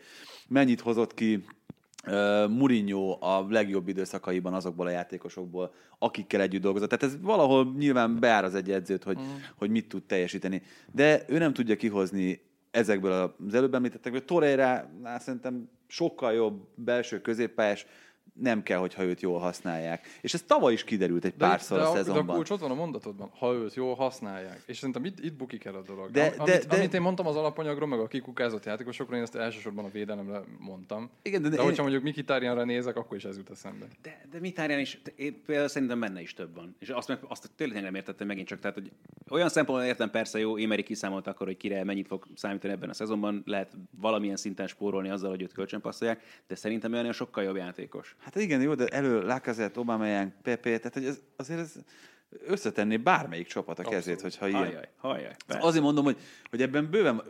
Mennyit 0.47 0.81
hozott 0.81 1.13
ki 1.13 1.45
uh, 2.07 2.49
Mourinho 2.49 3.17
a 3.19 3.45
legjobb 3.49 3.87
időszakaiban 3.87 4.53
azokból 4.53 4.87
a 4.87 4.89
játékosokból, 4.89 5.73
akikkel 5.99 6.41
együtt 6.41 6.61
dolgozott. 6.61 6.89
Tehát 6.89 7.03
ez 7.03 7.21
valahol 7.21 7.73
nyilván 7.77 8.19
beáraz 8.19 8.55
egy 8.55 8.71
edzőt, 8.71 9.03
hogy, 9.03 9.19
hogy 9.55 9.69
mit 9.69 9.87
tud 9.87 10.03
teljesíteni. 10.03 10.61
De 10.91 11.23
ő 11.27 11.37
nem 11.37 11.53
tudja 11.53 11.75
kihozni 11.75 12.41
ezekből 12.71 13.35
az 13.47 13.53
előbb 13.53 13.73
említettekből. 13.73 14.25
Torreira 14.25 14.89
szerintem 15.17 15.69
sokkal 15.87 16.33
jobb 16.33 16.67
belső 16.75 17.21
középpályás, 17.21 17.85
nem 18.33 18.63
kell, 18.63 18.77
hogyha 18.77 19.03
őt 19.03 19.21
jól 19.21 19.39
használják. 19.39 20.07
És 20.21 20.33
ez 20.33 20.41
tavaly 20.41 20.73
is 20.73 20.83
kiderült 20.83 21.25
egy 21.25 21.35
De, 21.35 21.47
párszor 21.47 21.77
de, 21.77 21.83
a 21.83 21.89
a, 21.89 21.93
de 21.93 21.99
a 21.99 22.03
szezonban. 22.03 22.35
kulcs 22.35 22.49
ott 22.49 22.59
van 22.59 22.71
a 22.71 22.73
mondatodban, 22.73 23.29
ha 23.37 23.53
őt 23.53 23.73
jól 23.73 23.95
használják. 23.95 24.61
És 24.65 24.77
szerintem 24.77 25.05
itt, 25.05 25.19
itt 25.19 25.33
bukik 25.33 25.65
el 25.65 25.75
a 25.75 25.81
dolog. 25.81 26.11
De- 26.11 26.25
Am- 26.37 26.45
de- 26.45 26.51
amit, 26.53 26.67
de- 26.67 26.75
amit 26.75 26.93
én 26.93 27.01
mondtam 27.01 27.27
az 27.27 27.35
alapanyagról, 27.35 27.87
meg 27.87 27.99
a 27.99 28.07
kikukázott 28.07 28.65
játékosokról, 28.65 29.17
én 29.17 29.23
ezt 29.23 29.35
elsősorban 29.35 29.85
a 29.85 29.89
védelemre 29.89 30.41
mondtam. 30.59 31.09
Igen, 31.21 31.41
de- 31.41 31.49
de, 31.49 31.55
de 31.55 31.61
én- 31.61 31.67
hogyha 31.67 31.81
mondjuk 31.81 32.03
Mikitárjánra 32.03 32.63
nézek, 32.63 32.95
akkor 32.97 33.17
is 33.17 33.25
ez 33.25 33.37
jut 33.37 33.49
eszembe. 33.49 33.85
De, 34.01 34.25
de 34.31 34.39
Mitárján 34.39 34.79
is, 34.79 35.01
én 35.15 35.41
például 35.45 35.67
szerintem 35.67 35.99
benne 35.99 36.21
is 36.21 36.33
több 36.33 36.55
van. 36.55 36.75
És 36.79 36.89
azt, 36.89 37.07
meg, 37.07 37.19
azt 37.27 37.49
tényleg 37.55 37.81
nem 37.83 37.95
értettem 37.95 38.27
megint 38.27 38.47
csak. 38.47 38.59
Tehát, 38.59 38.75
hogy 38.75 38.91
olyan 39.29 39.49
szempontból 39.49 39.87
értem 39.87 40.09
persze 40.11 40.39
jó, 40.39 40.57
Émeri 40.57 40.83
kiszámolt 40.83 41.27
akkor, 41.27 41.47
hogy 41.47 41.57
kire 41.57 41.83
mennyit 41.83 42.07
fog 42.07 42.27
számítani 42.35 42.73
ebben 42.73 42.89
a 42.89 42.93
szezonban, 42.93 43.43
lehet 43.45 43.77
valamilyen 44.01 44.35
szinten 44.35 44.67
spórolni 44.67 45.09
azzal, 45.09 45.29
hogy 45.29 45.41
őt 45.41 45.53
kölcsönpasszolják, 45.53 46.21
de 46.47 46.55
szerintem 46.55 46.93
olyan 46.93 47.11
sokkal 47.11 47.43
jobb 47.43 47.55
játékos. 47.55 48.12
Hát 48.19 48.35
igen, 48.35 48.61
jó, 48.61 48.73
de 48.73 48.85
elő 48.85 49.21
Lacazette, 49.21 49.79
Aubameyang, 49.79 50.31
Pepe, 50.41 50.77
tehát 50.77 50.93
hogy 50.93 51.05
ez, 51.05 51.19
azért 51.35 51.59
ez 51.59 51.73
összetenné 52.45 52.97
bármelyik 52.97 53.47
csapat 53.47 53.79
a 53.79 53.83
kezét, 53.83 54.21
hogyha 54.21 54.47
ilyen. 54.47 54.63
Hajjaj, 54.63 54.89
hajjaj. 54.97 55.35
persze. 55.47 55.67
Azért 55.67 55.83
mondom, 55.83 56.03
hogy, 56.03 56.17
hogy 56.49 56.61
ebben 56.61 56.89
bőven, 56.89 57.21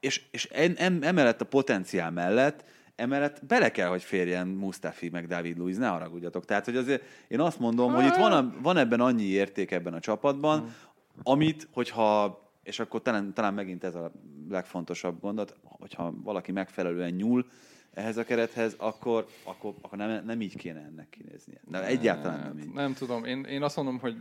és, 0.00 0.22
és 0.30 0.44
en, 0.44 0.74
em, 0.76 0.98
emellett 1.02 1.40
a 1.40 1.44
potenciál 1.44 2.10
mellett, 2.10 2.64
emellett 2.96 3.46
bele 3.46 3.70
kell, 3.70 3.88
hogy 3.88 4.02
férjen 4.02 4.46
Mustafi 4.46 5.08
meg 5.08 5.26
David 5.26 5.58
Luiz, 5.58 5.78
ne 5.78 5.88
haragudjatok. 5.88 6.44
Tehát, 6.44 6.64
hogy 6.64 6.76
azért 6.76 7.02
én 7.28 7.40
azt 7.40 7.58
mondom, 7.58 7.92
hogy 7.92 8.04
itt 8.04 8.16
van, 8.16 8.32
a, 8.32 8.54
van 8.62 8.76
ebben 8.76 9.00
annyi 9.00 9.24
érték 9.24 9.70
ebben 9.70 9.94
a 9.94 10.00
csapatban, 10.00 10.74
amit, 11.22 11.68
hogyha, 11.72 12.40
és 12.62 12.80
akkor 12.80 13.02
talán, 13.02 13.34
talán 13.34 13.54
megint 13.54 13.84
ez 13.84 13.94
a 13.94 14.12
legfontosabb 14.48 15.20
gondot, 15.20 15.56
hogyha 15.62 16.14
valaki 16.22 16.52
megfelelően 16.52 17.10
nyúl 17.10 17.46
ehhez 17.94 18.16
a 18.16 18.24
kerethez, 18.24 18.74
akkor, 18.78 19.26
akkor, 19.42 19.74
akkor 19.80 19.98
nem, 19.98 20.24
nem 20.24 20.40
így 20.40 20.56
kéne 20.56 20.80
ennek 20.80 21.08
kinéznie. 21.10 21.60
De 21.70 21.86
egyáltalán 21.86 22.40
nem 22.40 22.58
így. 22.58 22.72
Nem 22.72 22.94
tudom, 22.94 23.24
én, 23.24 23.44
én 23.44 23.62
azt 23.62 23.76
mondom, 23.76 23.98
hogy 23.98 24.14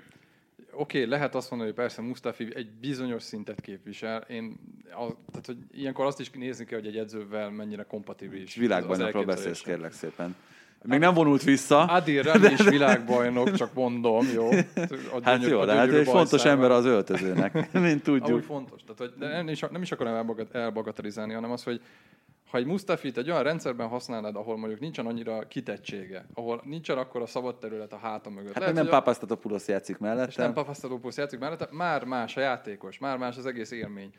oké, 0.73 0.97
okay, 0.97 1.09
lehet 1.09 1.35
azt 1.35 1.49
mondani, 1.49 1.71
hogy 1.71 1.79
persze 1.79 2.01
Mustafi 2.01 2.55
egy 2.55 2.69
bizonyos 2.71 3.23
szintet 3.23 3.61
képvisel. 3.61 4.21
Én, 4.21 4.59
a, 4.83 5.05
tehát, 5.31 5.45
hogy 5.45 5.57
ilyenkor 5.71 6.05
azt 6.05 6.19
is 6.19 6.29
nézni 6.29 6.65
kell, 6.65 6.79
hogy 6.79 6.87
egy 6.87 6.97
edzővel 6.97 7.49
mennyire 7.49 7.83
kompatibilis. 7.83 8.55
Világbajnokról 8.55 9.29
az 9.29 9.35
beszélsz, 9.35 9.61
kérlek 9.61 9.93
szépen. 9.93 10.35
Még 10.83 10.99
nem 10.99 11.13
vonult 11.13 11.43
vissza. 11.43 11.83
Adil 11.83 12.23
Rami 12.23 12.51
is 12.51 12.61
világbajnok, 12.61 13.53
csak 13.53 13.73
mondom, 13.73 14.27
jó? 14.33 14.49
A 14.51 15.19
Hát 15.23 15.39
gyönyör- 15.39 15.49
jó, 15.49 15.65
de 15.65 15.73
hát 15.73 15.91
egy 15.91 16.07
fontos 16.07 16.45
ember 16.45 16.71
az 16.71 16.85
öltözőnek, 16.85 17.71
mint 17.73 18.03
tudjuk. 18.03 18.43
fontos. 18.43 18.81
Tehát, 18.83 18.97
hogy 18.97 19.29
nem 19.29 19.47
is, 19.47 19.59
nem 19.71 19.81
is 19.81 19.91
akarom 19.91 20.13
elbagat- 20.13 20.55
elbagatelizálni, 20.55 21.33
hanem 21.33 21.51
az, 21.51 21.63
hogy 21.63 21.81
ha 22.51 22.57
egy 22.57 22.65
Mustafit 22.65 23.17
egy 23.17 23.29
olyan 23.29 23.43
rendszerben 23.43 23.87
használnád, 23.87 24.35
ahol 24.35 24.57
mondjuk 24.57 24.79
nincsen 24.79 25.05
annyira 25.05 25.47
kitettsége, 25.47 26.25
ahol 26.33 26.61
nincsen 26.65 26.97
akkor 26.97 27.21
a 27.21 27.25
szabad 27.25 27.59
terület 27.59 27.93
a 27.93 27.97
háta 27.97 28.29
mögött. 28.29 28.53
Hát 28.53 28.65
meg 28.65 28.73
nem 28.73 28.87
Papasztatopoulos 28.87 29.67
játszik 29.67 29.95
és 29.95 30.01
nem 30.01 30.15
mellette. 30.15 30.51
Papasztalópusz 30.51 31.17
játszik 31.17 31.39
mellette, 31.39 31.67
már 31.71 32.03
más 32.03 32.37
a 32.37 32.39
játékos, 32.39 32.99
már 32.99 33.17
más 33.17 33.37
az 33.37 33.45
egész 33.45 33.71
élmény. 33.71 34.13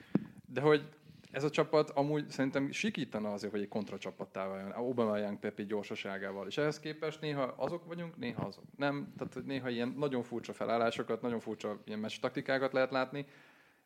De 0.46 0.60
hogy 0.60 0.82
ez 1.30 1.44
a 1.44 1.50
csapat 1.50 1.90
amúgy 1.90 2.28
szerintem 2.28 2.70
sikítana 2.70 3.32
azért, 3.32 3.52
hogy 3.52 3.60
egy 3.60 3.68
kontracsapattá 3.68 4.46
váljon, 4.46 4.70
Aubameyang 4.70 5.38
Pepe 5.38 5.62
gyorsaságával. 5.62 6.46
És 6.46 6.58
ehhez 6.58 6.80
képest 6.80 7.20
néha 7.20 7.54
azok 7.56 7.86
vagyunk, 7.86 8.16
néha 8.16 8.46
azok. 8.46 8.64
Nem, 8.76 9.12
tehát 9.18 9.34
hogy 9.34 9.44
néha 9.44 9.68
ilyen 9.68 9.94
nagyon 9.98 10.22
furcsa 10.22 10.52
felállásokat, 10.52 11.22
nagyon 11.22 11.40
furcsa 11.40 11.78
ilyen 11.84 11.98
meccs 11.98 12.20
taktikákat 12.20 12.72
lehet 12.72 12.90
látni, 12.90 13.26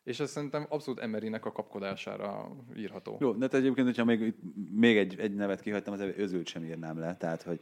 és 0.07 0.19
ez 0.19 0.29
szerintem 0.31 0.65
abszolút 0.69 0.99
Emerynek 0.99 1.45
a 1.45 1.51
kapkodására 1.51 2.51
írható. 2.77 3.17
Jó, 3.19 3.31
de 3.31 3.39
hát 3.41 3.53
egyébként, 3.53 3.87
hogyha 3.87 4.05
még, 4.05 4.33
még 4.71 4.97
egy, 4.97 5.19
egy 5.19 5.35
nevet 5.35 5.61
kihagytam, 5.61 5.93
az 5.93 6.03
özült 6.17 6.47
sem 6.47 6.63
írnám 6.63 6.99
le. 6.99 7.15
Tehát, 7.15 7.41
hogy, 7.41 7.59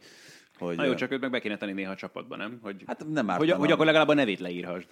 hogy 0.58 0.76
Na 0.76 0.84
jó, 0.84 0.94
csak 0.94 1.10
őt 1.10 1.20
meg 1.20 1.30
be 1.30 1.40
kéne 1.40 1.56
tenni 1.56 1.72
néha 1.72 1.90
a 1.90 1.96
csapatban, 1.96 2.38
nem? 2.38 2.58
Hogy, 2.62 2.82
Hát 2.86 3.04
nem 3.08 3.24
hogy, 3.24 3.32
ártana. 3.32 3.58
hogy 3.58 3.70
akkor 3.70 3.84
legalább 3.84 4.08
a 4.08 4.14
nevét 4.14 4.40
leírhassd. 4.40 4.88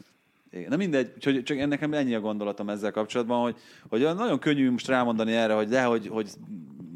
Igen. 0.51 0.69
Na 0.69 0.77
mindegy, 0.77 1.17
csak, 1.19 1.43
csak 1.43 1.57
ennek 1.57 1.69
nekem 1.69 1.93
ennyi 1.93 2.15
a 2.15 2.21
gondolatom 2.21 2.69
ezzel 2.69 2.91
kapcsolatban, 2.91 3.43
hogy, 3.43 3.57
hogy 3.89 4.01
nagyon 4.01 4.39
könnyű 4.39 4.71
most 4.71 4.89
rámondani 4.89 5.33
erre, 5.33 5.55
hogy 5.55 5.69
de, 5.69 5.85
hogy, 5.85 6.07
hogy 6.07 6.31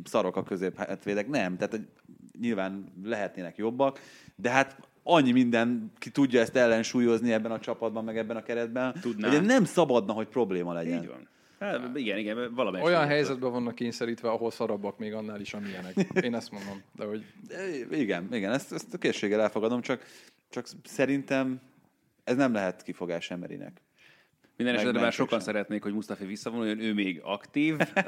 szarok 0.04 0.36
a 0.36 0.42
középhátvédek. 0.42 1.28
Nem, 1.28 1.56
tehát 1.56 1.72
hogy 1.72 1.86
nyilván 2.40 2.92
lehetnének 3.04 3.56
jobbak, 3.56 4.00
de 4.36 4.50
hát 4.50 4.87
annyi 5.10 5.32
minden 5.32 5.92
ki 5.98 6.10
tudja 6.10 6.40
ezt 6.40 6.56
ellensúlyozni 6.56 7.32
ebben 7.32 7.50
a 7.50 7.60
csapatban, 7.60 8.04
meg 8.04 8.16
ebben 8.16 8.36
a 8.36 8.42
keretben, 8.42 8.94
Tudná. 9.00 9.28
hogy 9.28 9.42
nem 9.42 9.64
szabadna, 9.64 10.12
hogy 10.12 10.26
probléma 10.26 10.72
legyen. 10.72 11.02
Így 11.02 11.08
van. 11.08 11.28
Hát, 11.58 11.90
igen, 11.94 12.18
igen, 12.18 12.54
valamelyik. 12.54 12.86
Olyan 12.86 13.06
helyzetben 13.06 13.50
vannak 13.50 13.74
kényszerítve, 13.74 14.30
ahol 14.30 14.50
szarabbak 14.50 14.98
még 14.98 15.12
annál 15.12 15.40
is, 15.40 15.54
amilyenek. 15.54 15.94
Én 16.22 16.34
ezt 16.34 16.50
mondom. 16.50 16.82
De 16.96 17.04
hogy 17.04 17.24
Igen, 17.90 18.34
igen, 18.34 18.52
ezt, 18.52 18.72
ezt 18.72 18.94
a 18.94 18.98
készséggel 18.98 19.40
elfogadom, 19.40 19.80
csak, 19.80 20.04
csak 20.50 20.66
szerintem 20.84 21.60
ez 22.24 22.36
nem 22.36 22.52
lehet 22.52 22.82
kifogás 22.82 23.30
Emerinek. 23.30 23.80
Minden 24.58 24.74
Meg 24.76 24.84
esetben 24.84 25.02
már 25.02 25.12
sokan 25.12 25.38
sem. 25.40 25.46
szeretnék, 25.46 25.82
hogy 25.82 25.92
Mustafi 25.92 26.24
visszavonuljon, 26.24 26.80
ő 26.80 26.94
még 26.94 27.20
aktív. 27.24 27.74
uh, 27.74 28.04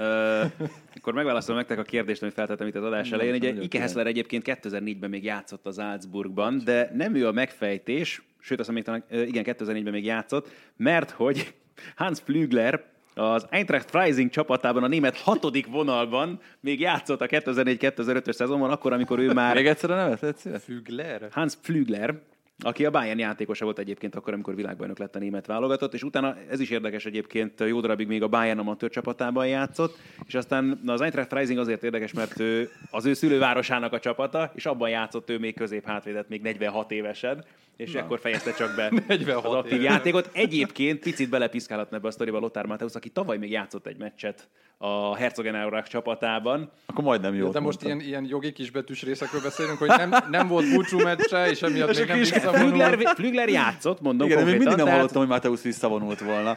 akkor 0.97 1.13
megválaszolom 1.13 1.59
nektek 1.59 1.79
a 1.79 1.83
kérdést, 1.83 2.23
amit 2.23 2.35
feltettem 2.35 2.67
itt 2.67 2.75
az 2.75 2.83
adás 2.83 3.13
elején. 3.13 3.35
Ugye 3.35 3.49
nagyon 3.49 3.65
Ike. 3.65 3.81
Hessler 3.81 4.07
egyébként 4.07 4.43
2004-ben 4.47 5.11
még 5.11 5.25
játszott 5.25 5.67
az 5.67 5.75
Salzburgban, 5.75 6.61
de 6.65 6.91
nem 6.95 7.15
ő 7.15 7.27
a 7.27 7.33
megfejtés, 7.33 8.23
sőt 8.41 8.61
azt 8.61 8.71
mondom, 8.71 8.95
még 8.97 9.05
talán, 9.07 9.27
igen, 9.29 9.45
2004-ben 9.47 9.93
még 9.93 10.05
játszott, 10.05 10.49
mert 10.77 11.11
hogy 11.11 11.55
Hans 11.97 12.19
Flügler 12.25 12.85
az 13.15 13.47
Eintracht 13.51 13.91
Freising 13.91 14.31
csapatában 14.31 14.83
a 14.83 14.89
német 14.89 15.17
hatodik 15.17 15.67
vonalban 15.67 16.41
még 16.61 16.81
játszott 16.81 17.21
a 17.21 17.27
2004-2005-ös 17.27 18.33
szezonban, 18.33 18.71
akkor, 18.71 18.93
amikor 18.93 19.19
ő 19.19 19.33
már 19.33 19.55
Még 19.55 19.67
egyszer 19.67 19.91
a 19.91 19.95
nevet? 19.95 20.49
Fügler? 20.65 21.29
Hans 21.31 21.55
Flügler, 21.63 22.21
aki 22.63 22.85
a 22.85 22.91
Bayern 22.91 23.19
játékosa 23.19 23.65
volt 23.65 23.79
egyébként 23.79 24.15
akkor, 24.15 24.33
amikor 24.33 24.55
világbajnok 24.55 24.99
lett 24.99 25.17
a 25.17 25.19
német 25.19 25.47
válogatott, 25.47 25.95
és 25.95 26.03
utána 26.03 26.37
ez 26.51 26.61
is 26.61 26.71
érdekes 26.71 27.07
egyébként, 27.07 27.61
jó 27.61 27.81
darabig 27.81 28.07
még 28.07 28.23
a 28.23 28.29
Bayern 28.29 28.59
amatőr 28.59 28.91
csapatában 28.91 29.47
játszott, 29.47 29.99
és 30.27 30.35
aztán 30.35 30.81
na, 30.83 30.93
az 30.93 31.01
Eintracht 31.01 31.29
Freising 31.29 31.59
azért 31.59 31.83
érdekes, 31.83 32.13
mert 32.13 32.41
ő 32.41 32.71
az 32.91 33.05
ő 33.05 33.13
szülővárosának 33.13 33.93
a 33.93 33.99
csapata, 33.99 34.53
és 34.55 34.67
abban 34.67 34.89
játszott 34.89 35.31
ő 35.31 35.39
még 35.39 35.55
közép 35.55 35.87
hátvédet, 35.87 36.29
még 36.29 36.43
46 36.43 36.91
évesen, 36.91 37.45
és 37.81 37.95
akkor 37.95 38.19
fejezte 38.21 38.53
csak 38.53 38.75
be 38.77 38.93
46 39.07 39.45
az 39.47 39.53
aktív 39.55 39.73
éves. 39.73 39.85
játékot. 39.93 40.31
Egyébként 40.33 40.99
picit 40.99 41.29
belepiszkálhatna 41.31 41.97
ebbe 41.97 42.09
a 42.09 42.11
sztoriba 42.11 42.39
Lothar 42.39 42.67
Matthäus, 42.67 42.95
aki 42.95 43.09
tavaly 43.09 43.39
még 43.39 43.51
játszott 43.51 43.87
egy 43.87 43.97
meccset 43.99 44.49
a 44.79 45.17
Herzogenaurach 45.17 45.89
csapatában, 45.89 46.71
Akkor 46.87 47.05
majdnem 47.05 47.35
jó. 47.35 47.51
De 47.51 47.61
most 47.61 47.83
ilyen, 47.83 48.01
ilyen 48.01 48.25
jogi 48.29 48.53
kisbetűs 48.53 49.03
részekről 49.03 49.41
beszélünk, 49.41 49.79
hogy 49.79 49.89
nem, 49.89 50.11
nem 50.31 50.49
volt 50.49 50.75
búcsú 50.75 50.99
meccse, 50.99 51.51
és 51.51 51.63
emiatt 51.63 51.97
még 51.99 52.07
nem 52.07 52.19
visszavonul. 52.19 52.69
Flügler, 52.69 53.15
Flügler 53.15 53.49
játszott, 53.49 54.01
mondom 54.01 54.27
Igen, 54.27 54.39
de 54.39 54.45
még 54.45 54.53
mindig 54.59 54.69
nem 54.69 54.85
tehát- 54.85 54.95
hallottam, 54.95 55.21
hogy 55.21 55.31
Mateusz 55.31 55.63
visszavonult 55.63 56.21
volna. 56.21 56.57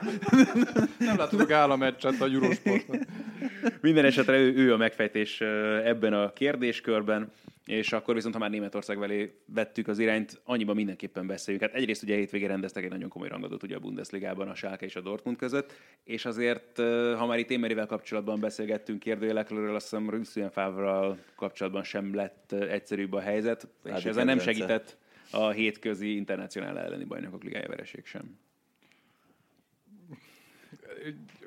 Nem 0.98 1.18
láttuk 1.18 1.40
a 1.40 1.46
gála 1.46 1.76
meccset 1.76 2.22
a 2.22 2.26
Eurosporton. 2.26 3.00
Minden 3.82 4.06
esetre 4.06 4.38
ő, 4.38 4.54
ő 4.56 4.74
a 4.74 4.78
megfejtés 4.78 5.42
ebben 5.86 6.14
a 6.14 6.34
kérdéskörben, 6.34 7.32
és 7.66 7.94
akkor 7.94 8.16
viszont, 8.16 8.34
ha 8.34 8.40
már 8.40 8.50
Németország 8.50 8.98
velé 8.98 9.34
vettük 9.46 9.88
az 9.88 10.00
irányt, 10.00 10.42
annyiban 10.44 10.76
mindenképpen 10.76 11.28
beszéljünk. 11.28 11.66
Hát 11.66 11.76
egyrészt 11.76 12.04
ugye 12.04 12.16
hétvégén 12.16 12.48
rendeztek 12.48 12.84
egy 12.84 12.90
nagyon 12.90 13.10
komoly 13.10 13.28
rangadót 13.28 13.64
ugye 13.64 13.76
a 13.76 13.80
Bundesligában 13.80 14.48
a 14.48 14.56
Schalke 14.56 14.86
és 14.86 14.96
a 14.96 15.02
Dortmund 15.02 15.38
között, 15.38 15.74
és 16.04 16.26
azért, 16.26 16.78
ha 17.18 17.26
már 17.26 17.40
itt 17.40 17.50
Émerivel 17.50 17.86
kapcsolatban 17.86 18.40
beszélgettünk 18.40 19.00
kérdőjelekről, 19.00 19.76
azt 19.76 19.90
hiszem 19.90 20.10
Rüsszűen 20.10 20.52
Fávral 20.52 21.18
kapcsolatban 21.36 21.84
sem 21.84 22.16
lett 22.16 22.52
egyszerűbb 22.52 23.14
a 23.14 23.22
helyzet, 23.22 23.68
hát 23.90 23.98
és 23.98 24.06
ezzel 24.06 24.26
nem 24.26 24.40
segített 24.40 24.98
a 25.32 25.50
hétközi 25.50 26.16
internacionál 26.16 26.80
elleni 26.80 27.04
bajnokok 27.04 27.44
ligája 27.44 27.68
vereség 27.68 28.06
sem 28.06 28.38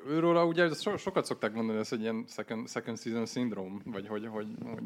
őről 0.07 0.43
ugye 0.43 0.69
so, 0.73 0.97
sokat 0.97 1.25
szokták 1.25 1.53
mondani, 1.53 1.79
ez 1.79 1.91
egy 1.91 2.01
ilyen 2.01 2.25
second, 2.27 2.69
second 2.69 2.99
season 2.99 3.25
syndrome, 3.25 3.79
vagy 3.85 4.07
hogy, 4.07 4.27
hogy, 4.27 4.47
hogy 4.63 4.81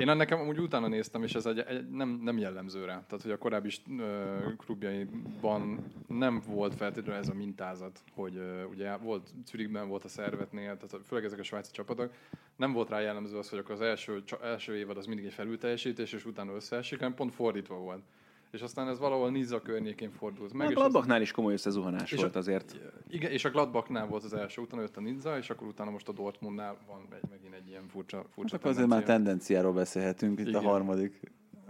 én 0.00 0.16
nekem 0.16 0.48
úgy 0.48 0.58
utána 0.58 0.88
néztem, 0.88 1.22
és 1.22 1.34
ez 1.34 1.46
egy, 1.46 1.58
egy, 1.58 1.90
nem, 1.90 2.20
nem 2.22 2.38
jellemző 2.38 2.84
rá. 2.84 3.04
Tehát, 3.06 3.22
hogy 3.22 3.30
a 3.30 3.38
korábbi 3.38 3.70
uh, 3.88 4.56
klubjaiban 4.56 5.84
nem 6.06 6.42
volt 6.46 6.74
feltétlenül 6.74 7.20
ez 7.20 7.28
a 7.28 7.34
mintázat, 7.34 8.00
hogy 8.14 8.36
uh, 8.36 8.70
ugye 8.70 8.96
volt 8.96 9.28
Zürichben 9.46 9.88
volt 9.88 10.04
a 10.04 10.08
szervetnél, 10.08 10.76
tehát 10.76 11.06
főleg 11.06 11.24
ezek 11.24 11.38
a 11.38 11.42
svájci 11.42 11.72
csapatok, 11.72 12.12
nem 12.56 12.72
volt 12.72 12.88
rá 12.88 13.00
jellemző 13.00 13.36
az, 13.36 13.48
hogy 13.48 13.58
akkor 13.58 13.74
az 13.74 13.80
első, 13.80 14.22
első 14.42 14.76
évad 14.76 14.96
az 14.96 15.06
mindig 15.06 15.24
egy 15.24 15.32
felülteljesítés, 15.32 16.12
és 16.12 16.24
utána 16.24 16.54
összeesik, 16.54 16.98
hanem 16.98 17.14
pont 17.14 17.34
fordítva 17.34 17.74
volt 17.74 18.02
és 18.50 18.60
aztán 18.60 18.88
ez 18.88 18.98
valahol 18.98 19.30
Niza 19.30 19.62
környékén 19.62 20.10
fordult 20.10 20.52
meg. 20.52 20.68
A 20.68 20.72
Gladbachnál 20.72 21.20
is 21.20 21.30
komoly 21.30 21.52
összezuhanás 21.52 22.12
volt 22.12 22.36
azért. 22.36 22.80
Igen, 23.08 23.30
és 23.30 23.44
a 23.44 23.50
Gladbachnál 23.50 24.06
volt 24.06 24.24
az 24.24 24.34
első, 24.34 24.60
utána 24.60 24.82
jött 24.82 24.96
a 24.96 25.00
Niza, 25.00 25.38
és 25.38 25.50
akkor 25.50 25.66
utána 25.66 25.90
most 25.90 26.08
a 26.08 26.12
Dortmundnál 26.12 26.76
van 26.86 27.06
egy, 27.10 27.30
megint 27.30 27.54
egy 27.54 27.68
ilyen 27.68 27.86
furcsa, 27.88 28.24
furcsa 28.34 28.56
hát 28.56 28.66
azért 28.66 28.88
már 28.88 29.02
tendenciáról 29.02 29.72
beszélhetünk 29.72 30.38
itt 30.38 30.46
Igen. 30.46 30.64
a 30.64 30.68
harmadik, 30.68 31.20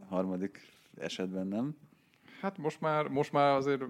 harmadik 0.08 0.72
esetben, 0.98 1.46
nem? 1.46 1.76
Hát 2.40 2.58
most 2.58 2.80
már, 2.80 3.08
most 3.08 3.32
már 3.32 3.56
azért 3.56 3.82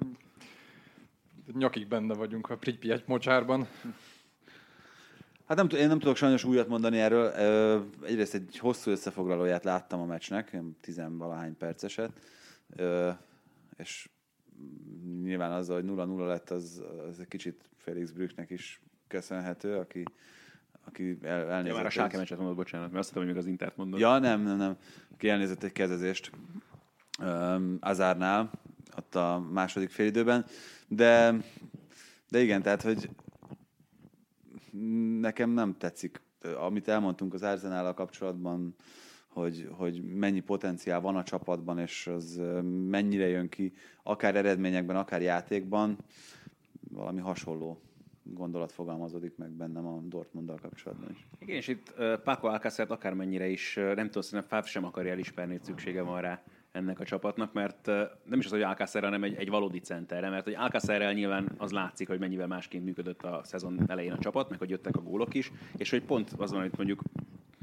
nyakig 1.52 1.88
benne 1.88 2.14
vagyunk 2.14 2.50
a 2.50 2.56
Pripyat 2.56 3.06
mocsárban. 3.06 3.68
Hát 5.46 5.56
nem, 5.56 5.68
én 5.80 5.88
nem 5.88 5.98
tudok 5.98 6.16
sajnos 6.16 6.44
újat 6.44 6.68
mondani 6.68 6.98
erről. 6.98 7.26
Egyrészt 8.04 8.34
egy 8.34 8.58
hosszú 8.58 8.90
összefoglalóját 8.90 9.64
láttam 9.64 10.00
a 10.00 10.04
meccsnek, 10.04 10.56
tizenvalahány 10.80 11.56
perceset 11.56 12.10
és 13.76 14.08
nyilván 15.22 15.52
az, 15.52 15.68
hogy 15.68 15.84
0-0 15.86 16.26
lett, 16.26 16.50
az, 16.50 16.82
az 17.08 17.20
egy 17.20 17.28
kicsit 17.28 17.68
Felix 17.76 18.10
Brücknek 18.10 18.50
is 18.50 18.80
köszönhető, 19.06 19.76
aki, 19.76 20.02
aki 20.84 21.18
el, 21.22 21.50
elnézett. 21.50 21.66
Ja, 21.66 21.74
már 21.74 21.86
a 21.86 21.90
Sáke 21.90 22.16
meccset 22.16 22.38
mondod, 22.38 22.56
bocsánat, 22.56 22.86
mert 22.86 22.98
azt 22.98 23.08
hittem, 23.08 23.24
hogy 23.24 23.32
még 23.32 23.42
az 23.42 23.48
Intert 23.48 23.76
mondod. 23.76 24.00
Ja, 24.00 24.18
nem, 24.18 24.42
nem, 24.42 24.56
nem. 24.56 24.76
Aki 25.12 25.28
elnézett 25.28 25.62
egy 25.62 25.72
kezezést 25.72 26.30
um, 27.18 27.76
Azárnál, 27.80 28.50
ott 28.96 29.14
a 29.14 29.46
második 29.52 29.90
félidőben, 29.90 30.46
de, 30.88 31.36
de 32.28 32.40
igen, 32.40 32.62
tehát, 32.62 32.82
hogy 32.82 33.10
nekem 35.20 35.50
nem 35.50 35.76
tetszik, 35.78 36.20
amit 36.56 36.88
elmondtunk 36.88 37.34
az 37.34 37.42
Arzenállal 37.42 37.94
kapcsolatban, 37.94 38.74
hogy, 39.32 39.68
hogy 39.72 40.02
mennyi 40.02 40.40
potenciál 40.40 41.00
van 41.00 41.16
a 41.16 41.22
csapatban, 41.22 41.78
és 41.78 42.06
az 42.06 42.40
mennyire 42.88 43.28
jön 43.28 43.48
ki, 43.48 43.72
akár 44.02 44.36
eredményekben, 44.36 44.96
akár 44.96 45.22
játékban, 45.22 45.98
valami 46.90 47.20
hasonló 47.20 47.80
gondolat 48.22 48.72
fogalmazódik 48.72 49.36
meg 49.36 49.50
bennem 49.50 49.86
a 49.86 50.00
Dortmunddal 50.02 50.58
kapcsolatban 50.62 51.10
is. 51.10 51.26
Igen, 51.38 51.56
és 51.56 51.68
itt 51.68 51.94
uh, 51.98 52.12
Paco 52.22 52.46
Alcácert 52.46 52.90
akármennyire 52.90 53.48
is, 53.48 53.74
nem 53.74 54.06
tudom, 54.06 54.22
szerintem 54.22 54.48
Fáv 54.48 54.64
sem 54.64 54.84
akarja 54.84 55.12
elismerni, 55.12 55.52
hogy 55.52 55.64
szüksége 55.64 56.02
van 56.02 56.20
rá 56.20 56.42
ennek 56.72 57.00
a 57.00 57.04
csapatnak, 57.04 57.52
mert 57.52 57.86
nem 58.24 58.38
is 58.38 58.44
az, 58.44 58.50
hogy 58.50 58.62
Alcácer, 58.62 59.02
hanem 59.02 59.24
egy, 59.24 59.34
egy 59.34 59.48
valódi 59.48 59.78
centerre, 59.78 60.28
mert 60.28 60.44
hogy 60.44 60.54
Alcácerrel 60.54 61.12
nyilván 61.12 61.52
az 61.56 61.70
látszik, 61.70 62.08
hogy 62.08 62.18
mennyivel 62.18 62.46
másként 62.46 62.84
működött 62.84 63.22
a 63.22 63.40
szezon 63.44 63.80
elején 63.86 64.12
a 64.12 64.18
csapat, 64.18 64.50
meg 64.50 64.58
hogy 64.58 64.70
jöttek 64.70 64.96
a 64.96 65.02
gólok 65.02 65.34
is, 65.34 65.52
és 65.76 65.90
hogy 65.90 66.02
pont 66.02 66.30
az 66.36 66.50
van, 66.50 66.60
hogy 66.60 66.72
mondjuk 66.76 67.02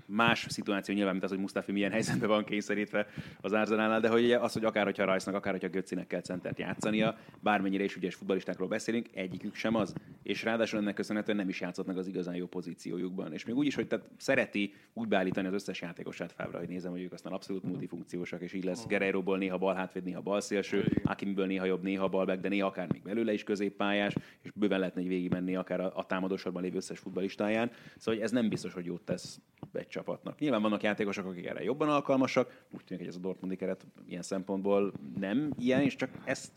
más 0.07 0.45
szituáció 0.49 0.95
nyilván, 0.95 1.11
mint 1.11 1.23
az, 1.23 1.29
hogy 1.29 1.39
Mustafi 1.39 1.71
milyen 1.71 1.91
helyzetben 1.91 2.29
van 2.29 2.43
kényszerítve 2.43 3.07
az 3.41 3.53
Arzenálnál, 3.53 3.99
de 3.99 4.09
hogy 4.09 4.31
az, 4.31 4.53
hogy 4.53 4.65
akár 4.65 4.83
hogyha 4.83 5.05
Rajsznak, 5.05 5.35
akár 5.35 5.53
hogyha 5.53 5.69
Götzinek 5.69 6.07
kell 6.07 6.21
centert 6.21 6.59
játszania, 6.59 7.17
bármennyire 7.39 7.83
is 7.83 7.95
ügyes 7.95 8.15
futbalistákról 8.15 8.67
beszélünk, 8.67 9.07
egyikük 9.13 9.55
sem 9.55 9.75
az. 9.75 9.93
És 10.23 10.43
ráadásul 10.43 10.79
ennek 10.79 10.93
köszönhetően 10.93 11.37
nem 11.37 11.49
is 11.49 11.61
játszott 11.61 11.85
meg 11.85 11.97
az 11.97 12.07
igazán 12.07 12.35
jó 12.35 12.45
pozíciójukban. 12.45 13.33
És 13.33 13.45
még 13.45 13.55
úgy 13.55 13.65
is, 13.65 13.75
hogy 13.75 13.87
tehát 13.87 14.05
szereti 14.17 14.73
úgy 14.93 15.07
beállítani 15.07 15.47
az 15.47 15.53
összes 15.53 15.81
játékosát 15.81 16.31
Fábra, 16.31 16.57
hogy 16.57 16.67
nézem, 16.67 16.91
hogy 16.91 17.01
ők 17.01 17.13
aztán 17.13 17.33
abszolút 17.33 17.63
multifunkciósak, 17.63 18.41
és 18.41 18.53
így 18.53 18.63
lesz 18.63 18.85
Guerrero-ból 18.87 19.37
néha 19.37 19.57
bal 19.57 19.75
hátvéd, 19.75 20.03
néha 20.03 20.21
bal 20.21 20.41
szélső, 20.41 21.01
Akimből 21.03 21.45
néha 21.45 21.65
jobb, 21.65 21.83
néha 21.83 22.07
balback, 22.07 22.41
de 22.41 22.49
néha 22.49 22.67
akár 22.67 22.91
még 22.91 23.01
belőle 23.01 23.33
is 23.33 23.43
középpályás, 23.43 24.15
és 24.41 24.51
bőven 24.51 24.79
lehetne 24.79 25.01
egy 25.01 25.07
végig 25.07 25.31
menni 25.31 25.55
akár 25.55 25.79
a, 25.79 25.91
a 25.95 26.05
támadósorban 26.05 26.61
lévő 26.61 26.75
összes 26.75 26.99
futballistáján. 26.99 27.71
Szóval 27.97 28.13
hogy 28.13 28.23
ez 28.23 28.31
nem 28.31 28.49
biztos, 28.49 28.73
hogy 28.73 28.85
jót 28.85 29.01
tesz 29.01 29.39
egy 29.73 29.87
csapatnak. 29.97 30.39
Nyilván 30.39 30.61
vannak 30.61 30.83
játékosok, 30.83 31.25
akik 31.25 31.45
erre 31.45 31.63
jobban 31.63 31.89
alkalmasak, 31.89 32.65
úgy 32.71 32.83
tűnik, 32.83 33.03
hogy 33.03 33.13
ez 33.13 33.19
a 33.19 33.19
Dortmundi 33.19 33.55
keret 33.55 33.85
ilyen 34.07 34.21
szempontból 34.21 34.93
nem 35.19 35.51
ilyen, 35.59 35.81
és 35.81 35.95
csak 35.95 36.09
ezt 36.23 36.51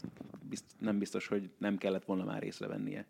bizt, 0.48 0.64
nem 0.78 0.98
biztos, 0.98 1.26
hogy 1.26 1.50
nem 1.58 1.78
kellett 1.78 2.04
volna 2.04 2.24
már 2.24 2.42
észrevennie. 2.42 3.06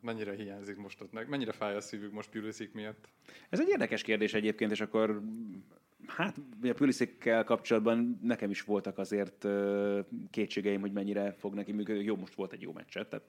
Mennyire 0.00 0.34
hiányzik 0.34 0.76
most 0.76 1.00
ott 1.00 1.12
meg? 1.12 1.28
Mennyire 1.28 1.52
fáj 1.52 1.76
a 1.76 1.80
szívük 1.80 2.12
most 2.12 2.30
Pulisic 2.30 2.74
miatt? 2.74 3.08
Ez 3.48 3.60
egy 3.60 3.68
érdekes 3.68 4.02
kérdés 4.02 4.34
egyébként, 4.34 4.70
és 4.70 4.80
akkor 4.80 5.22
Hát, 6.06 6.36
a 6.62 6.72
Pulisickel 6.72 7.44
kapcsolatban 7.44 8.18
nekem 8.22 8.50
is 8.50 8.62
voltak 8.62 8.98
azért 8.98 9.46
kétségeim, 10.30 10.80
hogy 10.80 10.92
mennyire 10.92 11.32
fog 11.32 11.54
neki 11.54 11.72
működni. 11.72 12.04
Jó, 12.04 12.16
most 12.16 12.34
volt 12.34 12.52
egy 12.52 12.62
jó 12.62 12.72
meccset, 12.72 13.08
tehát 13.08 13.26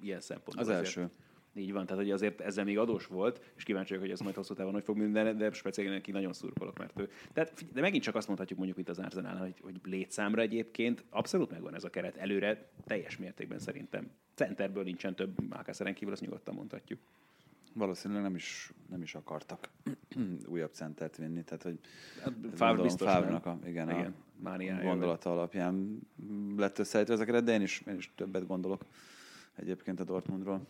ilyen 0.00 0.20
szempontból. 0.20 0.62
Az 0.62 0.68
azért. 0.68 0.84
első. 0.84 1.10
Így 1.58 1.72
van, 1.72 1.86
tehát 1.86 2.02
hogy 2.02 2.12
azért 2.12 2.40
ezzel 2.40 2.64
még 2.64 2.78
adós 2.78 3.06
volt, 3.06 3.52
és 3.56 3.62
kíváncsi 3.62 3.88
vagyok, 3.88 4.04
hogy 4.04 4.12
ez 4.14 4.20
majd 4.20 4.34
hosszú 4.34 4.54
távon 4.54 4.72
hogy 4.72 4.84
fog 4.84 4.96
működni, 4.96 5.32
de 5.32 5.52
speciálisan 5.52 5.98
neki 5.98 6.10
nagyon 6.10 6.32
szurkolok, 6.32 6.78
mert 6.78 7.00
ő. 7.00 7.10
Tehát, 7.32 7.64
de 7.72 7.80
megint 7.80 8.02
csak 8.02 8.14
azt 8.14 8.26
mondhatjuk 8.26 8.58
mondjuk 8.58 8.78
itt 8.78 8.88
az 8.88 8.98
Arsenal, 8.98 9.36
hogy, 9.36 9.54
hogy 9.60 9.80
létszámra 9.84 10.40
egyébként 10.42 11.04
abszolút 11.10 11.50
megvan 11.50 11.74
ez 11.74 11.84
a 11.84 11.90
keret 11.90 12.16
előre, 12.16 12.68
teljes 12.86 13.16
mértékben 13.16 13.58
szerintem. 13.58 14.10
Centerből 14.34 14.82
nincsen 14.82 15.14
több 15.14 15.48
Mákászeren 15.48 15.94
kívül, 15.94 16.12
azt 16.12 16.22
nyugodtan 16.22 16.54
mondhatjuk. 16.54 17.00
Valószínűleg 17.72 18.22
nem 18.22 18.34
is, 18.34 18.72
nem 18.88 19.02
is 19.02 19.14
akartak 19.14 19.68
újabb 20.52 20.72
centert 20.72 21.16
vinni, 21.16 21.44
tehát 21.44 21.62
hogy 21.62 21.78
hát, 22.22 22.32
Fáv 22.54 22.80
biztos 22.80 23.08
Fávnak 23.08 23.46
a, 23.46 23.58
igen, 23.66 23.90
igen, 23.90 24.14
a 24.44 24.82
gondolata 24.82 25.32
alapján 25.32 26.00
lett 26.56 26.78
összeállítva 26.78 27.14
ez 27.14 27.20
a 27.20 27.24
keret, 27.24 27.44
de 27.44 27.52
én 27.52 27.62
is, 27.62 27.82
én 27.86 27.96
is 27.96 28.12
többet 28.14 28.46
gondolok 28.46 28.84
egyébként 29.54 30.00
a 30.00 30.04
Dortmundról. 30.04 30.66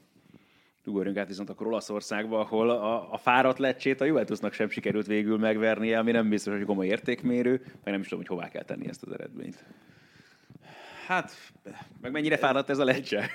Ugorjunk 0.88 1.16
át 1.16 1.28
viszont 1.28 1.50
akkor 1.50 1.66
Olaszországba, 1.66 2.40
ahol 2.40 2.70
a, 2.70 3.12
a 3.12 3.16
fáradt 3.18 3.58
lecsét 3.58 4.00
a 4.00 4.04
Juventusnak 4.04 4.52
sem 4.52 4.68
sikerült 4.68 5.06
végül 5.06 5.38
megvernie, 5.38 5.98
ami 5.98 6.10
nem 6.10 6.28
biztos, 6.28 6.54
hogy 6.54 6.64
komoly 6.64 6.86
értékmérő, 6.86 7.60
meg 7.84 7.92
nem 7.92 8.00
is 8.00 8.08
tudom, 8.08 8.24
hogy 8.26 8.36
hová 8.36 8.48
kell 8.48 8.64
tenni 8.64 8.88
ezt 8.88 9.02
az 9.02 9.12
eredményt. 9.12 9.64
Hát, 11.06 11.32
meg 12.00 12.12
mennyire 12.12 12.36
fáradt 12.36 12.70
ez 12.70 12.78
a 12.78 12.84
lecse? 12.84 13.28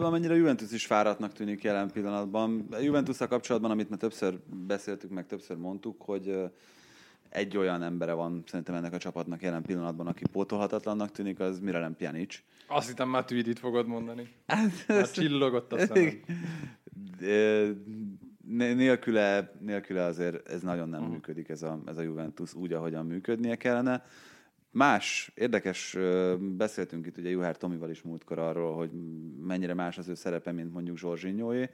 Amennyire 0.00 0.34
Juventus 0.34 0.72
is 0.72 0.86
fáradtnak 0.86 1.32
tűnik 1.32 1.62
jelen 1.62 1.90
pillanatban. 1.90 2.66
A 2.70 2.78
juventus 2.78 3.16
kapcsolatban, 3.16 3.70
amit 3.70 3.90
már 3.90 3.98
többször 3.98 4.38
beszéltük, 4.66 5.10
meg 5.10 5.26
többször 5.26 5.56
mondtuk, 5.56 6.02
hogy 6.02 6.36
egy 7.32 7.56
olyan 7.56 7.82
embere 7.82 8.12
van 8.12 8.42
szerintem 8.46 8.74
ennek 8.74 8.92
a 8.92 8.98
csapatnak 8.98 9.42
jelen 9.42 9.62
pillanatban, 9.62 10.06
aki 10.06 10.24
pótolhatatlannak 10.32 11.10
tűnik, 11.10 11.40
az 11.40 11.60
Miralem 11.60 11.96
Pjanic. 11.96 12.42
Azt 12.66 12.88
hittem 12.88 13.08
már 13.08 13.24
Tweedit 13.24 13.58
fogod 13.58 13.86
mondani. 13.86 14.28
Hát, 14.46 14.70
már 14.88 15.10
csillogott 15.10 15.72
a 15.72 15.78
szemem. 15.78 16.20
Nélküle, 18.76 19.52
nélküle 19.60 20.04
azért 20.04 20.48
ez 20.48 20.62
nagyon 20.62 20.88
nem 20.88 21.00
uh-huh. 21.00 21.14
működik, 21.14 21.48
ez 21.48 21.62
a, 21.62 21.82
ez 21.86 21.98
a 21.98 22.02
Juventus 22.02 22.54
úgy, 22.54 22.72
ahogyan 22.72 23.06
működnie 23.06 23.56
kellene. 23.56 24.04
Más, 24.70 25.32
érdekes, 25.34 25.96
beszéltünk 26.38 27.06
itt 27.06 27.18
ugye 27.18 27.28
Juhár 27.28 27.56
Tomival 27.56 27.90
is 27.90 28.02
múltkor 28.02 28.38
arról, 28.38 28.76
hogy 28.76 28.90
mennyire 29.46 29.74
más 29.74 29.98
az 29.98 30.08
ő 30.08 30.14
szerepe, 30.14 30.52
mint 30.52 30.72
mondjuk 30.72 30.98
Zsorzsinyóé 30.98 31.70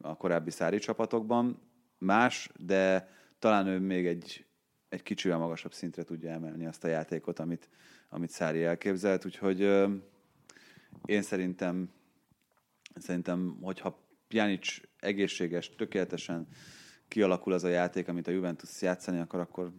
a 0.00 0.16
korábbi 0.16 0.50
szári 0.50 0.78
csapatokban. 0.78 1.60
Más, 1.98 2.50
de 2.56 3.10
talán 3.38 3.66
ő 3.66 3.78
még 3.78 4.06
egy, 4.06 4.46
egy 4.88 5.02
kicsivel 5.02 5.38
magasabb 5.38 5.72
szintre 5.72 6.02
tudja 6.02 6.30
emelni 6.30 6.66
azt 6.66 6.84
a 6.84 6.88
játékot, 6.88 7.38
amit, 7.38 7.68
amit 8.08 8.30
Szári 8.30 8.64
elképzelt, 8.64 9.24
úgyhogy 9.24 9.60
én 11.04 11.22
szerintem, 11.22 11.90
szerintem 12.94 13.58
hogyha 13.60 14.06
Pjanic 14.28 14.76
egészséges, 15.00 15.74
tökéletesen 15.74 16.48
kialakul 17.08 17.52
az 17.52 17.64
a 17.64 17.68
játék, 17.68 18.08
amit 18.08 18.26
a 18.26 18.30
Juventus 18.30 18.82
játszani 18.82 19.18
akar, 19.18 19.40
akkor 19.40 19.72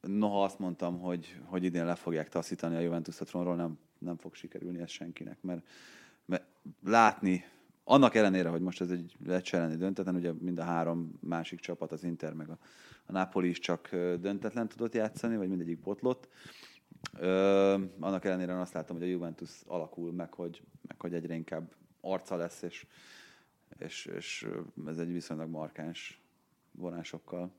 noha 0.00 0.44
azt 0.44 0.58
mondtam, 0.58 0.98
hogy, 0.98 1.40
hogy 1.44 1.64
idén 1.64 1.84
le 1.84 1.94
fogják 1.94 2.28
taszítani 2.28 2.76
a 2.76 2.80
Juventus 2.80 3.20
a 3.20 3.24
trónról, 3.24 3.56
nem, 3.56 3.78
nem 3.98 4.16
fog 4.16 4.34
sikerülni 4.34 4.80
ez 4.80 4.90
senkinek, 4.90 5.42
mert, 5.42 5.66
mert 6.24 6.44
látni 6.84 7.44
annak 7.84 8.14
ellenére, 8.14 8.48
hogy 8.48 8.60
most 8.60 8.80
ez 8.80 8.90
egy 8.90 9.16
Lecce 9.24 9.56
elleni 9.56 9.76
döntetlen, 9.76 10.14
ugye 10.14 10.32
mind 10.32 10.58
a 10.58 10.62
három 10.62 11.18
másik 11.20 11.60
csapat, 11.60 11.92
az 11.92 12.04
Inter 12.04 12.32
meg 12.32 12.48
a, 12.48 12.58
a 13.06 13.12
Napoli 13.12 13.48
is 13.48 13.58
csak 13.58 13.88
döntetlen 14.20 14.68
tudott 14.68 14.94
játszani, 14.94 15.36
vagy 15.36 15.48
mindegyik 15.48 15.80
botlott. 15.80 16.28
Ö, 17.18 17.72
annak 18.00 18.24
ellenére 18.24 18.60
azt 18.60 18.72
látom, 18.72 18.96
hogy 18.96 19.06
a 19.06 19.10
Juventus 19.10 19.50
alakul, 19.66 20.12
meg 20.12 20.34
hogy, 20.34 20.62
meg 20.86 21.00
hogy 21.00 21.14
egyre 21.14 21.34
inkább 21.34 21.74
arca 22.00 22.36
lesz, 22.36 22.62
és, 22.62 22.86
és, 23.78 24.06
és 24.06 24.46
ez 24.86 24.98
egy 24.98 25.12
viszonylag 25.12 25.48
markáns 25.48 26.20
vonásokkal 26.72 27.52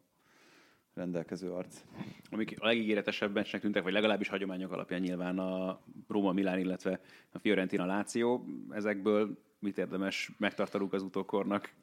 rendelkező 0.94 1.52
arc. 1.52 1.82
Amik 2.30 2.56
a 2.60 2.66
legígéretesebb 2.66 3.34
meccsnek 3.34 3.62
tűntek, 3.62 3.84
vagy 3.84 3.94
legalábbis 3.94 4.28
hagyományok 4.28 4.72
alapján 4.72 5.02
nyilván 5.02 5.40
a 5.40 5.82
Róma 6.08 6.32
Milán, 6.32 6.60
illetve 6.60 7.00
a 7.32 7.40
Fiorentina 7.40 7.86
Láció. 7.86 8.46
Ezekből 8.70 9.38
mit 9.60 9.78
érdemes 9.78 10.32
megtartanunk 10.38 10.94
az 10.94 11.02
utókornak? 11.02 11.74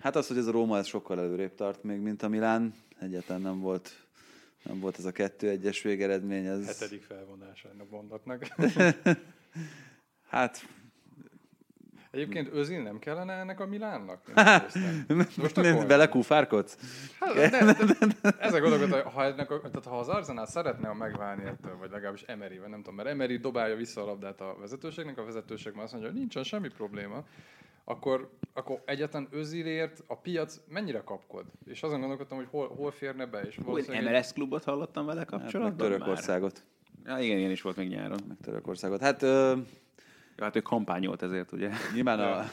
Hát 0.00 0.16
az, 0.16 0.26
hogy 0.26 0.36
ez 0.36 0.46
a 0.46 0.50
Róma 0.50 0.78
ez 0.78 0.86
sokkal 0.86 1.18
előrébb 1.18 1.54
tart 1.54 1.82
még, 1.82 2.00
mint 2.00 2.22
a 2.22 2.28
Milán. 2.28 2.74
Egyáltalán 3.00 3.42
nem 3.42 3.60
volt, 3.60 3.90
nem 4.62 4.80
volt 4.80 4.98
ez 4.98 5.04
a 5.04 5.12
kettő 5.12 5.48
egyes 5.48 5.82
végeredmény. 5.82 6.46
Ez, 6.46 6.66
Hetedik 6.66 7.02
felvonása 7.02 7.68
ennek 7.68 7.86
a 7.90 7.94
mondatnak. 7.94 8.46
hát 10.30 10.66
Egyébként 12.10 12.48
Özil 12.52 12.82
nem 12.82 12.98
kellene 12.98 13.32
ennek 13.32 13.60
a 13.60 13.66
Milánnak? 13.66 14.34
Nem. 14.34 14.66
Most 15.36 15.58
akkor- 15.58 15.86
vele 15.86 16.08
kúfárkodsz? 16.08 16.78
Hát, 17.20 17.34
ne, 17.34 17.64
de, 17.64 18.36
ezek 18.38 18.62
gondolok, 18.62 18.92
ha, 18.92 19.24
ennek 19.24 19.50
a, 19.50 19.60
tehát 19.60 19.84
ha 19.84 19.98
az 19.98 20.08
Arsenal 20.08 20.46
szeretne 20.46 20.92
megválni 20.92 21.44
ettől, 21.44 21.76
vagy 21.76 21.90
legalábbis 21.90 22.22
emery 22.22 22.56
nem 22.56 22.82
tudom, 22.82 22.94
mert 22.94 23.08
Emery 23.08 23.36
dobálja 23.36 23.76
vissza 23.76 24.02
a 24.02 24.04
labdát 24.04 24.40
a 24.40 24.56
vezetőségnek, 24.60 25.18
a 25.18 25.24
vezetőség 25.24 25.72
már 25.72 25.84
azt 25.84 25.92
mondja, 25.92 26.10
hogy 26.10 26.18
nincsen 26.18 26.42
semmi 26.42 26.68
probléma, 26.68 27.24
akkor, 27.90 28.30
akkor 28.52 28.82
egyetlen 28.84 29.28
Özilért 29.30 30.02
a 30.06 30.16
piac 30.16 30.60
mennyire 30.68 31.02
kapkod? 31.04 31.44
És 31.66 31.82
azon 31.82 32.00
gondolkodtam, 32.00 32.38
hogy 32.38 32.46
hol, 32.50 32.68
hol 32.68 32.90
férne 32.90 33.26
be, 33.26 33.40
és 33.40 33.56
valószínűleg... 33.56 34.12
MLS 34.12 34.32
klubot 34.32 34.64
hallottam 34.64 35.06
vele 35.06 35.18
Hát 35.18 35.28
kapcsolatban 35.28 35.76
Törökországot. 35.76 36.62
Már? 37.04 37.18
Ja, 37.18 37.24
igen, 37.24 37.38
ilyen 37.38 37.50
is 37.50 37.62
volt 37.62 37.76
még 37.76 37.88
nyáron. 37.88 38.18
Meg 38.28 38.36
Törökországot. 38.42 39.00
Hát 39.00 39.22
ö, 39.22 39.56
Ja, 40.36 40.46
hát 40.46 40.56
ő 40.56 40.60
kampányolt 40.60 41.22
ezért, 41.22 41.52
ugye? 41.52 41.70
nyilván, 41.94 42.20
a, 42.20 42.44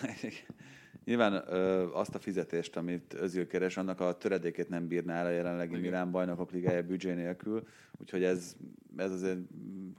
nyilván 1.08 1.44
ö, 1.48 1.86
azt 1.94 2.16
a 2.16 2.20
fizetést, 2.20 2.78
amit 2.78 3.14
Özil 3.20 3.48
keres, 3.48 3.78
annak 3.78 4.00
a 4.00 4.18
töredékét 4.18 4.70
nem 4.70 4.88
bírná 4.88 5.14
el 5.20 5.26
a 5.26 5.30
jelenlegi 5.30 5.70
Igen. 5.70 5.82
Milán 5.82 6.12
bajnokok 6.12 6.52
ligája 6.52 6.84
büdzsé 6.84 7.14
nélkül. 7.14 7.64
Úgyhogy 7.98 8.24
ez, 8.24 8.56
ez 8.98 9.12
azért 9.12 9.38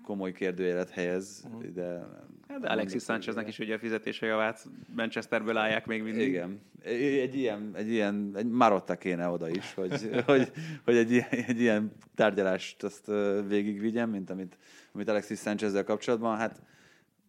komoly 0.05 0.33
kérdőjelet 0.33 0.91
helyez 0.91 1.47
Mhm. 1.53 1.65
ide. 1.65 2.07
Hát 2.49 2.61
de 2.61 2.69
Alexis 2.69 3.03
Sáncheznek 3.03 3.49
is 3.49 3.59
ugye 3.59 3.75
a 3.75 3.79
fizetése 3.79 4.27
javát 4.27 4.67
Manchesterből 4.97 5.57
állják 5.57 5.87
még 5.87 6.03
mindig. 6.03 6.29
Igen. 6.29 6.61
Egy 6.83 7.35
ilyen, 7.37 7.71
egy 7.75 7.89
ilyen, 7.89 8.33
egy 8.35 8.47
Marotta 8.49 8.97
kéne 8.97 9.29
oda 9.29 9.49
is, 9.49 9.75
hogy, 9.75 10.11
hogy, 10.27 10.51
hogy 10.85 10.97
egy, 10.97 11.11
ilyen, 11.11 11.29
egy 11.31 11.61
ilyen 11.61 11.93
tárgyalást 12.15 12.83
azt 12.83 13.07
végigvigyem, 13.49 14.11
mint 14.11 14.31
amit, 14.31 14.59
amit 14.93 15.09
Alexis 15.09 15.39
Sanchezzel 15.39 15.85
kapcsolatban. 15.85 16.37
Hát 16.37 16.63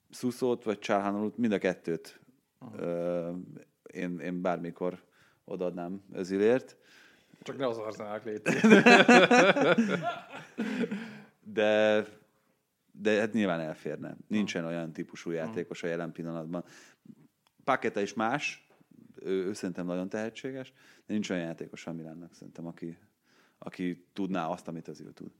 Szuszót 0.09 0.63
vagy 0.63 0.79
Csárhánolut, 0.79 1.37
mind 1.37 1.51
a 1.51 1.57
kettőt 1.57 2.19
ö, 2.75 3.31
én, 3.93 4.19
én 4.19 4.41
bármikor 4.41 5.03
odaadnám 5.43 6.03
Özilért. 6.11 6.77
Csak 7.41 7.57
ne 7.57 7.67
az 7.67 7.77
Arsenal 7.77 8.21
légy. 8.23 8.41
De, 11.53 12.05
de 12.91 13.19
hát 13.19 13.33
nyilván 13.33 13.59
elférne. 13.59 14.17
Nincsen 14.27 14.65
olyan 14.65 14.93
típusú 14.93 15.31
játékos 15.31 15.83
a 15.83 15.87
jelen 15.87 16.11
pillanatban. 16.11 16.63
Paketa 17.63 18.01
is 18.01 18.13
más, 18.13 18.67
ő, 19.15 19.45
ő 19.45 19.53
szerintem 19.53 19.85
nagyon 19.85 20.09
tehetséges, 20.09 20.73
de 21.05 21.13
nincs 21.13 21.29
olyan 21.29 21.43
játékos 21.43 21.87
a 21.87 21.93
Milánnak 21.93 22.33
szerintem, 22.33 22.67
aki, 22.67 22.97
aki 23.57 24.05
tudná 24.13 24.47
azt, 24.47 24.67
amit 24.67 24.87
az 24.87 25.01
ő 25.01 25.11
tud. 25.11 25.31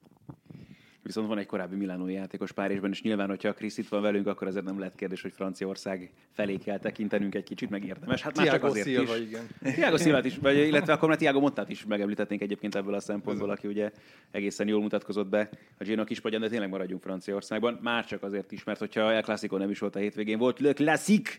Viszont 1.10 1.28
van 1.28 1.38
egy 1.38 1.46
korábbi 1.46 1.76
Milánói 1.76 2.14
játékos 2.14 2.52
Párizsban, 2.52 2.90
és 2.90 3.02
nyilván, 3.02 3.28
hogyha 3.28 3.54
Krisz 3.54 3.78
itt 3.78 3.88
van 3.88 4.02
velünk, 4.02 4.28
akkor 4.28 4.48
ezért 4.48 4.66
nem 4.66 4.80
lehet 4.80 4.96
kérdés, 4.96 5.22
hogy 5.22 5.32
Franciaország 5.32 6.12
felé 6.32 6.56
kell 6.56 6.80
tekintenünk 6.80 7.36
egy 7.36 7.44
kicsit, 7.44 7.70
meg 7.70 7.86
érdemes. 7.86 8.22
Hát 8.22 8.36
már 8.36 8.46
csak 8.46 8.56
Thiago 8.56 8.72
azért 8.72 8.88
Silva, 8.88 9.18
is. 9.18 9.28
igen. 9.28 9.48
Thiago 9.62 9.98
Silvát 9.98 10.26
is, 10.26 10.38
vagy, 10.38 10.58
illetve 10.58 10.94
akkor 10.94 11.08
már 11.08 11.18
Thiago 11.18 11.40
Mottát 11.40 11.70
is 11.70 11.86
megemlítetnénk 11.86 12.42
egyébként 12.42 12.76
ebből 12.76 12.94
a 12.94 13.00
szempontból, 13.00 13.50
aki 13.50 13.68
ugye 13.68 13.92
egészen 14.32 14.68
jól 14.68 14.82
mutatkozott 14.82 15.28
be 15.28 15.50
a 15.78 15.84
Gino 15.84 16.04
kispadján, 16.04 16.42
de 16.42 16.50
tényleg 16.50 16.70
maradjunk 16.70 17.02
Franciaországban. 17.02 17.80
Már 17.82 18.06
csak 18.06 18.24
azért 18.24 18.52
is, 18.52 18.64
mert 18.64 18.80
hogyha 18.80 19.12
El 19.14 19.22
Clasico 19.22 19.58
nem 19.58 19.70
is 19.70 19.80
volt 19.80 19.96
a 19.96 20.00
hétvégén, 20.00 20.38
volt 20.38 20.60
Le 20.60 20.74
Classique, 20.74 21.34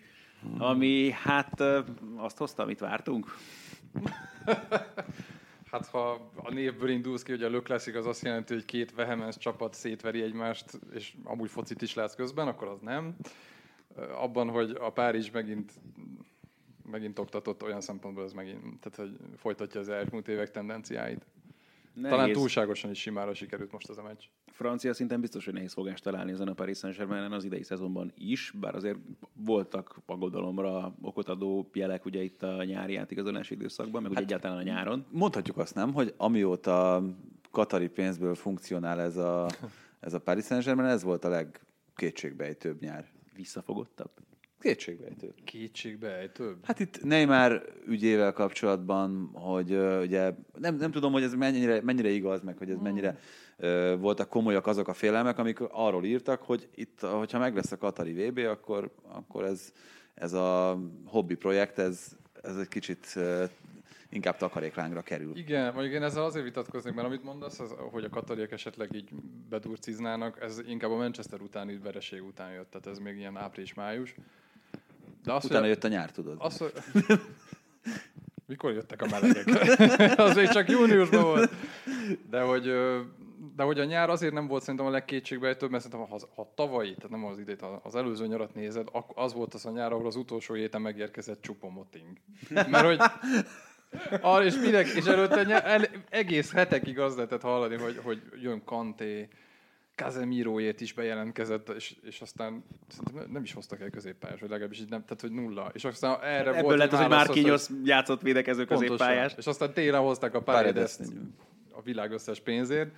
ami 0.59 1.11
hát 1.11 1.61
azt 2.17 2.39
hozta, 2.39 2.63
amit 2.63 2.81
vártunk. 2.81 3.27
Hát 5.71 5.87
ha 5.87 6.31
a 6.37 6.53
névből 6.53 6.89
indulsz 6.89 7.23
ki, 7.23 7.31
hogy 7.31 7.43
a 7.43 7.51
Le 7.51 7.61
Classic 7.61 7.95
az 7.95 8.07
azt 8.07 8.25
jelenti, 8.25 8.55
hogy 8.55 8.65
két 8.65 8.95
vehemens 8.95 9.37
csapat 9.37 9.75
szétveri 9.75 10.23
egymást, 10.23 10.79
és 10.95 11.15
amúgy 11.25 11.51
focit 11.51 11.83
is 11.83 11.95
látsz 11.95 12.15
közben, 12.15 12.49
akkor 12.49 12.69
az 12.69 12.81
nem. 12.81 13.17
Abban, 13.97 14.49
hogy 14.49 14.77
a 14.81 14.91
Párizs 14.91 15.31
megint 15.31 15.73
megint 16.91 17.19
oktatott 17.19 17.63
olyan 17.63 17.81
szempontból, 17.81 18.25
ez 18.25 18.33
megint, 18.33 18.61
tehát 18.81 18.97
hogy 18.97 19.17
folytatja 19.37 19.81
az 19.81 19.89
elmúlt 19.89 20.29
évek 20.29 20.51
tendenciáit. 20.51 21.27
Nehéz. 21.95 22.11
Talán 22.11 22.33
túlságosan 22.33 22.91
is 22.91 23.01
simára 23.01 23.35
sikerült 23.35 23.73
most 23.73 23.91
ez 23.91 23.99
a 23.99 24.03
meccs. 24.03 24.25
Francia 24.61 24.95
szinten 24.95 25.21
biztos, 25.21 25.45
hogy 25.45 25.55
nehéz 25.55 25.73
fogást 25.73 26.03
találni 26.03 26.33
ezen 26.33 26.49
a 26.49 26.53
Paris 26.53 26.79
saint 26.79 27.33
az 27.33 27.45
idei 27.45 27.63
szezonban 27.63 28.13
is, 28.17 28.53
bár 28.61 28.75
azért 28.75 28.99
voltak 29.33 30.01
aggodalomra 30.07 30.95
okot 31.03 31.29
adó 31.29 31.71
jelek 31.73 32.05
ugye 32.05 32.23
itt 32.23 32.43
a 32.43 32.65
nyári 32.65 32.97
átigazolási 32.97 33.55
időszakban, 33.55 34.03
meg 34.03 34.13
hát, 34.13 34.23
ugye 34.23 34.35
egyáltalán 34.35 34.57
a 34.57 34.63
nyáron. 34.63 35.07
Mondhatjuk 35.11 35.59
azt 35.59 35.75
nem, 35.75 35.93
hogy 35.93 36.15
amióta 36.17 37.03
katari 37.51 37.89
pénzből 37.89 38.35
funkcionál 38.35 39.01
ez 39.01 39.17
a, 39.17 39.51
ez 40.01 40.15
a 40.15 40.21
Paris 40.21 40.45
Saint-Germain, 40.45 40.89
ez 40.89 41.03
volt 41.03 41.25
a 41.25 41.29
legkétségbejtőbb 41.29 42.81
nyár. 42.81 43.09
Visszafogottabb. 43.35 44.11
Kétségbejtőbb. 44.59 45.35
Kétségbe 45.45 46.29
több. 46.29 46.65
Hát 46.65 46.81
itt 46.81 47.05
Neymar 47.05 47.65
ügyével 47.87 48.33
kapcsolatban, 48.33 49.31
hogy 49.33 49.73
uh, 49.73 50.01
ugye 50.03 50.35
nem, 50.59 50.77
nem 50.77 50.91
tudom, 50.91 51.13
hogy 51.13 51.23
ez 51.23 51.35
mennyire, 51.35 51.83
mennyire 51.83 52.09
igaz, 52.09 52.43
meg 52.43 52.59
hogy 52.59 52.71
ez 52.71 52.79
mennyire 52.79 53.11
uh, 53.11 53.19
voltak 53.99 54.29
komolyak 54.29 54.67
azok 54.67 54.89
a 54.89 54.93
félelmek, 54.93 55.39
amik 55.39 55.61
arról 55.61 56.05
írtak, 56.05 56.43
hogy 56.43 56.69
itt, 56.75 57.01
hogyha 57.01 57.39
meg 57.39 57.55
lesz 57.55 57.73
a 57.73 57.77
Katari 57.79 58.13
VB, 58.13 58.39
akkor, 58.39 58.91
akkor 59.09 59.45
ez, 59.45 59.73
ez 60.15 60.33
a 60.33 60.79
hobbi 61.07 61.35
projekt, 61.35 61.79
ez, 61.79 62.17
ez 62.43 62.57
egy 62.57 62.69
kicsit 62.69 63.19
inkább 64.11 64.37
takaréklángra 64.37 65.03
kerül. 65.03 65.37
Igen, 65.37 65.73
mondjuk 65.73 65.95
én 65.95 66.03
ezzel 66.03 66.25
azért 66.25 66.45
vitatkoznék, 66.45 66.95
mert 66.95 67.07
amit 67.07 67.25
mondasz, 67.25 67.61
az, 67.61 67.75
hogy 67.91 68.05
a 68.05 68.09
katariek 68.09 68.53
esetleg 68.53 68.95
így 68.95 69.09
bedurciznának, 69.49 70.41
ez 70.43 70.61
inkább 70.67 70.91
a 70.91 70.97
Manchester 70.97 71.41
utáni 71.41 71.79
vereség 71.83 72.23
után 72.25 72.53
jött, 72.53 72.71
tehát 72.71 72.87
ez 72.87 72.99
még 72.99 73.17
ilyen 73.17 73.37
április-május. 73.37 74.15
De 75.25 75.33
azt, 75.33 75.45
Utána 75.45 75.61
hogy- 75.61 75.69
jött 75.69 75.85
a 75.85 75.89
nyár, 75.89 76.11
tudod. 76.11 76.37
Az, 76.39 76.59
hogy... 76.59 76.73
Mikor 78.47 78.73
jöttek 78.73 79.03
a 79.03 79.07
melegek? 79.11 79.47
az 80.27 80.35
még 80.35 80.49
csak 80.49 80.69
júniusban 80.71 81.23
volt. 81.23 81.51
De 82.31 82.41
hogy, 82.41 82.73
de 83.57 83.63
hogy 83.63 83.81
a 83.81 83.85
nyár 83.85 84.11
azért 84.11 84.33
nem 84.33 84.47
volt 84.47 84.63
szerintem 84.63 84.87
a 84.87 84.91
legkétségbejtőbb, 84.91 85.71
mert 85.71 85.83
szerintem 85.83 86.09
ha, 86.09 86.19
ha 86.35 86.53
tavalyi, 86.55 86.95
tehát 86.95 87.11
nem 87.11 87.25
az 87.25 87.39
idét, 87.39 87.61
ha 87.61 87.81
az 87.85 87.95
előző 87.95 88.27
nyarat 88.27 88.55
nézed, 88.55 88.89
az 89.15 89.33
volt 89.33 89.55
az 89.55 89.67
a 89.67 89.71
nyár, 89.71 89.93
ahol 89.93 90.07
az 90.07 90.17
utolsó 90.17 90.55
héten 90.55 90.81
megérkezett 90.81 91.43
Csupomoting. 91.43 92.17
Mert 92.49 92.85
hogy 92.85 93.01
Ah, 94.21 94.45
és, 94.45 94.57
minek, 94.59 94.87
és 94.87 95.05
előtte 95.05 95.43
ny- 95.43 95.51
el, 95.65 95.85
egész 96.09 96.53
hetekig 96.53 96.99
az 96.99 97.15
lehetett 97.15 97.41
hallani, 97.41 97.77
hogy, 97.77 98.01
hogy 98.05 98.23
jön 98.43 98.65
Kanté, 98.65 99.29
Casemiroért 99.95 100.81
is 100.81 100.93
bejelentkezett, 100.93 101.69
és, 101.69 101.97
és 102.03 102.21
aztán 102.21 102.65
nem- 103.33 103.43
is 103.43 103.53
hoztak 103.53 103.81
el 103.81 103.91
középpályás, 103.91 104.41
vagy 104.41 104.51
legalábbis 104.51 104.81
így 104.81 104.89
nem, 104.89 105.05
tehát 105.05 105.21
hogy 105.21 105.31
nulla. 105.33 105.71
És 105.73 105.85
aztán 105.85 106.21
erre 106.23 106.51
Ebből 106.51 106.63
volt 106.63 106.79
lett 106.79 106.93
az, 106.93 106.99
hogy 106.99 107.09
válasz, 107.09 107.27
Márkinyosz 107.27 107.71
játszott 107.85 108.23
védekező 108.23 108.65
középpályás. 108.65 109.35
És 109.37 109.47
aztán 109.47 109.73
télen 109.73 110.01
hozták 110.01 110.35
a 110.35 110.43
Paredes. 110.43 110.97
Paredes 110.97 111.17
a 111.73 111.83
világ 111.83 112.13
összes 112.13 112.41
pénzért. 112.41 112.91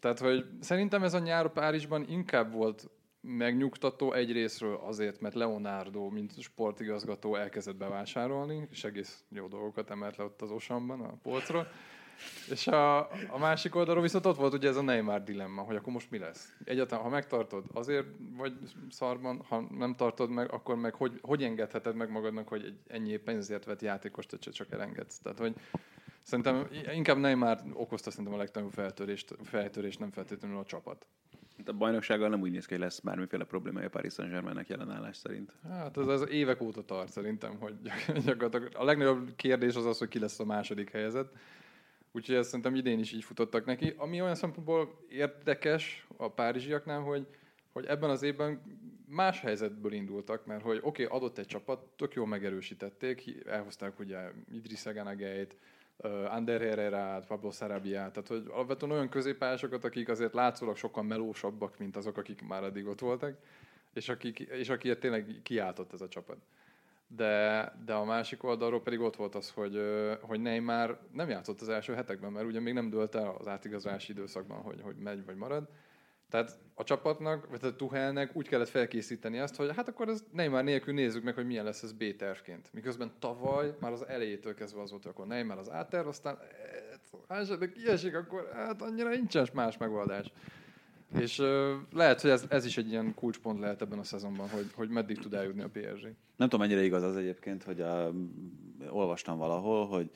Tehát, 0.00 0.18
hogy 0.18 0.44
szerintem 0.60 1.02
ez 1.02 1.14
a 1.14 1.18
nyár 1.18 1.52
Párizsban 1.52 2.04
inkább 2.08 2.52
volt 2.52 2.90
megnyugtató 3.20 4.12
egyrésztről 4.12 4.76
azért, 4.76 5.20
mert 5.20 5.34
Leonardo, 5.34 6.08
mint 6.08 6.40
sportigazgató 6.40 7.36
elkezdett 7.36 7.76
bevásárolni, 7.76 8.68
és 8.70 8.84
egész 8.84 9.24
jó 9.28 9.46
dolgokat 9.46 9.90
emelt 9.90 10.16
le 10.16 10.24
ott 10.24 10.42
az 10.42 10.50
Osamban, 10.50 11.00
a 11.00 11.18
polcról. 11.22 11.68
És 12.50 12.66
a, 12.66 12.98
a 13.08 13.38
másik 13.38 13.74
oldalról 13.74 14.02
viszont 14.02 14.26
ott 14.26 14.36
volt 14.36 14.54
ugye 14.54 14.68
ez 14.68 14.76
a 14.76 14.82
Neymar 14.82 15.22
dilemma, 15.22 15.62
hogy 15.62 15.76
akkor 15.76 15.92
most 15.92 16.10
mi 16.10 16.18
lesz? 16.18 16.54
Egyáltalán, 16.64 17.04
ha 17.04 17.10
megtartod, 17.10 17.64
azért 17.72 18.06
vagy 18.36 18.52
szarban, 18.90 19.42
ha 19.48 19.60
nem 19.60 19.94
tartod 19.94 20.30
meg, 20.30 20.52
akkor 20.52 20.76
meg 20.76 20.94
hogy, 20.94 21.18
hogy 21.22 21.42
engedheted 21.42 21.94
meg 21.94 22.10
magadnak, 22.10 22.48
hogy 22.48 22.64
egy 22.64 22.78
ennyi 22.88 23.16
pénzért 23.16 23.64
vett 23.64 23.82
játékost 23.82 24.32
egyszer 24.32 24.52
csak 24.52 24.72
elengedsz? 24.72 25.18
Tehát, 25.18 25.38
hogy 25.38 25.54
Szerintem 26.26 26.68
inkább 26.94 27.18
Neymar 27.18 27.58
okozta 27.72 28.10
szerintem 28.10 28.34
a 28.34 28.36
legtöbb 28.36 28.70
feltörést, 28.70 29.34
feltörést, 29.42 29.98
nem 29.98 30.10
feltétlenül 30.10 30.58
a 30.58 30.64
csapat. 30.64 31.06
A 31.66 31.72
bajnoksággal 31.72 32.28
nem 32.28 32.40
úgy 32.40 32.50
néz 32.50 32.66
ki, 32.66 32.72
hogy 32.72 32.82
lesz 32.82 33.00
bármiféle 33.00 33.44
problémája 33.44 33.86
a 33.86 33.90
Paris 33.90 34.12
Saint-Germainnek 34.12 34.68
jelen 34.68 34.90
állás 34.90 35.16
szerint. 35.16 35.52
Hát 35.68 35.96
ez, 35.96 36.06
ez 36.06 36.28
évek 36.28 36.60
óta 36.60 36.84
tart 36.84 37.12
szerintem, 37.12 37.56
hogy 37.58 37.74
gyakorlatilag 38.26 38.68
a 38.74 38.84
legnagyobb 38.84 39.36
kérdés 39.36 39.74
az 39.74 39.86
az, 39.86 39.98
hogy 39.98 40.08
ki 40.08 40.18
lesz 40.18 40.40
a 40.40 40.44
második 40.44 40.90
helyzet. 40.90 41.28
Úgyhogy 42.12 42.34
ezt 42.34 42.48
szerintem 42.48 42.74
idén 42.74 42.98
is 42.98 43.12
így 43.12 43.24
futottak 43.24 43.64
neki. 43.64 43.94
Ami 43.96 44.20
olyan 44.20 44.34
szempontból 44.34 45.04
érdekes 45.08 46.06
a 46.16 46.30
párizsiaknál, 46.30 47.00
hogy, 47.00 47.26
hogy 47.72 47.84
ebben 47.86 48.10
az 48.10 48.22
évben 48.22 48.62
más 49.08 49.40
helyzetből 49.40 49.92
indultak, 49.92 50.46
mert 50.46 50.62
hogy 50.62 50.80
oké, 50.82 51.04
okay, 51.04 51.16
adott 51.16 51.38
egy 51.38 51.46
csapat, 51.46 51.86
tök 51.96 52.14
jól 52.14 52.26
megerősítették, 52.26 53.44
elhozták 53.44 53.98
ugye 53.98 54.18
Idris 54.52 54.86
Eganageit, 54.86 55.56
Ander 56.28 56.60
Herrera-t, 56.60 57.26
Pablo 57.26 57.50
Sarabiát, 57.50 58.12
tehát 58.12 58.28
hogy 58.28 58.44
alapvetően 58.50 58.92
olyan 58.92 59.08
középpályásokat, 59.08 59.84
akik 59.84 60.08
azért 60.08 60.34
látszólag 60.34 60.76
sokkal 60.76 61.02
melósabbak, 61.02 61.78
mint 61.78 61.96
azok, 61.96 62.16
akik 62.16 62.42
már 62.42 62.62
eddig 62.62 62.86
ott 62.86 63.00
voltak, 63.00 63.36
és, 63.92 64.08
akik, 64.08 64.38
és 64.38 64.68
akiért 64.68 65.00
tényleg 65.00 65.40
kiáltott 65.42 65.92
ez 65.92 66.00
a 66.00 66.08
csapat. 66.08 66.36
De, 67.08 67.72
de 67.84 67.92
a 67.92 68.04
másik 68.04 68.44
oldalról 68.44 68.82
pedig 68.82 69.00
ott 69.00 69.16
volt 69.16 69.34
az, 69.34 69.50
hogy, 69.50 69.80
hogy 70.20 70.40
Neymar 70.40 71.00
nem 71.12 71.28
játszott 71.28 71.60
az 71.60 71.68
első 71.68 71.94
hetekben, 71.94 72.32
mert 72.32 72.46
ugye 72.46 72.60
még 72.60 72.74
nem 72.74 72.90
dőlt 72.90 73.14
el 73.14 73.36
az 73.38 73.48
átigazolási 73.48 74.12
időszakban, 74.12 74.60
hogy, 74.60 74.80
hogy 74.82 74.96
megy 74.96 75.24
vagy 75.24 75.36
marad. 75.36 75.68
Tehát 76.30 76.58
a 76.74 76.84
csapatnak, 76.84 77.48
vagy 77.50 77.64
a 77.64 77.76
Tuhelnek 77.76 78.36
úgy 78.36 78.48
kellett 78.48 78.68
felkészíteni 78.68 79.38
azt, 79.38 79.56
hogy 79.56 79.72
hát 79.76 79.88
akkor 79.88 80.08
ez 80.08 80.24
Neymar 80.32 80.64
nélkül 80.64 80.94
nézzük 80.94 81.22
meg, 81.22 81.34
hogy 81.34 81.46
milyen 81.46 81.64
lesz 81.64 81.82
ez 81.82 81.92
B-tervként. 81.92 82.72
Miközben 82.72 83.12
tavaly 83.18 83.74
már 83.80 83.92
az 83.92 84.06
elejétől 84.06 84.54
kezdve 84.54 84.80
az 84.80 84.90
volt, 84.90 85.02
hogy 85.02 85.12
akkor 85.12 85.26
Neymar 85.26 85.58
az 85.58 85.68
A-terv, 85.68 86.06
aztán 86.06 86.38
ha 87.28 87.34
esetleg 87.34 87.72
kiesik, 87.72 88.14
akkor 88.14 88.50
hát 88.52 88.82
annyira 88.82 89.08
nincsen 89.08 89.48
más 89.52 89.76
megoldás. 89.76 90.32
És 91.18 91.38
uh, 91.38 91.72
lehet, 91.92 92.20
hogy 92.20 92.30
ez, 92.30 92.44
ez 92.48 92.64
is 92.64 92.76
egy 92.76 92.88
ilyen 92.88 93.14
kulcspont 93.14 93.60
lehet 93.60 93.82
ebben 93.82 93.98
a 93.98 94.02
szezonban, 94.02 94.48
hogy, 94.48 94.66
hogy 94.74 94.88
meddig 94.88 95.18
tud 95.18 95.34
eljutni 95.34 95.62
a 95.62 95.68
PSG. 95.68 96.02
Nem 96.36 96.48
tudom, 96.48 96.60
mennyire 96.60 96.84
igaz 96.84 97.02
az 97.02 97.16
egyébként, 97.16 97.62
hogy 97.62 97.80
a, 97.80 98.12
olvastam 98.88 99.38
valahol, 99.38 99.86
hogy 99.86 100.10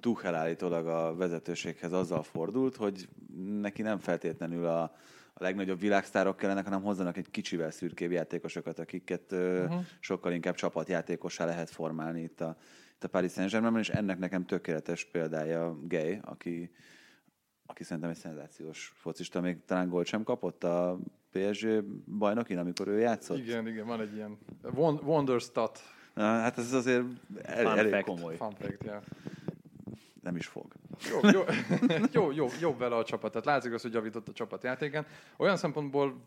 Tuchel 0.00 0.34
állítólag 0.34 0.86
a 0.86 1.14
vezetőséghez 1.14 1.92
azzal 1.92 2.22
fordult, 2.22 2.76
hogy 2.76 3.08
neki 3.60 3.82
nem 3.82 3.98
feltétlenül 3.98 4.66
a, 4.66 4.96
a 5.34 5.42
legnagyobb 5.42 5.80
világsztárok 5.80 6.36
kellenek, 6.36 6.64
hanem 6.64 6.82
hozzanak 6.82 7.16
egy 7.16 7.30
kicsivel 7.30 7.70
szürkébb 7.70 8.10
játékosokat, 8.10 8.78
akiket 8.78 9.32
uh-huh. 9.32 9.84
sokkal 10.00 10.32
inkább 10.32 10.54
csapatjátékossá 10.54 11.44
lehet 11.44 11.70
formálni 11.70 12.22
itt 12.22 12.40
a, 12.40 12.56
itt 12.94 13.04
a 13.04 13.08
Paris 13.08 13.32
Saint-Germainben, 13.32 13.82
és 13.82 13.88
ennek 13.88 14.18
nekem 14.18 14.46
tökéletes 14.46 15.04
példája 15.04 15.78
Gay, 15.82 16.18
aki, 16.22 16.70
aki 17.66 17.84
szerintem 17.84 18.10
egy 18.10 18.16
szenzációs 18.16 18.92
focista, 18.94 19.40
még 19.40 19.64
talán 19.64 19.88
gólt 19.88 20.06
sem 20.06 20.22
kapott 20.22 20.64
a 20.64 20.98
PSG 21.30 21.84
bajnokin, 22.18 22.58
amikor 22.58 22.88
ő 22.88 22.98
játszott. 22.98 23.38
Igen, 23.38 23.66
igen, 23.66 23.86
van 23.86 24.00
egy 24.00 24.14
ilyen 24.14 24.38
Wonderstat. 25.02 25.80
Na, 26.14 26.22
hát 26.22 26.58
ez 26.58 26.72
azért 26.72 27.04
el, 27.42 27.64
Fun 27.64 27.78
elég 27.78 27.92
fact. 27.92 28.04
komoly. 28.04 28.36
Fun 28.36 28.50
fact, 28.50 28.84
yeah. 28.84 29.02
Nem 30.22 30.36
is 30.36 30.46
fog. 30.46 30.72
Jó, 31.10 31.30
jó, 31.30 31.42
jó, 32.22 32.30
jó, 32.32 32.46
jobb 32.60 32.78
vele 32.78 32.96
a 32.96 33.04
csapat. 33.04 33.30
Tehát 33.30 33.46
látszik 33.46 33.72
az, 33.72 33.82
hogy 33.82 33.92
javított 33.92 34.28
a 34.28 34.32
csapat 34.32 34.62
játékán. 34.62 35.06
Olyan 35.36 35.56
szempontból 35.56 36.24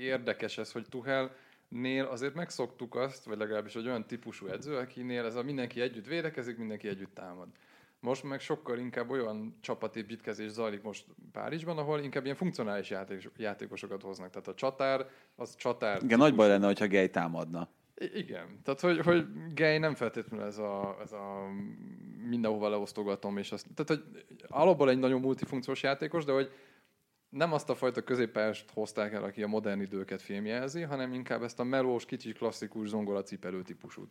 érdekes 0.00 0.58
ez, 0.58 0.72
hogy 0.72 0.86
Tuhel 0.88 1.34
nél 1.68 2.04
azért 2.04 2.34
megszoktuk 2.34 2.94
azt, 2.94 3.24
vagy 3.24 3.38
legalábbis 3.38 3.74
egy 3.74 3.86
olyan 3.86 4.06
típusú 4.06 4.46
edző, 4.46 4.76
akinél 4.76 5.24
ez 5.24 5.34
a 5.34 5.42
mindenki 5.42 5.80
együtt 5.80 6.06
védekezik, 6.06 6.58
mindenki 6.58 6.88
együtt 6.88 7.14
támad. 7.14 7.48
Most 8.00 8.22
meg 8.22 8.40
sokkal 8.40 8.78
inkább 8.78 9.10
olyan 9.10 9.58
csapatépítkezés 9.60 10.50
zajlik 10.50 10.82
most 10.82 11.04
Párizsban, 11.32 11.78
ahol 11.78 12.00
inkább 12.00 12.24
ilyen 12.24 12.36
funkcionális 12.36 12.90
játék, 12.90 13.30
játékosokat 13.36 14.02
hoznak. 14.02 14.30
Tehát 14.30 14.48
a 14.48 14.54
csatár, 14.54 15.06
az 15.36 15.56
csatár. 15.56 16.02
Igen, 16.02 16.18
nagy 16.18 16.34
baj 16.34 16.48
lenne, 16.48 16.66
hogyha 16.66 16.86
Gay 16.86 17.10
támadna. 17.10 17.68
Igen. 18.00 18.60
Tehát, 18.62 18.80
hogy, 18.80 19.00
hogy 19.00 19.26
Gay 19.54 19.78
nem 19.78 19.94
feltétlenül 19.94 20.46
ez 20.46 20.58
a, 20.58 20.96
ez 21.02 21.12
a 21.12 21.48
mindenhova 22.28 22.68
leosztogatom, 22.68 23.36
és 23.36 23.52
azt, 23.52 23.66
tehát, 23.74 24.04
hogy 24.04 24.24
alapból 24.48 24.90
egy 24.90 24.98
nagyon 24.98 25.20
multifunkciós 25.20 25.82
játékos, 25.82 26.24
de 26.24 26.32
hogy 26.32 26.50
nem 27.28 27.52
azt 27.52 27.70
a 27.70 27.74
fajta 27.74 28.02
középpályást 28.02 28.70
hozták 28.70 29.12
el, 29.12 29.24
aki 29.24 29.42
a 29.42 29.46
modern 29.46 29.80
időket 29.80 30.22
filmjelzi, 30.22 30.82
hanem 30.82 31.12
inkább 31.12 31.42
ezt 31.42 31.60
a 31.60 31.64
melós, 31.64 32.04
kicsi, 32.04 32.32
klasszikus 32.32 32.88
zongola 32.88 33.22
cipelő 33.22 33.62
típusút. 33.62 34.10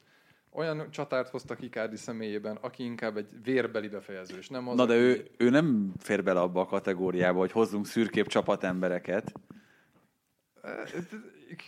Olyan 0.50 0.92
csatárt 0.92 1.30
hoztak 1.30 1.62
Icardi 1.62 1.96
személyében, 1.96 2.56
aki 2.62 2.84
inkább 2.84 3.18
egy 3.18 3.30
vérbeli 3.44 3.88
befejező, 3.88 4.38
és 4.38 4.50
nem 4.50 4.68
az, 4.68 4.76
Na 4.76 4.86
de 4.86 4.94
aki- 4.94 5.04
ő, 5.04 5.30
ő 5.38 5.50
nem 5.50 5.94
fér 5.98 6.24
bele 6.24 6.40
abba 6.40 6.62
a 6.62 6.66
kategóriába, 6.66 7.40
hogy 7.40 7.52
hozzunk 7.52 7.86
szürkép 7.86 8.28
csapatembereket. 8.28 9.32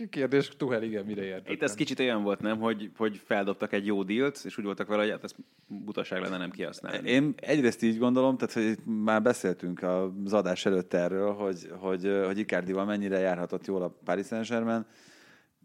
Kérdés, 0.10 0.50
Tuhel 0.58 0.84
igen, 0.84 1.06
mire 1.06 1.24
ért. 1.24 1.50
Itt 1.50 1.62
ez 1.62 1.74
kicsit 1.74 2.00
olyan 2.00 2.24
volt, 2.24 2.40
nem, 2.40 2.60
hogy, 2.60 2.92
hogy 2.98 3.22
feldobtak 3.26 3.74
egy 3.74 3.86
jó 3.86 4.04
dílt, 4.04 4.42
és 4.46 4.58
úgy 4.58 4.66
voltak 4.66 4.88
vele, 4.88 5.02
hogy 5.02 5.12
hát 5.12 5.24
ez 5.24 5.34
butaság 5.68 6.22
lenne 6.22 6.38
nem 6.38 6.52
kihasználni. 6.52 7.10
Én 7.10 7.34
egyrészt 7.36 7.84
így 7.84 7.98
gondolom, 7.98 8.38
tehát 8.38 8.54
hogy 8.54 8.86
már 8.86 9.22
beszéltünk 9.22 9.84
az 9.84 10.34
adás 10.34 10.66
előtt 10.66 10.94
erről, 10.94 11.34
hogy, 11.34 11.72
hogy, 11.80 12.22
hogy 12.26 12.38
Icardival 12.38 12.86
mennyire 12.86 13.20
járhatott 13.20 13.66
jól 13.66 13.82
a 13.82 14.00
Paris 14.04 14.26
Saint-Germain. 14.26 14.86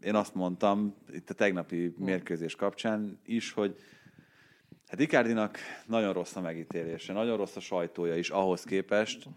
Én 0.01 0.15
azt 0.15 0.35
mondtam 0.35 0.95
itt 1.13 1.29
a 1.29 1.33
tegnapi 1.33 1.93
mérkőzés 1.97 2.55
kapcsán 2.55 3.19
is, 3.25 3.51
hogy 3.51 3.75
hát 4.87 4.99
Icardinak 4.99 5.57
nagyon 5.85 6.13
rossz 6.13 6.35
a 6.35 6.41
megítélése, 6.41 7.13
nagyon 7.13 7.37
rossz 7.37 7.55
a 7.55 7.59
sajtója 7.59 8.15
is 8.15 8.29
ahhoz 8.29 8.63
képest, 8.63 9.27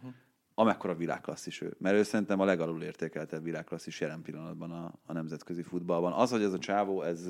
amekkora 0.59 0.95
világklasszis 0.95 1.61
ő. 1.61 1.75
Mert 1.79 1.97
ő 1.97 2.03
szerintem 2.03 2.41
a 2.41 2.45
legalul 2.45 2.83
értékeltebb 2.83 3.43
világklasszis 3.43 4.01
jelen 4.01 4.23
pillanatban 4.23 4.71
a, 4.71 4.93
a 5.07 5.13
nemzetközi 5.13 5.63
futballban. 5.63 6.13
Az, 6.13 6.31
hogy 6.31 6.43
ez 6.43 6.53
a 6.53 6.59
csávó, 6.59 7.03
ez, 7.03 7.27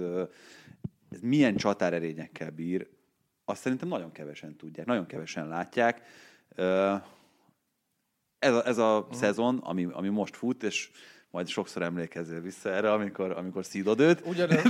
ez 1.10 1.20
milyen 1.20 1.56
csatárerényekkel 1.56 2.50
bír, 2.50 2.88
azt 3.44 3.60
szerintem 3.60 3.88
nagyon 3.88 4.12
kevesen 4.12 4.56
tudják, 4.56 4.86
nagyon 4.86 5.06
kevesen 5.06 5.48
látják. 5.48 6.02
Ez 8.38 8.52
a, 8.52 8.66
ez 8.66 8.78
a 8.78 9.08
szezon, 9.12 9.58
ami, 9.58 9.88
ami 9.92 10.08
most 10.08 10.36
fut, 10.36 10.62
és 10.62 10.90
majd 11.30 11.48
sokszor 11.48 11.82
emlékezzél 11.82 12.40
vissza 12.40 12.70
erre, 12.70 12.92
amikor, 12.92 13.30
amikor 13.30 13.64
szídod 13.64 14.00
őt. 14.00 14.22
Ugyanez... 14.26 14.62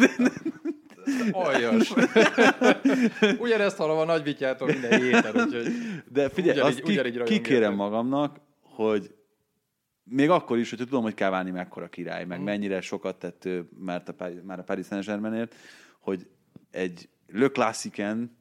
Aljas. 1.30 1.92
Ugyanezt 3.38 3.76
hallom 3.76 3.98
a 3.98 4.04
nagy 4.04 4.22
vityától 4.22 4.68
minden 4.68 5.02
héten, 5.02 5.36
úgyhogy... 5.44 5.66
De 6.08 6.28
figyelj, 6.28 6.58
Ugyanígy- 6.58 7.18
azt 7.18 7.24
ki, 7.24 7.34
kikérem 7.34 7.74
magamnak, 7.74 8.45
hogy 8.76 9.14
még 10.04 10.30
akkor 10.30 10.58
is, 10.58 10.70
hogyha 10.70 10.84
tudom, 10.84 11.02
hogy 11.02 11.14
Cavani 11.14 11.50
mekkora 11.50 11.88
király, 11.88 12.24
Mm. 12.24 12.28
meg 12.28 12.42
mennyire 12.42 12.80
sokat 12.80 13.18
tett 13.18 13.44
ő 13.44 13.68
már 13.78 14.02
a, 14.06 14.12
Paris- 14.12 14.42
már 14.44 14.58
a 14.58 14.62
Paris 14.62 14.86
Saint-Germainért, 14.86 15.54
hogy 16.00 16.26
egy 16.70 17.08
Le 17.26 17.48
Classicen 17.48 18.36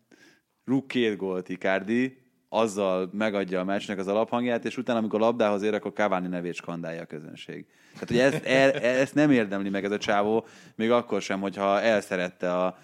rúg 0.65 0.85
két 0.85 1.17
gólt 1.17 1.49
Icardi, 1.49 2.23
azzal 2.49 3.09
megadja 3.13 3.59
a 3.59 3.63
meccsnek 3.63 3.97
az 3.97 4.07
alaphangját, 4.07 4.65
és 4.65 4.77
utána, 4.77 4.99
amikor 4.99 5.19
labdához 5.19 5.61
ér, 5.61 5.73
akkor 5.73 5.93
Cavani 5.93 6.27
nevét 6.27 6.53
skandálja 6.53 7.01
a 7.01 7.05
közönség. 7.05 7.65
Tehát, 7.93 8.07
hogy 8.07 8.17
ezt, 8.17 8.45
e, 8.45 8.87
ezt 8.99 9.15
nem 9.15 9.31
érdemli 9.31 9.69
meg 9.69 9.83
ez 9.83 9.91
a 9.91 9.97
csávó, 9.97 10.45
még 10.75 10.91
akkor 10.91 11.21
sem, 11.21 11.41
hogyha 11.41 11.81
elszerette 11.81 12.53
a 12.53 12.77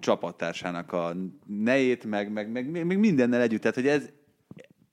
csapattársának 0.00 0.92
a 0.92 1.14
nejét, 1.46 2.04
meg, 2.04 2.32
meg, 2.32 2.50
meg, 2.50 2.70
meg 2.86 2.98
mindennel 2.98 3.40
együtt. 3.40 3.60
Tehát, 3.60 3.76
hogy 3.76 3.86
ez, 3.86 4.10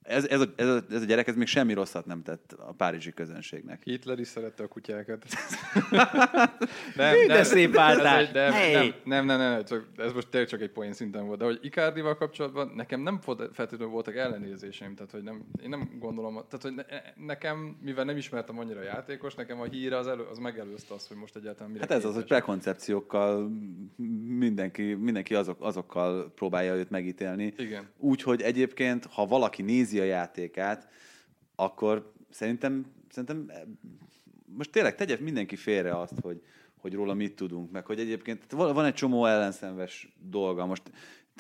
ez, 0.10 0.26
ez, 0.26 0.42
a, 0.42 0.46
ez, 0.56 0.68
a, 0.68 0.84
ez 0.90 1.02
a 1.02 1.06
gyerek 1.06 1.28
ez 1.28 1.36
még 1.36 1.48
semmi 1.48 1.74
rosszat 1.74 2.06
nem 2.06 2.22
tett 2.22 2.52
a 2.52 2.74
párizsi 2.78 3.14
közönségnek. 3.14 3.82
Hitler 3.84 4.20
is 4.20 4.28
szerette 4.28 4.64
a 4.64 4.68
kutyákat. 4.68 5.26
nem, 6.96 7.28
De 7.28 7.44
szép 7.44 7.76
váltás. 7.76 8.28
Ez, 8.28 8.34
nem, 8.34 8.52
Hey! 8.52 8.74
nem, 8.74 8.94
nem, 9.04 9.26
nem, 9.26 9.38
nem, 9.38 9.64
csak, 9.66 9.88
ez 9.98 10.14
most 10.14 10.28
tényleg 10.28 10.50
csak 10.50 10.62
egy 10.62 10.70
poén 10.72 10.94
szinten 10.94 11.26
volt. 11.26 11.40
De 11.40 11.46
hogy 11.46 11.60
Icardival 11.62 12.16
kapcsolatban 12.16 12.72
nekem 12.76 13.02
nem 13.02 13.20
volt- 13.26 13.50
feltétlenül 13.54 13.94
voltak 13.94 14.16
ellenérzéseim, 14.16 14.96
tehát 14.96 15.12
hogy 15.12 15.24
nem, 15.24 15.46
én 15.64 15.70
nem 15.70 15.90
gondolom, 16.00 16.34
tehát 16.34 16.62
hogy 16.62 16.74
ne, 16.74 16.84
nekem, 17.26 17.78
mivel 17.82 18.06
nem 18.06 18.18
ismertem 18.18 18.60
annyira 18.60 18.80
a 18.80 18.84
játékos, 18.84 19.36
nekem 19.36 19.60
a 19.60 19.64
híre 19.64 19.98
az, 19.98 20.08
elő, 20.08 20.24
az 20.32 20.38
megelőzte 20.38 20.94
azt, 20.94 21.08
hogy 21.08 21.18
most 21.18 21.36
egyáltalán 21.36 21.72
mire 21.72 21.86
Hát 21.90 21.98
ez 21.98 22.06
az, 22.06 22.14
hogy 22.14 22.26
prekoncepciókkal 22.26 23.52
mindenki, 24.28 24.94
mindenki 24.94 25.36
azok, 25.36 25.58
azokkal 25.60 26.32
próbálja 26.36 26.76
őt 26.76 26.90
megítélni. 26.90 27.54
Igen. 27.58 27.88
Úgy, 27.98 28.22
hogy 28.22 28.42
egyébként, 28.42 29.06
ha 29.06 29.26
valaki 29.26 29.62
nézi 29.62 29.99
a 30.00 30.04
játékát, 30.04 30.88
akkor 31.56 32.12
szerintem, 32.30 32.86
szerintem 33.10 33.46
eh, 33.48 33.62
most 34.46 34.72
tényleg 34.72 34.96
tegye 34.96 35.18
mindenki 35.20 35.56
félre 35.56 36.00
azt, 36.00 36.20
hogy, 36.22 36.42
hogy 36.78 36.94
róla 36.94 37.14
mit 37.14 37.36
tudunk, 37.36 37.72
meg 37.72 37.86
hogy 37.86 38.00
egyébként 38.00 38.52
van 38.52 38.86
egy 38.86 38.94
csomó 38.94 39.26
ellenszenves 39.26 40.16
dolga. 40.30 40.66
Most 40.66 40.92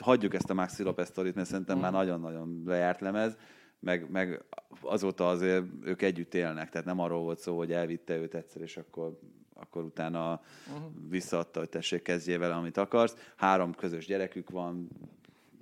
hagyjuk 0.01 0.33
ezt 0.33 0.49
a 0.49 0.53
Maxi 0.53 0.83
Lopez 0.83 1.07
sztorit, 1.07 1.35
mert 1.35 1.47
szerintem 1.47 1.79
már 1.79 1.91
nagyon-nagyon 1.91 2.63
lejárt 2.65 3.01
lemez, 3.01 3.37
meg, 3.79 4.09
meg 4.09 4.43
azóta 4.81 5.29
azért 5.29 5.63
ők 5.83 6.01
együtt 6.01 6.33
élnek, 6.33 6.69
tehát 6.69 6.87
nem 6.87 6.99
arról 6.99 7.21
volt 7.21 7.39
szó, 7.39 7.57
hogy 7.57 7.71
elvitte 7.71 8.17
őt 8.17 8.33
egyszer, 8.33 8.61
és 8.61 8.77
akkor, 8.77 9.19
akkor 9.53 9.83
utána 9.83 10.41
visszaadta, 11.09 11.59
hogy 11.59 11.69
tessék, 11.69 12.01
kezdjél 12.01 12.39
vele, 12.39 12.53
amit 12.53 12.77
akarsz. 12.77 13.15
Három 13.35 13.73
közös 13.73 14.05
gyerekük 14.05 14.49
van, 14.49 14.89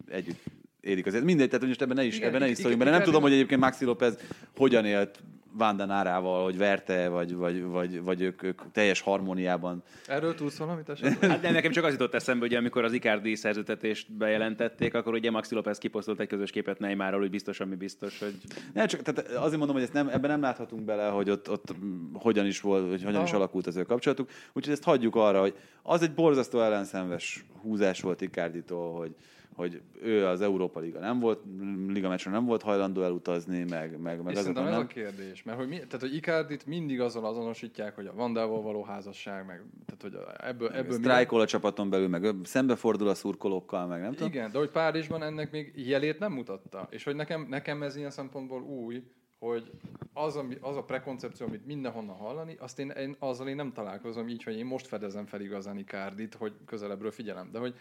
együtt 0.08 0.44
élik 0.82 1.06
azért. 1.06 1.24
Mindegy, 1.24 1.50
tehát 1.50 1.66
most 1.66 1.82
ebben 1.82 1.96
ne 1.96 2.04
is, 2.04 2.16
Igen, 2.16 2.28
ebben 2.28 2.42
ne 2.42 2.50
is 2.50 2.58
szóljunk, 2.58 2.78
mert 2.78 2.92
nem 2.92 3.02
igen, 3.02 3.12
tudom, 3.12 3.22
hogy 3.22 3.34
egyébként 3.34 3.62
Maxi 3.62 3.86
López 3.86 4.18
hogyan 4.56 4.86
élt 4.86 5.20
Vandanárával, 5.58 6.44
hogy 6.44 6.58
verte, 6.58 7.08
vagy, 7.08 7.36
vagy, 7.36 7.64
vagy, 7.64 8.02
vagy 8.02 8.22
ők, 8.22 8.44
ők 8.44 8.62
teljes 8.72 9.02
harmóniában. 9.02 9.84
Erről 10.08 10.36
tudsz 10.36 10.58
valamit 10.58 10.90
esetleg? 10.90 11.30
Hát 11.32 11.42
de 11.42 11.52
nekem 11.52 11.72
csak 11.72 11.84
az 11.84 11.92
jutott 11.92 12.14
eszembe, 12.14 12.46
hogy 12.46 12.56
amikor 12.56 12.84
az 12.84 12.94
Icardi 12.94 13.36
szerződtetést 13.36 14.12
bejelentették, 14.12 14.94
akkor 14.94 15.14
ugye 15.14 15.32
Maxi 15.32 15.56
López 15.56 15.78
kiposztolt 15.78 16.20
egy 16.20 16.28
közös 16.28 16.52
képet 16.52 16.80
Neymarról, 16.80 17.20
hogy 17.20 17.30
biztos, 17.30 17.60
ami 17.60 17.76
biztos, 17.76 18.20
hogy... 18.20 18.36
Ne, 18.74 18.86
csak 18.86 19.02
tehát 19.02 19.32
azért 19.32 19.58
mondom, 19.58 19.76
hogy 19.76 19.84
ezt 19.84 19.94
nem, 19.94 20.08
ebben 20.08 20.30
nem 20.30 20.42
láthatunk 20.42 20.82
bele, 20.82 21.08
hogy 21.08 21.30
ott, 21.30 21.50
ott 21.50 21.76
hogyan 22.14 22.46
is 22.46 22.62
volt, 22.62 22.90
hogy 22.90 23.04
hogyan 23.04 23.24
is 23.24 23.32
alakult 23.32 23.68
az 23.68 23.76
ő 23.76 23.84
kapcsolatuk. 23.84 24.30
Úgyhogy 24.54 24.74
ezt 24.74 24.84
hagyjuk 24.84 25.16
arra, 25.16 25.40
hogy 25.40 25.56
az 25.84 26.02
egy 26.02 26.14
borzasztó 26.14 26.62
ellenszenves 26.62 27.46
húzás 27.62 28.02
volt 28.02 28.22
Icarditól, 28.22 28.98
hogy, 28.98 29.16
hogy 29.58 29.82
ő 30.02 30.26
az 30.26 30.42
Európa 30.42 30.80
Liga 30.80 31.00
nem 31.00 31.20
volt, 31.20 31.40
Liga 31.88 32.10
meccsre 32.10 32.32
nem 32.32 32.46
volt 32.46 32.62
hajlandó 32.62 33.02
elutazni, 33.02 33.64
meg, 33.70 34.00
meg, 34.00 34.22
meg 34.24 34.34
És 34.34 34.40
szerintem 34.40 34.66
ez 34.66 34.72
nem. 34.72 34.80
a 34.82 34.86
kérdés, 34.86 35.44
mert 35.44 35.58
hogy 35.58 35.68
mi, 35.68 35.76
tehát, 35.76 36.00
hogy 36.00 36.16
Icardit 36.16 36.66
mindig 36.66 37.02
azzal 37.02 37.26
azonosítják, 37.26 37.96
hogy 37.96 38.06
a 38.06 38.14
Vandával 38.14 38.62
való 38.62 38.84
házasság, 38.84 39.46
meg 39.46 39.64
tehát, 39.86 40.02
hogy 40.02 40.14
a- 40.14 40.48
ebből, 40.48 40.70
ebből 40.70 40.88
mi- 40.98 41.04
Sztrájkol 41.04 41.42
a 41.42 41.46
csapaton 41.46 41.90
belül, 41.90 42.08
meg 42.08 42.36
szembefordul 42.44 43.08
a 43.08 43.14
szurkolókkal, 43.14 43.88
meg 43.88 44.02
nem 44.02 44.12
tudom. 44.14 44.28
Igen, 44.28 44.52
de 44.52 44.58
hogy 44.58 44.70
Párizsban 44.70 45.24
ennek 45.24 45.52
még 45.52 45.72
jelét 45.76 46.20
nem 46.20 46.32
mutatta. 46.32 46.88
És 46.90 47.04
hogy 47.04 47.16
nekem, 47.16 47.46
nekem 47.50 47.84
ez 47.84 47.96
ilyen 47.96 48.12
szempontból 48.12 48.62
új, 48.62 49.04
hogy 49.40 49.72
az, 50.14 50.36
ami, 50.36 50.58
az 50.62 50.76
a 50.78 50.84
prekoncepció, 50.84 51.46
amit 51.48 51.66
mindenhonnan 51.66 52.16
hallani, 52.16 52.56
azt 52.60 52.80
én, 52.80 52.90
én, 52.90 53.16
azzal 53.20 53.48
én 53.48 53.56
nem 53.56 53.72
találkozom 53.74 54.28
így, 54.28 54.44
hogy 54.44 54.58
én 54.58 54.66
most 54.66 54.88
fedezem 54.88 55.26
fel 55.26 55.42
igazán 55.42 55.78
Icardit, 55.78 56.36
hogy 56.36 56.54
közelebbről 56.66 57.12
figyelem. 57.12 57.50
De 57.52 57.60
hogy 57.60 57.76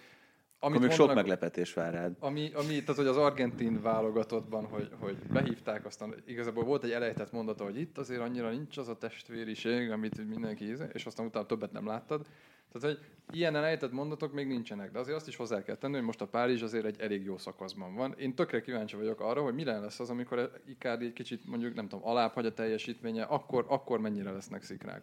Akkor 0.59 0.81
még 0.81 0.91
sok 0.91 1.15
meglepetés 1.15 1.75
vár 1.75 1.93
rád. 1.93 2.17
ami, 2.19 2.51
ami, 2.55 2.81
tehát 2.81 2.97
hogy 2.97 3.07
az 3.07 3.17
argentin 3.17 3.83
válogatottban, 3.83 4.65
hogy, 4.65 4.91
hogy 4.99 5.17
behívták, 5.33 5.87
aztán 5.87 6.15
igazából 6.27 6.65
volt 6.65 6.85
egy 6.85 6.91
elejtett 6.91 7.33
mondata, 7.33 7.65
hogy 7.65 7.81
itt 7.81 7.99
azért 7.99 8.21
annyira 8.21 8.51
nincs 8.51 8.79
az 8.79 8.89
a 8.89 8.99
testvériség, 8.99 9.91
amit 9.91 10.29
mindenki 10.29 10.65
íze, 10.65 10.89
és 10.93 11.07
aztán 11.07 11.27
utána 11.27 11.47
többet 11.47 11.73
nem 11.73 11.87
láttad. 11.87 12.27
Tehát, 12.73 12.97
hogy 12.97 13.07
ilyen 13.37 13.57
elejtett 13.57 13.93
mondatok 13.93 14.33
még 14.33 14.47
nincsenek, 14.47 14.93
de 14.93 14.99
azért 14.99 15.17
azt 15.17 15.29
is 15.29 15.37
hozzá 15.37 15.63
kell 15.63 15.77
tenni, 15.77 15.95
hogy 15.95 16.03
most 16.03 16.21
a 16.21 16.27
Párizs 16.27 16.63
azért 16.63 16.85
egy 16.85 17.01
elég 17.01 17.25
jó 17.25 17.39
szakaszban 17.39 17.95
van. 17.95 18.15
Én 18.19 18.35
tökre 18.35 18.61
kíváncsi 18.61 18.97
vagyok 18.97 19.21
arra, 19.21 19.43
hogy 19.43 19.55
mi 19.55 19.65
lesz 19.65 20.01
az, 20.01 20.11
amikor 20.11 20.51
Icardi 20.67 21.05
egy 21.05 21.13
kicsit 21.13 21.47
mondjuk, 21.47 21.75
nem 21.75 21.89
tudom, 21.89 22.09
alább 22.09 22.33
hagy 22.33 22.47
a 22.47 22.55
teljesítménye, 22.55 23.23
akkor, 23.23 23.65
akkor 23.69 24.01
mennyire 24.01 24.31
lesznek 24.31 24.63
szikrák 24.63 25.03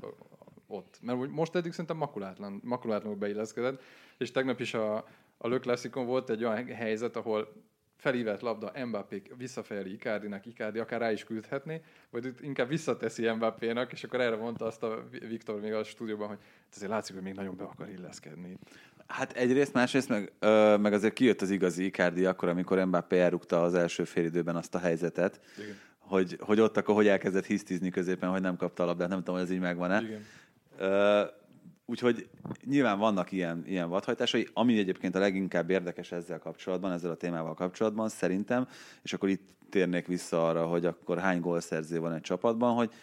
ott. 0.67 0.99
Mert 1.01 1.29
most 1.29 1.55
eddig 1.55 1.71
szerintem 1.71 1.97
makulátlan, 1.97 2.61
makulátlanul 2.63 3.17
beilleszkedett, 3.17 3.81
és 4.17 4.31
tegnap 4.31 4.59
is 4.59 4.73
a, 4.73 5.05
a 5.43 5.47
Le 5.49 5.57
Classicon 5.59 6.05
volt 6.05 6.29
egy 6.29 6.43
olyan 6.43 6.65
helyzet, 6.65 7.15
ahol 7.15 7.53
felívett 7.95 8.39
labda 8.39 8.85
Mbappé 8.85 9.21
visszafejeli 9.37 9.91
Icardinak, 9.93 10.45
Icardi 10.45 10.79
akár 10.79 10.99
rá 10.99 11.11
is 11.11 11.23
küldhetné, 11.23 11.81
vagy 12.09 12.25
itt 12.25 12.41
inkább 12.41 12.67
visszateszi 12.67 13.29
Mbappénak, 13.29 13.91
és 13.91 14.03
akkor 14.03 14.21
erre 14.21 14.35
mondta 14.35 14.65
azt 14.65 14.83
a 14.83 15.07
Viktor 15.27 15.59
még 15.59 15.73
a 15.73 15.83
stúdióban, 15.83 16.27
hogy 16.27 16.37
"Hát 16.39 16.75
azért 16.75 16.91
látszik, 16.91 17.15
hogy 17.15 17.23
még 17.23 17.33
nagyon 17.33 17.55
be 17.57 17.63
akar 17.63 17.89
illeszkedni. 17.89 18.57
Hát 19.07 19.33
egyrészt, 19.33 19.73
másrészt 19.73 20.09
meg, 20.09 20.31
ö, 20.39 20.77
meg 20.77 20.93
azért 20.93 21.13
kijött 21.13 21.41
az 21.41 21.49
igazi 21.49 21.85
Icardi 21.85 22.25
akkor, 22.25 22.49
amikor 22.49 22.85
Mbappé 22.85 23.19
elrúgta 23.19 23.63
az 23.63 23.73
első 23.73 24.03
félidőben 24.03 24.55
azt 24.55 24.75
a 24.75 24.79
helyzetet, 24.79 25.39
Igen. 25.57 25.75
hogy, 25.97 26.37
hogy 26.39 26.59
ott 26.59 26.77
akkor 26.77 26.95
hogy 26.95 27.07
elkezdett 27.07 27.45
hisztizni 27.45 27.89
középen, 27.89 28.29
hogy 28.29 28.41
nem 28.41 28.55
kapta 28.55 28.83
a 28.83 28.85
labdát, 28.85 29.09
nem 29.09 29.17
tudom, 29.17 29.35
hogy 29.35 29.43
ez 29.43 29.51
így 29.51 29.59
megvan-e. 29.59 30.01
Igen. 30.01 30.21
Ö, 30.77 31.23
úgyhogy 31.85 32.29
nyilván 32.65 32.99
vannak 32.99 33.31
ilyen, 33.31 33.63
ilyen 33.67 33.89
vadhajtásai, 33.89 34.47
ami 34.53 34.77
egyébként 34.77 35.15
a 35.15 35.19
leginkább 35.19 35.69
érdekes 35.69 36.11
ezzel 36.11 36.39
kapcsolatban, 36.39 36.91
ezzel 36.91 37.11
a 37.11 37.15
témával 37.15 37.53
kapcsolatban 37.53 38.09
szerintem, 38.09 38.67
és 39.01 39.13
akkor 39.13 39.29
itt 39.29 39.51
térnék 39.69 40.07
vissza 40.07 40.47
arra, 40.47 40.65
hogy 40.65 40.85
akkor 40.85 41.19
hány 41.19 41.39
gólszerző 41.39 41.99
van 41.99 42.13
egy 42.13 42.21
csapatban, 42.21 42.75
hogy 42.75 42.93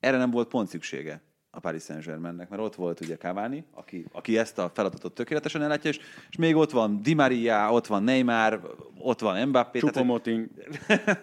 erre 0.00 0.16
nem 0.16 0.30
volt 0.30 0.48
pont 0.48 0.68
szüksége 0.68 1.22
a 1.50 1.60
Paris 1.60 1.82
Saint-Germainnek, 1.82 2.48
mert 2.48 2.62
ott 2.62 2.74
volt 2.74 3.00
ugye 3.00 3.16
Cavani, 3.16 3.64
aki, 3.72 4.06
aki 4.12 4.38
ezt 4.38 4.58
a 4.58 4.70
feladatot 4.74 5.14
tökéletesen 5.14 5.62
ellátja, 5.62 5.90
és, 5.90 5.98
és 6.30 6.36
még 6.36 6.56
ott 6.56 6.70
van 6.70 7.02
Di 7.02 7.14
Maria, 7.14 7.72
ott 7.72 7.86
van 7.86 8.02
Neymar, 8.02 8.76
ott 8.98 9.20
van 9.20 9.48
Mbappé. 9.48 9.78
Csupomoting. 9.78 10.48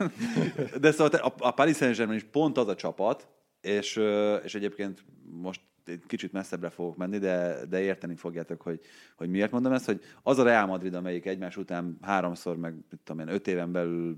de 0.82 0.92
szóval 0.92 1.20
a, 1.20 1.34
a 1.38 1.52
Paris 1.52 1.76
Saint-Germain 1.76 2.18
is 2.18 2.26
pont 2.32 2.58
az 2.58 2.68
a 2.68 2.76
csapat, 2.76 3.28
és, 3.62 4.00
és 4.44 4.56
egyébként 4.56 5.06
most 5.24 5.62
kicsit 6.08 6.32
messzebbre 6.32 6.70
fogok 6.70 6.98
menni, 6.98 7.18
de, 7.18 7.66
de 7.70 7.82
érteni 7.82 8.16
fogjátok, 8.16 8.62
hogy, 8.62 8.80
hogy 9.16 9.30
miért 9.30 9.52
mondom 9.52 9.72
ezt, 9.72 9.86
hogy 9.86 10.02
az 10.24 10.38
a 10.38 10.44
Real 10.44 10.66
Madrid, 10.66 10.94
amelyik 10.94 11.26
egymás 11.26 11.58
után 11.58 11.98
háromszor, 12.02 12.58
meg 12.58 12.74
mit 12.74 13.00
tudom 13.04 13.28
én, 13.28 13.34
öt 13.34 13.48
éven 13.48 13.72
belül 13.72 14.18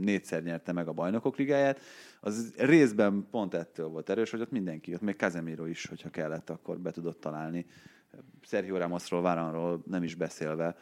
négyszer 0.00 0.42
nyerte 0.42 0.72
meg 0.72 0.88
a 0.88 0.92
bajnokok 0.92 1.36
ligáját, 1.36 1.80
az 2.20 2.54
részben 2.56 3.26
pont 3.30 3.54
ettől 3.54 3.88
volt 3.88 4.10
erős, 4.10 4.30
hogy 4.30 4.40
ott 4.40 4.50
mindenki, 4.50 4.94
ott 4.94 5.00
még 5.00 5.16
Casemiro 5.16 5.66
is, 5.66 5.86
hogyha 5.86 6.10
kellett, 6.10 6.50
akkor 6.50 6.78
be 6.78 6.90
tudott 6.90 7.20
találni. 7.20 7.66
Sergio 8.42 8.76
Ramosról, 8.76 9.22
Váranról 9.22 9.82
nem 9.86 10.02
is 10.02 10.14
beszélve. 10.14 10.76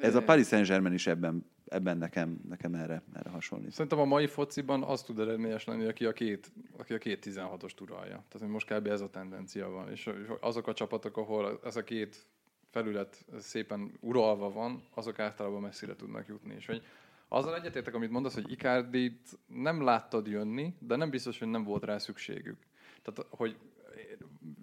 Ez 0.00 0.14
a 0.14 0.22
Paris 0.24 0.46
Saint-Germain 0.46 0.94
is 0.94 1.06
ebben, 1.06 1.44
ebben 1.68 1.98
nekem, 1.98 2.40
nekem 2.48 2.74
erre, 2.74 3.02
erre 3.14 3.30
hasonlít. 3.30 3.70
Szerintem 3.70 3.98
a 3.98 4.04
mai 4.04 4.26
fociban 4.26 4.82
az 4.82 5.02
tud 5.02 5.18
eredményes 5.18 5.64
lenni, 5.64 5.86
aki 5.86 6.04
a 6.04 6.12
két, 6.12 6.52
aki 6.76 6.94
a 6.94 6.98
két 6.98 7.26
16-os 7.30 7.80
uralja. 7.80 8.24
Tehát 8.28 8.48
most 8.48 8.72
kb. 8.74 8.86
ez 8.86 9.00
a 9.00 9.10
tendencia 9.10 9.68
van. 9.68 9.90
És 9.90 10.10
azok 10.40 10.66
a 10.66 10.74
csapatok, 10.74 11.16
ahol 11.16 11.60
ez 11.64 11.76
a 11.76 11.84
két 11.84 12.26
felület 12.70 13.24
szépen 13.38 13.92
uralva 14.00 14.50
van, 14.50 14.82
azok 14.94 15.18
általában 15.18 15.60
messzire 15.60 15.96
tudnak 15.96 16.26
jutni. 16.26 16.54
És 16.54 16.66
hogy 16.66 16.82
azzal 17.28 17.56
egyetértek, 17.56 17.94
amit 17.94 18.10
mondasz, 18.10 18.34
hogy 18.34 18.50
Icardit 18.50 19.38
nem 19.46 19.82
láttad 19.82 20.26
jönni, 20.26 20.74
de 20.78 20.96
nem 20.96 21.10
biztos, 21.10 21.38
hogy 21.38 21.48
nem 21.48 21.64
volt 21.64 21.84
rá 21.84 21.98
szükségük. 21.98 22.58
Tehát, 23.02 23.30
hogy 23.30 23.56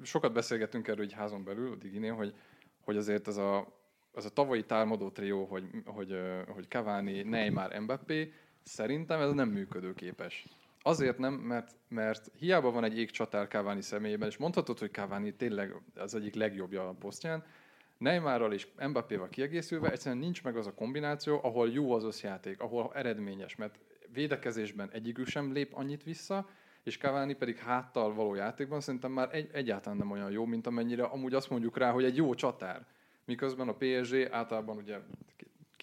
sokat 0.01 0.34
beszélgettünk 0.34 0.88
erről 0.88 1.06
egy 1.06 1.14
házon 1.14 1.43
belül, 1.43 1.72
a 1.72 1.76
Diginél, 1.76 2.14
hogy, 2.14 2.34
hogy 2.82 2.97
azért 2.97 3.28
ez 3.28 3.38
a, 3.38 3.82
ez 4.14 4.26
a 4.26 4.30
tavalyi 4.30 4.64
támadó 4.66 5.09
trió, 5.09 5.45
hogy, 5.45 5.64
hogy, 5.86 6.20
hogy 6.47 6.68
Cavani, 6.68 7.22
Neymar, 7.22 7.80
Mbappé, 7.80 8.34
szerintem 8.64 9.22
ez 9.22 9.32
nem 9.32 9.49
működőképes. 9.49 10.47
Azért 10.82 11.18
nem, 11.18 11.34
mert, 11.34 11.76
mert 11.88 12.32
hiába 12.38 12.72
van 12.72 12.84
egy 12.84 12.97
égcsatár 12.97 13.47
Cavani 13.47 13.82
személyében, 13.82 14.28
és 14.28 14.38
mondhatod, 14.38 14.80
hogy 14.80 14.91
Cavani 14.91 15.34
tényleg 15.34 15.76
az 15.95 16.16
egyik 16.16 16.36
legjobbja 16.36 16.88
a 16.88 16.93
posztján, 16.93 17.43
Neymarral 17.97 18.53
és 18.53 18.68
Mbappéval 18.88 19.30
kiegészülve 19.30 19.91
egyszerűen 19.91 20.22
nincs 20.22 20.43
meg 20.43 20.57
az 20.57 20.68
a 20.68 20.74
kombináció, 20.74 21.39
ahol 21.43 21.70
jó 21.70 21.91
az 21.91 22.03
összjáték, 22.03 22.59
ahol 22.59 22.91
eredményes, 22.93 23.55
mert 23.55 23.80
védekezésben 24.14 24.89
egyikük 24.91 25.28
sem 25.28 25.53
lép 25.53 25.74
annyit 25.74 26.03
vissza, 26.03 26.49
és 26.84 26.97
Cavani 26.97 27.34
pedig 27.34 27.57
háttal 27.57 28.14
való 28.14 28.36
játékban 28.36 28.82
szerintem 28.82 29.11
már 29.11 29.36
egy, 29.36 29.49
egyáltalán 29.53 29.97
nem 29.97 30.11
olyan 30.11 30.32
jó, 30.32 30.45
mint 30.45 30.68
amennyire 30.68 31.03
amúgy 31.03 31.34
azt 31.34 31.49
mondjuk 31.49 31.78
rá, 31.78 31.91
hogy 31.91 32.03
egy 32.03 32.16
jó 32.16 32.34
csatár. 32.34 32.86
Miközben 33.26 33.67
a 33.67 33.74
PSG 33.74 34.28
általában 34.32 34.78
ugye 34.78 34.99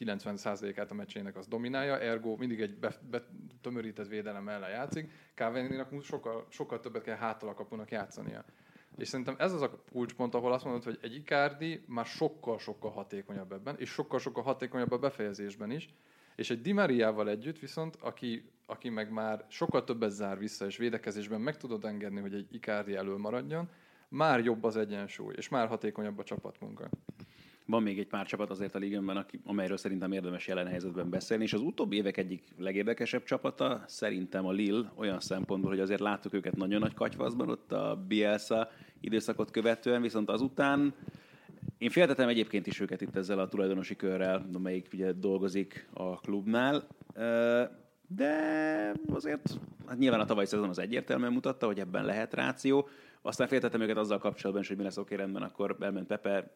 90%-át 0.05 0.91
a 0.91 0.95
meccsének 0.95 1.37
az 1.37 1.47
dominálja, 1.47 1.99
ergo 1.99 2.37
mindig 2.37 2.61
egy 2.61 2.79
be- 2.79 3.01
betömörített 3.11 4.09
védelem 4.09 4.49
ellen 4.49 4.71
játszik, 4.71 5.11
Cavani-nak 5.35 6.03
sokkal, 6.03 6.47
sokkal 6.49 6.81
többet 6.81 7.03
kell 7.03 7.17
háttal 7.17 7.49
a 7.49 7.55
kapunak 7.55 7.91
játszania. 7.91 8.45
És 8.97 9.09
szerintem 9.09 9.35
ez 9.39 9.53
az 9.53 9.63
a 9.63 9.83
kulcspont, 9.93 10.35
ahol 10.35 10.53
azt 10.53 10.65
mondod, 10.65 10.85
hogy 10.85 10.99
egy 11.03 11.15
Icardi 11.15 11.85
már 11.87 12.05
sokkal-sokkal 12.05 12.91
hatékonyabb 12.91 13.53
ebben, 13.53 13.77
és 13.79 13.91
sokkal-sokkal 13.91 14.43
hatékonyabb 14.43 14.91
a 14.91 14.99
befejezésben 14.99 15.71
is, 15.71 15.89
és 16.35 16.51
egy 16.51 16.61
Di 16.61 16.73
Mariával 16.73 17.29
együtt 17.29 17.59
viszont, 17.59 17.97
aki, 17.97 18.51
aki 18.67 18.89
meg 18.89 19.13
már 19.13 19.45
sokkal 19.49 19.85
többet 19.85 20.11
zár 20.11 20.39
vissza, 20.39 20.67
és 20.67 20.77
védekezésben 20.77 21.41
meg 21.41 21.57
tudod 21.57 21.85
engedni, 21.85 22.21
hogy 22.21 22.35
egy 22.35 22.55
Icardi 22.55 22.95
elől 22.95 23.19
maradjon, 23.19 23.69
már 24.09 24.41
jobb 24.45 24.65
az 24.65 24.77
egyensúly, 24.77 25.35
és 25.37 25.49
már 25.49 25.69
hatékonyabb 25.69 26.19
a 26.19 26.25
csapatmunka. 26.25 26.89
Van 27.67 27.83
még 27.83 27.99
egy 27.99 28.07
pár 28.07 28.27
csapat 28.27 28.51
azért 28.51 28.75
a 28.75 28.79
aki, 29.07 29.41
amelyről 29.45 29.77
szerintem 29.77 30.13
érdemes 30.13 30.47
jelen 30.47 30.67
helyzetben 30.67 31.11
beszélni, 31.11 31.43
és 31.43 31.53
az 31.53 31.61
utóbbi 31.61 31.97
évek 31.97 32.17
egyik 32.17 32.43
legérdekesebb 32.59 33.23
csapata 33.23 33.85
szerintem 33.87 34.47
a 34.47 34.53
Lille, 34.53 34.93
olyan 34.95 35.21
szempontból, 35.21 35.71
hogy 35.71 35.81
azért 35.81 36.01
láttuk 36.01 36.35
őket 36.35 36.57
nagyon 36.57 36.81
nagy 36.81 36.95
katyvaszban 36.95 37.49
ott 37.49 37.73
a 37.73 38.05
Bielsa 38.09 38.71
időszakot 39.01 39.51
követően, 39.51 40.03
viszont 40.03 40.31
azután 40.31 40.95
én 41.79 41.91
féltetem 41.91 42.29
egyébként 42.29 42.67
is 42.67 42.81
őket 42.81 43.01
itt 43.01 43.17
ezzel 43.17 43.39
a 43.39 43.49
tulajdonosi 43.49 43.97
körrel, 43.97 44.47
amelyik 44.53 44.89
ugye 44.93 45.13
dolgozik 45.13 45.89
a 45.93 46.21
klubnál, 46.21 46.87
de 48.07 48.93
azért 49.09 49.59
hát 49.87 49.99
nyilván 49.99 50.21
a 50.21 50.25
tavalyi 50.25 50.47
szezon 50.47 50.69
az 50.69 50.79
egyértelműen 50.79 51.33
mutatta, 51.33 51.67
hogy 51.67 51.79
ebben 51.79 52.05
lehet 52.05 52.35
ráció. 52.35 52.89
Aztán 53.23 53.49
féltettem 53.49 53.81
őket 53.81 53.97
azzal 53.97 54.19
kapcsolatban 54.19 54.63
is, 54.63 54.69
hogy 54.69 54.77
mi 54.77 54.83
lesz 54.83 54.97
oké 54.97 55.15
rendben, 55.15 55.43
akkor 55.43 55.77
elment 55.81 56.07
Pepe, 56.07 56.55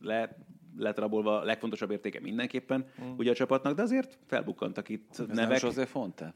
le, 0.00 0.36
lett 0.76 0.98
rabolva 0.98 1.40
a 1.40 1.44
legfontosabb 1.44 1.90
értéke 1.90 2.20
mindenképpen 2.20 2.86
mm. 3.04 3.10
ugye 3.16 3.30
a 3.30 3.34
csapatnak, 3.34 3.74
de 3.74 3.82
azért 3.82 4.18
felbukkantak 4.26 4.88
itt 4.88 5.10
Ez 5.10 5.18
nevek. 5.18 5.48
nem 5.48 5.58
José 5.62 5.84
Fonte? 5.84 6.34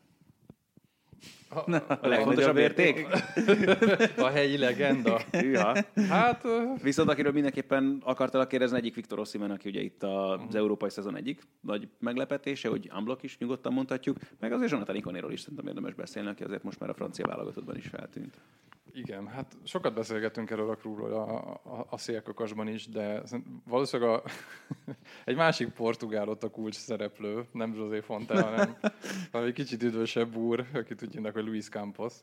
A 1.49 2.09
legfontosabb 2.09 2.57
érték? 2.57 3.07
A 4.17 4.27
helyi 4.29 4.59
legenda. 4.59 5.21
Hűha. 5.31 5.77
Hát, 6.09 6.45
Viszont 6.83 7.09
akiről 7.09 7.33
mindenképpen 7.33 8.01
akartalak 8.05 8.49
kérdezni, 8.49 8.77
egyik 8.77 8.95
Viktor 8.95 9.19
Ossiman, 9.19 9.51
aki 9.51 9.69
ugye 9.69 9.81
itt 9.81 10.03
az 10.03 10.41
Mhm. 10.41 10.57
európai 10.57 10.91
szezon 10.91 11.17
egyik 11.17 11.43
nagy 11.61 11.89
meglepetése, 11.99 12.69
hogy 12.69 12.91
unblock 12.97 13.23
is 13.23 13.39
nyugodtan 13.39 13.73
mondhatjuk, 13.73 14.17
meg 14.41 14.53
azért 14.53 14.71
Jonathan 14.71 14.97
Ikonéról 14.97 15.33
is 15.33 15.41
szerintem 15.41 15.67
érdemes 15.67 15.95
beszélni, 15.95 16.29
aki 16.29 16.43
azért 16.45 16.63
most 16.63 16.81
már 16.81 16.91
a 16.91 16.95
francia 16.95 17.27
válogatottban 17.27 17.77
is 17.77 17.87
feltűnt. 17.87 18.41
Igen, 18.97 19.29
hát 19.29 19.57
sokat 19.65 19.95
beszélgetünk 19.95 20.51
erről 20.51 20.71
a 20.71 20.75
krúról 20.75 21.13
a, 21.13 21.53
a, 21.65 21.87
a 21.91 21.99
szélkakasban 21.99 22.69
is, 22.69 22.89
de 22.89 23.23
valószínűleg 23.65 24.13
a, 24.13 24.23
egy 25.25 25.37
másik 25.37 25.69
portugál 25.69 26.29
ott 26.29 26.43
a 26.43 26.51
kulcs 26.51 26.75
szereplő, 26.75 27.47
nem 27.53 27.75
José 27.75 28.01
Fonte, 28.01 28.43
hanem, 28.43 28.77
egy 29.47 29.53
kicsit 29.53 29.83
üdvösebb 29.83 30.37
úr, 30.37 30.67
akit 30.75 31.03
úgy 31.03 31.13
hívnak, 31.13 31.33
hogy 31.33 31.45
Luis 31.45 31.69
Campos 31.69 32.15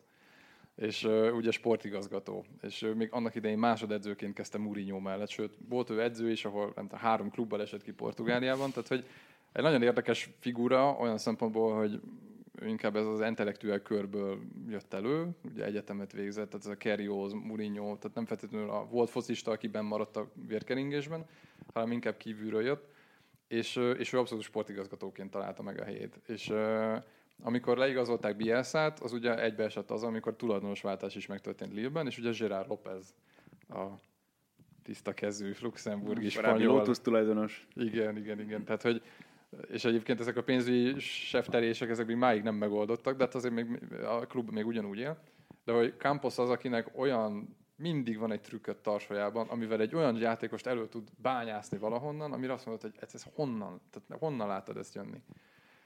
és 0.76 1.04
uh, 1.04 1.36
ugye 1.36 1.52
sportigazgató. 1.52 2.46
És 2.62 2.82
uh, 2.82 2.94
még 2.94 3.08
annak 3.12 3.36
idején 3.36 3.58
másodedzőként 3.58 4.34
kezdte 4.34 4.58
Mourinho 4.58 5.00
mellett, 5.00 5.30
sőt, 5.30 5.54
volt 5.70 5.90
ő 5.90 6.02
edző 6.02 6.32
is, 6.32 6.46
ahol 6.46 6.72
nem 6.76 6.88
tudom, 6.88 7.00
három 7.00 7.30
klubbal 7.30 7.62
esett 7.62 7.84
ki 7.84 7.92
Portugáliában, 7.92 8.70
tehát 8.70 8.88
hogy 8.88 9.06
egy 9.52 9.64
nagyon 9.64 9.82
érdekes 9.82 10.30
figura 10.40 10.98
olyan 11.00 11.18
szempontból, 11.18 11.78
hogy 11.78 12.02
inkább 12.66 12.96
ez 12.96 13.06
az 13.06 13.22
intellektuál 13.22 13.82
körből 13.82 14.40
jött 14.68 14.94
elő, 14.94 15.28
ugye 15.52 15.66
egyetemet 15.66 16.12
végzett, 16.12 16.50
tehát 16.50 16.66
ez 16.66 16.72
a 16.72 16.78
Kerioz, 16.78 17.34
Mourinho, 17.34 17.96
tehát 17.96 18.16
nem 18.16 18.26
feltétlenül 18.26 18.70
a 18.70 18.86
volt 18.86 19.10
focista, 19.10 19.52
aki 19.52 19.68
benn 19.68 19.86
maradt 19.86 20.18
a 20.18 20.32
vérkeringésben, 20.48 21.26
hanem 21.74 21.92
inkább 21.92 22.18
kívülről 22.18 22.64
jött, 22.64 22.92
és, 23.48 23.76
és 23.76 24.14
ő 24.14 24.20
abszolút 24.20 24.44
sportigazgatóként 24.44 25.32
találta 25.32 25.62
meg 25.62 25.80
a 25.80 25.84
helyét. 25.84 26.20
És 26.28 26.54
amikor 27.42 27.78
leigazolták 27.78 28.36
Bielszát, 28.36 29.00
az 29.00 29.14
ugye 29.14 29.44
egybeesett 29.44 29.92
az, 29.92 30.04
amikor 30.04 30.36
tulajdonosváltás 30.36 31.16
is 31.16 31.28
megtörtént 31.28 31.74
Lille-ben, 31.74 32.08
és 32.08 32.18
ugye 32.18 32.32
Gerard 32.32 32.68
López 32.68 33.14
a 33.70 33.86
tiszta 34.84 35.14
kezű 35.14 35.52
luxemburgi 35.62 36.30
spanyol. 36.30 36.76
Lotus 36.76 37.00
tulajdonos. 37.00 37.68
Igen, 37.76 38.18
igen, 38.18 38.40
igen. 38.40 38.64
Tehát, 38.64 38.82
hogy 38.82 39.02
és 39.68 39.86
egyébként 39.86 40.20
ezek 40.20 40.38
a 40.38 40.44
pénzügyi 40.44 41.00
sefterések, 41.00 41.90
ezek 41.90 42.06
még 42.06 42.16
máig 42.16 42.44
nem 42.44 42.56
megoldottak, 42.56 43.18
de 43.18 43.24
hát 43.24 43.36
azért 43.36 43.54
még 43.54 43.80
a 44.06 44.28
klub 44.28 44.50
még 44.50 44.66
ugyanúgy 44.66 44.98
él. 44.98 45.18
De 45.66 45.72
hogy 45.72 45.94
Campos 45.98 46.38
az, 46.38 46.50
akinek 46.50 46.98
olyan, 46.98 47.58
mindig 47.76 48.18
van 48.18 48.32
egy 48.32 48.42
trükköt 48.42 48.78
tarsajában, 48.78 49.48
amivel 49.48 49.82
egy 49.82 49.96
olyan 49.96 50.16
játékost 50.16 50.68
elő 50.68 50.88
tud 50.88 51.10
bányászni 51.18 51.78
valahonnan, 51.78 52.32
amire 52.32 52.54
azt 52.54 52.66
mondod, 52.66 52.84
hogy 52.92 52.96
ez, 53.00 53.14
ez 53.14 53.26
honnan, 53.34 53.82
tehát 53.92 54.22
honnan 54.22 54.48
látod 54.48 54.78
ezt 54.78 54.96
jönni. 54.96 55.22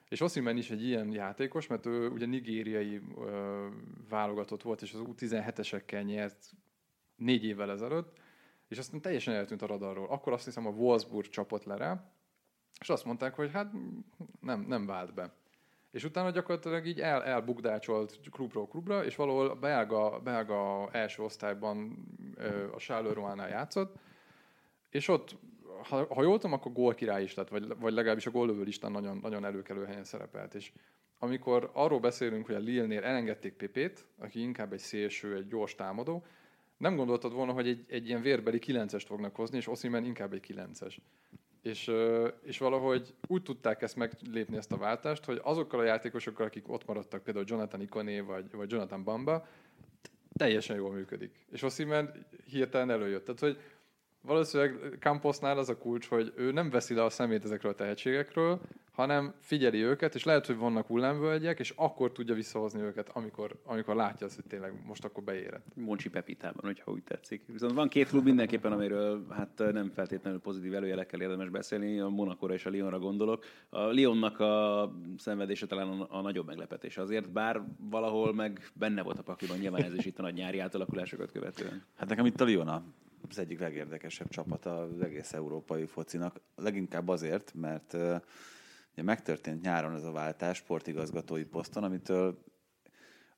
És 0.10 0.22
Osimhen 0.22 0.58
is 0.58 0.72
egy 0.72 0.84
ilyen 0.84 1.12
játékos, 1.12 1.68
mert 1.68 1.86
ő 1.86 2.10
ugye 2.10 2.26
nigériai 2.26 3.02
ö, 3.18 3.68
válogatott 4.10 4.62
volt, 4.62 4.82
és 4.82 4.94
az 4.94 5.02
U17-esekkel 5.04 6.06
nyert 6.06 6.52
négy 7.16 7.44
évvel 7.44 7.72
ezelőtt, 7.72 8.18
és 8.68 8.78
aztán 8.78 9.02
teljesen 9.02 9.34
eltűnt 9.34 9.62
a 9.62 9.68
radarról. 9.68 10.10
Akkor 10.10 10.34
azt 10.34 10.46
hiszem 10.46 10.66
a 10.66 10.70
Wolfsburg 10.70 11.30
csapott 11.30 11.64
le 11.64 11.76
rá, 11.76 12.12
és 12.80 12.90
azt 12.90 13.06
mondták, 13.06 13.36
hogy 13.36 13.52
hát 13.52 13.72
nem, 14.42 14.66
nem 14.68 14.86
vált 14.86 15.14
be. 15.14 15.34
És 15.92 16.04
utána 16.04 16.30
gyakorlatilag 16.30 16.86
így 16.86 17.00
el, 17.00 17.24
elbukdácsolt 17.24 18.20
klubról 18.32 18.68
klubra, 18.68 19.06
és 19.06 19.16
valahol 19.16 19.50
a 19.50 19.56
belga, 19.56 20.20
belga 20.20 20.90
első 20.92 21.24
osztályban 21.24 22.06
ö, 22.36 22.74
a 22.74 22.78
Charleroi-nál 22.78 23.50
játszott, 23.50 23.96
és 24.90 25.08
ott, 25.08 25.36
ha, 25.84 26.14
ha 26.14 26.24
jól 26.24 26.38
tudom, 26.38 26.54
akkor 26.54 26.72
gólkirály 26.72 27.24
is 27.24 27.34
lett, 27.34 27.48
vagy, 27.48 27.78
vagy 27.80 27.94
legalábbis 27.94 28.26
a 28.26 28.32
góllövő 28.32 28.64
listán 28.64 28.92
nagyon, 28.92 29.18
nagyon 29.18 29.46
előkelő 29.46 29.86
helyen 29.86 30.04
szerepelt. 30.04 30.56
És 30.56 30.72
amikor 31.20 31.70
arról 31.74 32.00
beszélünk, 32.00 32.46
hogy 32.46 32.56
a 32.56 32.60
Lille-nél 32.60 33.04
elengedték 33.04 33.54
Pépét, 33.54 34.06
aki 34.18 34.42
inkább 34.42 34.74
egy 34.74 34.80
szélső, 34.80 35.36
egy 35.36 35.48
gyors 35.48 35.76
támadó, 35.76 36.26
nem 36.78 36.96
gondoltad 36.96 37.34
volna, 37.34 37.52
hogy 37.52 37.68
egy, 37.68 37.86
egy 37.88 38.08
ilyen 38.08 38.22
vérbeli 38.22 38.60
kilencest 38.60 39.08
fognak 39.08 39.36
hozni, 39.36 39.58
és 39.58 39.68
Osimhen 39.68 40.06
inkább 40.06 40.34
egy 40.34 40.40
kilences. 40.40 41.00
És, 41.68 41.92
és 42.44 42.58
valahogy 42.58 43.14
úgy 43.28 43.44
tudták 43.44 43.82
ezt 43.82 43.96
meglépni, 43.96 44.58
ezt 44.58 44.72
a 44.72 44.78
váltást, 44.78 45.26
hogy 45.26 45.40
azokkal 45.44 45.80
a 45.80 45.84
játékosokkal, 45.84 46.46
akik 46.46 46.70
ott 46.70 46.86
maradtak, 46.86 47.24
például 47.24 47.46
Jonathan 47.48 47.82
Ikoné 47.82 48.20
vagy, 48.20 48.52
vagy 48.52 48.72
Jonathan 48.72 49.04
Bamba, 49.04 49.48
teljesen 50.34 50.76
jól 50.76 50.92
működik. 50.92 51.46
És 51.52 51.64
Osimhen 51.64 52.26
hirtelen 52.46 52.90
előjött. 52.90 53.26
Tehát, 53.26 53.40
hogy 53.40 53.58
valószínűleg 54.28 54.98
Camposnál 55.00 55.58
az 55.58 55.70
a 55.70 55.78
kulcs, 55.78 56.08
hogy 56.08 56.34
ő 56.36 56.52
nem 56.52 56.70
veszi 56.70 56.94
le 56.94 57.04
a 57.04 57.10
szemét 57.10 57.44
ezekről 57.44 57.72
a 57.72 57.76
tehetségekről, 57.76 58.60
hanem 58.92 59.34
figyeli 59.40 59.84
őket, 59.84 60.16
és 60.16 60.24
lehet, 60.24 60.46
hogy 60.46 60.58
vannak 60.58 60.88
hullámvölgyek, 60.88 61.60
és 61.60 61.74
akkor 61.76 62.12
tudja 62.12 62.36
visszahozni 62.36 62.82
őket, 62.82 63.10
amikor, 63.14 63.52
amikor 63.66 63.96
látja 63.96 64.26
azt, 64.26 64.36
hogy 64.36 64.46
tényleg 64.46 64.74
most 64.86 65.06
akkor 65.06 65.24
beérett. 65.24 65.66
Moncsi 65.76 66.10
Pepitában, 66.10 66.64
hogyha 66.64 66.92
úgy 66.92 67.04
tetszik. 67.04 67.44
Viszont 67.48 67.74
van 67.74 67.88
két 67.88 68.08
klub 68.08 68.24
mindenképpen, 68.24 68.72
amiről 68.72 69.26
hát 69.30 69.64
nem 69.72 69.90
feltétlenül 69.90 70.40
pozitív 70.40 70.74
előjelekkel 70.74 71.22
érdemes 71.22 71.50
beszélni, 71.50 72.00
a 72.00 72.10
Monakora 72.10 72.54
és 72.54 72.66
a 72.66 72.70
Lyonra 72.70 73.00
gondolok. 73.00 73.46
A 73.70 73.92
Lyonnak 73.92 74.40
a 74.40 74.92
szenvedése 75.18 75.68
talán 75.68 75.88
a, 75.88 76.18
a 76.18 76.22
nagyobb 76.22 76.46
meglepetés 76.46 76.98
azért, 76.98 77.32
bár 77.32 77.62
valahol 77.90 78.34
meg 78.34 78.72
benne 78.74 79.02
volt 79.02 79.20
a 79.20 79.24
pakliban, 79.24 79.58
nyilván 79.58 79.84
ez 79.84 79.94
is 79.94 80.06
itt 80.06 80.20
a 80.20 80.22
nagy 80.22 80.34
nyári 80.34 80.60
átalakulásokat 80.60 81.32
követően. 81.32 81.84
Hát 81.96 82.10
nekem 82.10 82.26
itt 82.26 82.42
a 82.42 82.46
Lyon 82.46 82.68
a- 82.68 82.84
az 83.30 83.40
egyik 83.40 83.60
legérdekesebb 83.60 84.30
csapat 84.30 84.66
az 84.66 85.02
egész 85.02 85.34
európai 85.34 85.86
focinak. 85.86 86.42
Leginkább 86.56 87.08
azért, 87.08 87.54
mert 87.54 87.94
ugye 87.94 89.04
megtörtént 89.04 89.62
nyáron 89.62 89.96
ez 89.96 90.04
a 90.04 90.12
váltás 90.12 90.58
sportigazgatói 90.58 91.44
poszton, 91.44 91.84
amitől 91.84 92.44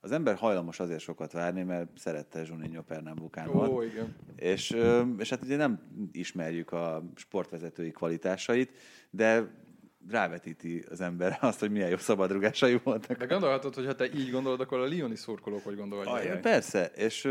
az 0.01 0.11
ember 0.11 0.35
hajlamos 0.35 0.79
azért 0.79 0.99
sokat 0.99 1.31
várni, 1.31 1.63
mert 1.63 1.97
szerette 1.97 2.43
Zsuninho 2.43 2.81
Pernambucánot. 2.81 3.67
Ó, 3.67 3.81
igen. 3.81 4.15
És, 4.35 4.77
és 5.17 5.29
hát 5.29 5.43
ugye 5.43 5.55
nem 5.55 5.81
ismerjük 6.11 6.71
a 6.71 7.03
sportvezetői 7.15 7.91
kvalitásait, 7.91 8.71
de 9.09 9.51
rávetíti 10.07 10.85
az 10.89 11.01
ember 11.01 11.37
azt, 11.41 11.59
hogy 11.59 11.71
milyen 11.71 11.89
jó 11.89 11.97
szabadrugásai 11.97 12.79
voltak. 12.83 13.17
De 13.17 13.25
gondolhatod, 13.25 13.75
hogy 13.75 13.85
ha 13.85 13.95
te 13.95 14.05
így 14.05 14.31
gondolod, 14.31 14.59
akkor 14.59 14.79
a 14.79 14.85
Lioni 14.85 15.15
szurkolók 15.15 15.63
hogy 15.63 15.75
gondolják? 15.75 16.41
Persze, 16.41 16.85
és, 16.85 17.27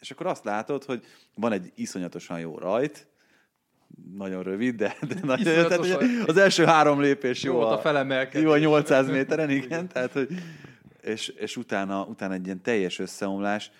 és 0.00 0.10
akkor 0.10 0.26
azt 0.26 0.44
látod, 0.44 0.84
hogy 0.84 1.04
van 1.34 1.52
egy 1.52 1.72
iszonyatosan 1.74 2.40
jó 2.40 2.58
rajt, 2.58 3.06
nagyon 4.14 4.42
rövid, 4.42 4.74
de, 4.74 4.96
de 5.08 5.14
nagyon, 5.22 5.68
tehát, 5.68 6.02
az 6.26 6.36
első 6.36 6.64
három 6.64 7.00
lépés 7.00 7.42
jó, 7.42 7.52
Jó 7.52 7.60
a 7.60 7.72
a, 7.72 7.78
felemelkedés. 7.78 8.42
jó 8.42 8.50
a 8.50 8.58
800 8.58 9.08
méteren, 9.08 9.50
igen, 9.50 9.88
tehát, 9.88 10.12
hogy, 10.12 10.28
és, 11.00 11.28
és 11.28 11.56
utána, 11.56 12.04
utána 12.04 12.34
egy 12.34 12.44
ilyen 12.44 12.62
teljes 12.62 12.98
összeomlás, 12.98 13.70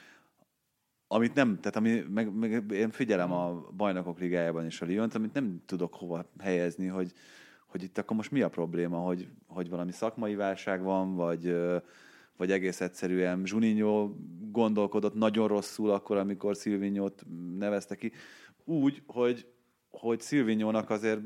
amit 1.09 1.35
nem, 1.35 1.59
tehát 1.61 1.77
ami, 1.77 2.05
meg, 2.09 2.35
meg 2.35 2.71
én 2.71 2.91
figyelem 2.91 3.33
a 3.33 3.67
bajnokok 3.77 4.19
ligájában 4.19 4.67
is 4.67 4.81
a 4.81 4.87
Lyont, 4.87 5.15
amit 5.15 5.33
nem 5.33 5.63
tudok 5.67 5.95
hova 5.95 6.31
helyezni, 6.39 6.87
hogy, 6.87 7.13
hogy 7.67 7.83
itt 7.83 7.99
akkor 7.99 8.17
most 8.17 8.31
mi 8.31 8.43
a 8.43 8.49
probléma, 8.49 8.99
hogy, 8.99 9.29
hogy 9.47 9.71
valami 9.71 9.93
szakmai 9.93 10.35
válság 10.35 10.83
van, 10.83 11.15
vagy, 11.15 11.57
vagy 12.37 12.51
egész 12.51 12.81
egyszerűen 12.81 13.47
Zsuninho 13.47 14.15
gondolkodott 14.51 15.15
nagyon 15.15 15.49
rosszul 15.49 15.91
akkor, 15.91 16.17
amikor 16.17 16.57
Szilvinyót 16.57 17.25
nevezte 17.59 17.95
ki. 17.95 18.13
Úgy, 18.65 19.03
hogy, 19.07 19.47
hogy 19.91 20.21
Szilvinyónak 20.21 20.91
azért 20.91 21.21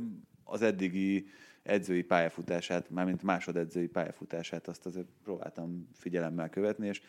az 0.45 0.63
eddigi 0.63 1.27
edzői 1.63 2.03
pályafutását, 2.03 2.91
mármint 2.91 3.23
másodedzői 3.23 3.87
pályafutását, 3.87 4.69
azt 4.69 4.87
azért 4.87 5.09
próbáltam 5.23 5.89
figyelemmel 5.95 6.49
követni, 6.49 6.87
és 6.87 7.03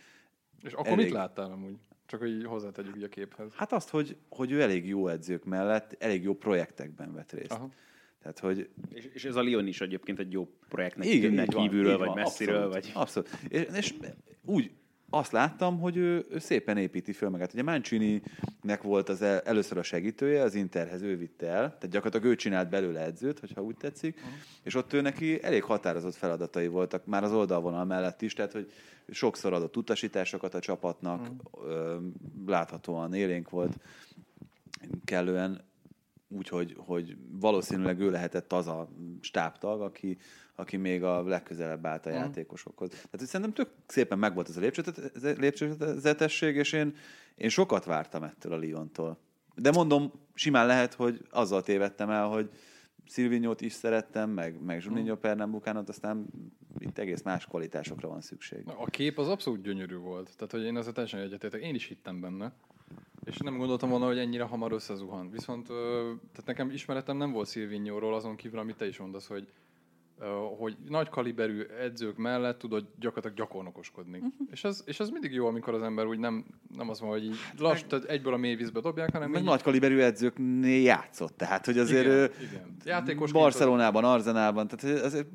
És 0.62 0.74
akkor 0.74 0.88
Elég. 0.88 1.04
mit 1.06 1.14
láttál 1.14 1.52
amúgy? 1.52 1.78
Csak 2.06 2.20
hogy 2.20 2.44
hozzátegyük 2.44 3.04
a 3.04 3.08
képhez. 3.08 3.54
Hát 3.54 3.72
azt, 3.72 3.90
hogy, 3.90 4.18
hogy 4.30 4.52
ő 4.52 4.62
elég 4.62 4.88
jó 4.88 5.08
edzők 5.08 5.44
mellett, 5.44 5.96
elég 6.00 6.24
jó 6.24 6.36
projektekben 6.36 7.14
vett 7.14 7.32
részt. 7.32 7.52
Aha. 7.52 7.70
Tehát, 8.22 8.40
hogy 8.40 8.70
És, 8.94 9.10
és 9.14 9.26
ez 9.26 9.36
a 9.36 9.42
Lyon 9.42 9.68
is 9.68 9.82
egyébként 9.82 10.20
egy 10.20 10.32
jó 10.32 10.48
projektnek 10.70 11.08
igen, 11.08 11.32
így 11.32 11.54
van, 11.54 11.66
kívülről, 11.68 11.92
így 11.92 11.98
vagy 11.98 12.08
van, 12.08 12.16
messziről, 12.16 12.56
abszolút, 12.56 12.74
vagy... 12.74 12.92
Abszolút. 12.94 13.30
És, 13.50 13.66
és 13.78 13.94
úgy 14.46 14.72
azt 15.14 15.32
láttam, 15.32 15.80
hogy 15.80 15.98
ő, 15.98 16.26
ő 16.30 16.40
szépen 16.40 16.78
építi 16.78 17.14
föl 17.14 17.30
magát. 17.30 17.54
Ugye 17.54 17.64
Mancini-nek 17.64 18.82
volt 18.82 19.10
az 19.10 19.22
el, 19.22 19.40
először 19.40 19.78
a 19.78 19.84
segítője, 19.84 20.42
az 20.42 20.56
Interhez 20.56 21.02
ő 21.02 21.18
vitte 21.18 21.48
el, 21.48 21.68
tehát 21.68 21.90
gyakorlatilag 21.90 22.34
ő 22.34 22.36
csinált 22.36 22.70
belőle 22.70 23.00
edzőt, 23.00 23.40
hogyha 23.40 23.62
úgy 23.62 23.76
tetszik, 23.76 24.16
uh-huh. 24.16 24.32
és 24.64 24.76
ott 24.76 24.94
ő 24.94 25.02
neki 25.02 25.44
elég 25.44 25.64
határozott 25.64 26.16
feladatai 26.16 26.68
voltak, 26.68 27.06
már 27.06 27.24
az 27.24 27.32
oldalvonal 27.32 27.86
mellett 27.86 28.22
is, 28.22 28.34
tehát 28.34 28.52
hogy 28.52 28.72
sokszor 29.10 29.54
adott 29.54 29.78
utasításokat 29.78 30.54
a 30.54 30.60
csapatnak, 30.60 31.32
uh-huh. 31.52 32.04
láthatóan 32.46 33.14
élénk 33.14 33.50
volt, 33.50 33.78
kellően 35.06 35.70
úgyhogy 36.32 36.76
hogy 36.78 37.18
valószínűleg 37.32 38.00
ő 38.00 38.10
lehetett 38.12 38.54
az 38.54 38.68
a 38.68 38.90
stábtag, 39.22 39.82
aki, 39.82 40.18
aki 40.56 40.78
még 40.78 41.04
a 41.04 41.24
legközelebb 41.24 41.86
állt 41.86 42.06
a 42.06 42.10
Mhm. 42.10 42.18
játékosokhoz. 42.18 42.90
Tehát 42.90 43.10
hogy 43.18 43.26
szerintem 43.28 43.54
tök 43.66 43.74
szépen 43.88 44.20
megvolt 44.20 44.50
ez 44.50 44.58
a 44.58 44.70
lépcsőzetesség, 45.38 46.56
és 46.56 46.74
én, 46.74 46.96
én 47.36 47.50
sokat 47.50 47.86
vártam 47.86 48.24
ettől 48.24 48.54
a 48.54 48.58
Lyontól. 48.60 49.18
De 49.56 49.72
mondom, 49.72 50.12
simán 50.34 50.66
lehet, 50.66 50.94
hogy 50.94 51.22
azzal 51.30 51.64
tévedtem 51.64 52.10
el, 52.10 52.28
hogy 52.28 52.50
Szilvinyót 53.08 53.62
is 53.62 53.74
szerettem, 53.74 54.30
meg, 54.30 54.62
meg 54.64 54.82
Zsuninho 54.82 55.16
Pernambucánot, 55.16 55.90
aztán 55.90 56.26
itt 56.78 56.98
egész 56.98 57.22
más 57.22 57.46
kvalitásokra 57.46 58.08
van 58.08 58.22
szükség. 58.22 58.64
A 58.66 58.86
kép 58.86 59.18
az 59.18 59.28
abszolút 59.28 59.62
gyönyörű 59.62 59.96
volt. 59.96 60.36
Tehát, 60.36 60.52
hogy 60.52 60.64
én 60.64 60.78
ezzel 60.78 60.92
teljesen 60.94 61.20
egyetértek. 61.20 61.62
Én 61.62 61.76
is 61.76 61.86
hittem 61.88 62.22
benne. 62.22 62.54
És 63.24 63.38
nem 63.38 63.58
gondoltam 63.58 63.90
volna, 63.90 64.06
hogy 64.06 64.18
ennyire 64.18 64.44
hamar 64.44 64.72
összezuhan. 64.72 65.30
Viszont 65.32 65.68
tehát 65.68 66.46
nekem 66.46 66.70
ismeretem 66.70 67.18
nem 67.18 67.32
volt 67.32 67.48
Szilvinyóról, 67.48 68.16
azon 68.16 68.36
kívül, 68.36 68.60
amit 68.60 68.78
te 68.78 68.88
is 68.88 68.98
mondasz, 68.98 69.28
hogy 69.28 69.48
hogy 70.58 70.76
nagy 70.88 71.10
kaliberű 71.10 71.62
edzők 71.62 72.18
mellett 72.18 72.58
tudod 72.60 72.86
gyakorlatilag 73.00 73.38
gyakornokoskodni. 73.38 74.18
Uh-huh. 74.18 74.34
És, 74.52 74.64
ez, 74.64 74.84
és 74.86 75.00
ez 75.00 75.10
mindig 75.10 75.34
jó, 75.34 75.48
amikor 75.48 75.74
az 75.74 75.82
ember 75.82 76.06
úgy 76.06 76.20
nem, 76.20 76.46
nem 76.76 76.90
az 76.90 77.00
van, 77.00 77.10
hogy 77.10 77.24
így 77.24 77.36
lass, 77.58 77.84
tehát 77.88 78.06
egyből 78.06 78.34
a 78.34 78.38
mély 78.38 78.56
vízbe 78.56 78.80
dobják, 78.80 79.12
hanem 79.12 79.30
Meg 79.30 79.42
így- 79.42 79.48
nagy 79.48 79.62
kaliberű 79.62 80.00
edzőknél 80.00 80.82
játszott, 80.82 81.38
tehát 81.38 81.66
hogy 81.66 81.78
azért 81.78 82.06
Igen, 82.06 82.18
ő 82.18 82.32
igen. 82.42 82.76
Játékosként 82.86 83.44
Barcelonában, 83.44 84.04
Arzenálban, 84.04 84.68
tehát 84.68 85.04
azért 85.04 85.28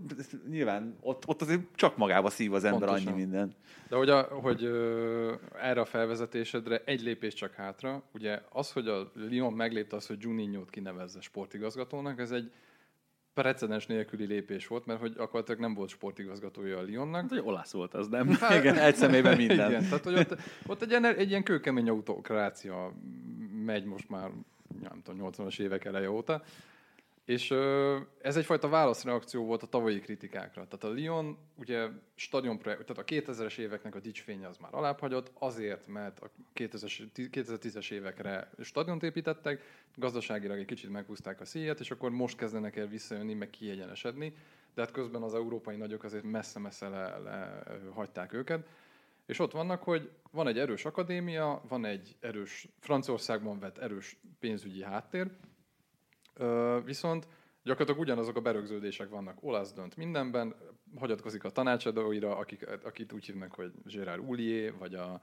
nyilván 0.51 0.97
ott, 1.01 1.27
ott 1.27 1.43
azért 1.43 1.61
csak 1.75 1.97
magába 1.97 2.31
szív 2.31 2.53
az 2.53 2.65
ember 2.65 2.89
Pontosan. 2.89 3.13
annyi 3.13 3.21
minden. 3.23 3.53
De 3.89 3.97
hogy, 3.97 4.09
a, 4.09 4.23
hogy 4.23 4.65
ö, 4.65 5.33
erre 5.61 5.81
a 5.81 5.85
felvezetésedre 5.85 6.83
egy 6.85 7.03
lépés 7.03 7.35
csak 7.35 7.53
hátra, 7.53 8.03
ugye 8.15 8.41
az, 8.53 8.73
hogy 8.73 8.89
a 8.89 9.11
Lyon 9.29 9.53
meglépte 9.53 9.97
azt, 9.97 10.07
hogy 10.07 10.17
Juninho-t 10.21 10.71
kinevezze 10.71 11.21
sportigazgatónak, 11.21 12.21
ez 12.21 12.31
egy 12.31 12.51
precedens 13.43 13.87
nélküli 13.87 14.27
lépés 14.27 14.67
volt, 14.67 14.87
mert 14.87 15.01
hogy 15.01 15.13
gyakorlatilag 15.13 15.61
nem 15.61 15.75
volt 15.75 15.89
sportigazgatója 15.89 16.79
a 16.79 16.83
Lyonnak. 16.87 17.21
Hát, 17.21 17.31
hogy 17.31 17.43
olasz 17.45 17.73
volt 17.73 17.95
az, 17.95 18.09
nem? 18.09 18.39
Igen, 18.59 18.79
egy 18.79 18.95
személyben 18.95 19.37
minden. 19.37 19.71
Igen, 19.71 19.83
tehát 19.83 20.05
hogy 20.05 20.19
ott, 20.19 20.37
ott 20.67 20.83
egy, 20.83 20.91
ilyen, 20.91 21.05
egy 21.05 21.29
ilyen 21.29 21.43
kőkemény 21.43 21.89
autokrácia 21.89 22.93
megy 23.65 23.85
most 23.85 24.09
már, 24.09 24.31
nem 24.83 25.01
tudom, 25.05 25.31
80-as 25.31 25.59
évek 25.59 25.85
eleje 25.85 26.11
óta. 26.11 26.43
És 27.27 27.51
ö, 27.51 27.99
ez 28.21 28.37
egyfajta 28.37 28.69
válaszreakció 28.69 29.45
volt 29.45 29.63
a 29.63 29.67
tavalyi 29.67 30.01
kritikákra. 30.01 30.67
Tehát 30.69 30.97
a 30.97 31.01
Lyon, 31.01 31.39
ugye 31.55 31.89
stadionprojekt, 32.15 32.87
tehát 32.87 33.03
a 33.11 33.33
2000-es 33.33 33.59
éveknek 33.59 33.95
a 33.95 34.01
dicsfénye 34.01 34.49
az 34.49 34.57
már 34.57 34.75
alábbhagyott, 34.75 35.31
azért, 35.39 35.87
mert 35.87 36.21
a 36.21 36.31
2000-es 36.55 37.03
2010-es 37.15 37.91
évekre 37.91 38.51
stadiont 38.61 39.03
építettek, 39.03 39.63
gazdaságilag 39.95 40.59
egy 40.59 40.65
kicsit 40.65 40.91
meghúzták 40.91 41.41
a 41.41 41.45
szíjat, 41.45 41.81
és 41.81 41.91
akkor 41.91 42.11
most 42.11 42.37
kezdenek 42.37 42.77
el 42.77 42.87
visszajönni, 42.87 43.35
meg 43.35 43.51
kiegyenesedni, 43.51 44.35
de 44.75 44.83
hát 44.83 44.91
közben 44.91 45.23
az 45.23 45.35
európai 45.35 45.77
nagyok 45.77 46.05
azért 46.05 46.25
messze-messze 46.25 46.89
le, 46.89 47.19
le 47.19 47.63
hagyták 47.95 48.33
őket. 48.33 48.69
És 49.27 49.39
ott 49.39 49.53
vannak, 49.53 49.83
hogy 49.83 50.11
van 50.31 50.47
egy 50.47 50.59
erős 50.59 50.85
akadémia, 50.85 51.63
van 51.69 51.85
egy 51.85 52.17
erős, 52.21 52.69
Franciaországban 52.79 53.59
vett 53.59 53.79
erős 53.79 54.17
pénzügyi 54.39 54.83
háttér, 54.83 55.31
viszont 56.85 57.29
gyakorlatilag 57.63 58.01
ugyanazok 58.01 58.37
a 58.37 58.41
berögződések 58.41 59.09
vannak. 59.09 59.39
Olasz 59.41 59.73
dönt 59.73 59.97
mindenben, 59.97 60.55
hagyatkozik 60.99 61.45
a 61.45 61.51
tanácsadóira, 61.51 62.37
akik, 62.37 62.67
akit 62.85 63.13
úgy 63.13 63.25
hívnak, 63.25 63.55
hogy 63.55 63.73
Gérard 63.85 64.23
Oulier, 64.29 64.73
vagy 64.79 64.95
a, 64.95 65.21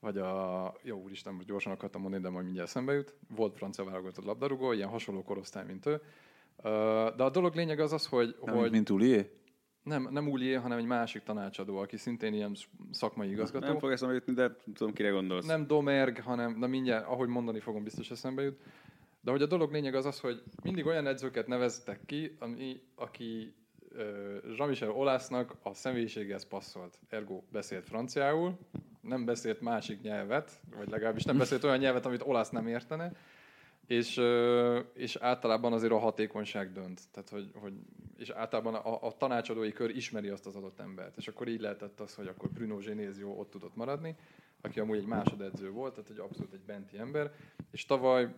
vagy 0.00 0.18
a, 0.18 0.74
jó 0.82 1.02
úristen, 1.02 1.34
most 1.34 1.46
gyorsan 1.46 1.72
akartam 1.72 2.00
mondani, 2.00 2.22
de 2.22 2.28
majd 2.28 2.44
mindjárt 2.44 2.70
szembe 2.70 2.92
jut. 2.92 3.14
Volt 3.36 3.56
francia 3.56 3.84
válogatott 3.84 4.24
labdarúgó, 4.24 4.72
ilyen 4.72 4.88
hasonló 4.88 5.22
korosztály, 5.22 5.64
mint 5.64 5.86
ő. 5.86 6.00
De 7.16 7.22
a 7.22 7.30
dolog 7.30 7.54
lényeg 7.54 7.80
az 7.80 7.92
az, 7.92 8.06
hogy, 8.06 8.36
Nem, 8.44 8.56
hogy 8.56 8.70
mint 8.70 8.90
Ulié? 8.90 9.30
nem, 9.84 10.08
nem 10.10 10.28
Oulier, 10.28 10.60
hanem 10.60 10.78
egy 10.78 10.86
másik 10.86 11.22
tanácsadó, 11.22 11.76
aki 11.76 11.96
szintén 11.96 12.34
ilyen 12.34 12.56
szakmai 12.90 13.30
igazgató. 13.30 13.66
Nem 13.66 13.78
fog 13.78 13.90
eszembe 13.90 14.14
jutni, 14.14 14.32
de 14.32 14.56
tudom, 14.74 14.92
kire 14.92 15.10
gondolsz. 15.10 15.46
Nem 15.46 15.66
Domerg, 15.66 16.20
hanem, 16.20 16.58
na 16.58 16.66
mindjárt, 16.66 17.06
ahogy 17.06 17.28
mondani 17.28 17.60
fogom, 17.60 17.82
biztos 17.82 18.10
eszembe 18.10 18.42
jut. 18.42 18.60
De 19.24 19.30
hogy 19.30 19.42
a 19.42 19.46
dolog 19.46 19.72
lényeg 19.72 19.94
az 19.94 20.06
az, 20.06 20.20
hogy 20.20 20.42
mindig 20.62 20.86
olyan 20.86 21.06
edzőket 21.06 21.46
neveztek 21.46 22.00
ki, 22.06 22.36
ami, 22.38 22.80
aki 22.94 23.54
Jean-Michel 24.56 24.90
Olásznak 24.90 25.56
a 25.62 25.74
személyiséghez 25.74 26.46
passzolt. 26.46 26.98
Ergo 27.08 27.42
beszélt 27.52 27.84
franciául, 27.84 28.58
nem 29.00 29.24
beszélt 29.24 29.60
másik 29.60 30.00
nyelvet, 30.00 30.60
vagy 30.76 30.88
legalábbis 30.88 31.24
nem 31.24 31.38
beszélt 31.38 31.64
olyan 31.64 31.78
nyelvet, 31.78 32.06
amit 32.06 32.22
Olász 32.22 32.50
nem 32.50 32.66
értene, 32.66 33.12
és, 33.86 34.20
és 34.94 35.16
általában 35.16 35.72
azért 35.72 35.92
a 35.92 35.98
hatékonyság 35.98 36.72
dönt. 36.72 37.00
Tehát, 37.12 37.28
hogy, 37.28 37.50
hogy, 37.54 37.72
és 38.16 38.30
általában 38.30 38.74
a, 38.74 39.06
a 39.06 39.16
tanácsadói 39.16 39.72
kör 39.72 39.96
ismeri 39.96 40.28
azt 40.28 40.46
az 40.46 40.56
adott 40.56 40.80
embert. 40.80 41.16
És 41.16 41.28
akkor 41.28 41.48
így 41.48 41.60
lehetett 41.60 42.00
az, 42.00 42.14
hogy 42.14 42.26
akkor 42.26 42.50
Bruno 42.50 42.76
Genesio 42.76 43.28
ott 43.28 43.50
tudott 43.50 43.76
maradni, 43.76 44.16
aki 44.60 44.80
amúgy 44.80 44.98
egy 44.98 45.06
másodedző 45.06 45.70
volt, 45.70 45.94
tehát 45.94 46.10
egy 46.10 46.18
abszolút 46.18 46.52
egy 46.52 46.64
benti 46.66 46.98
ember. 46.98 47.32
És 47.70 47.84
tavaly 47.84 48.28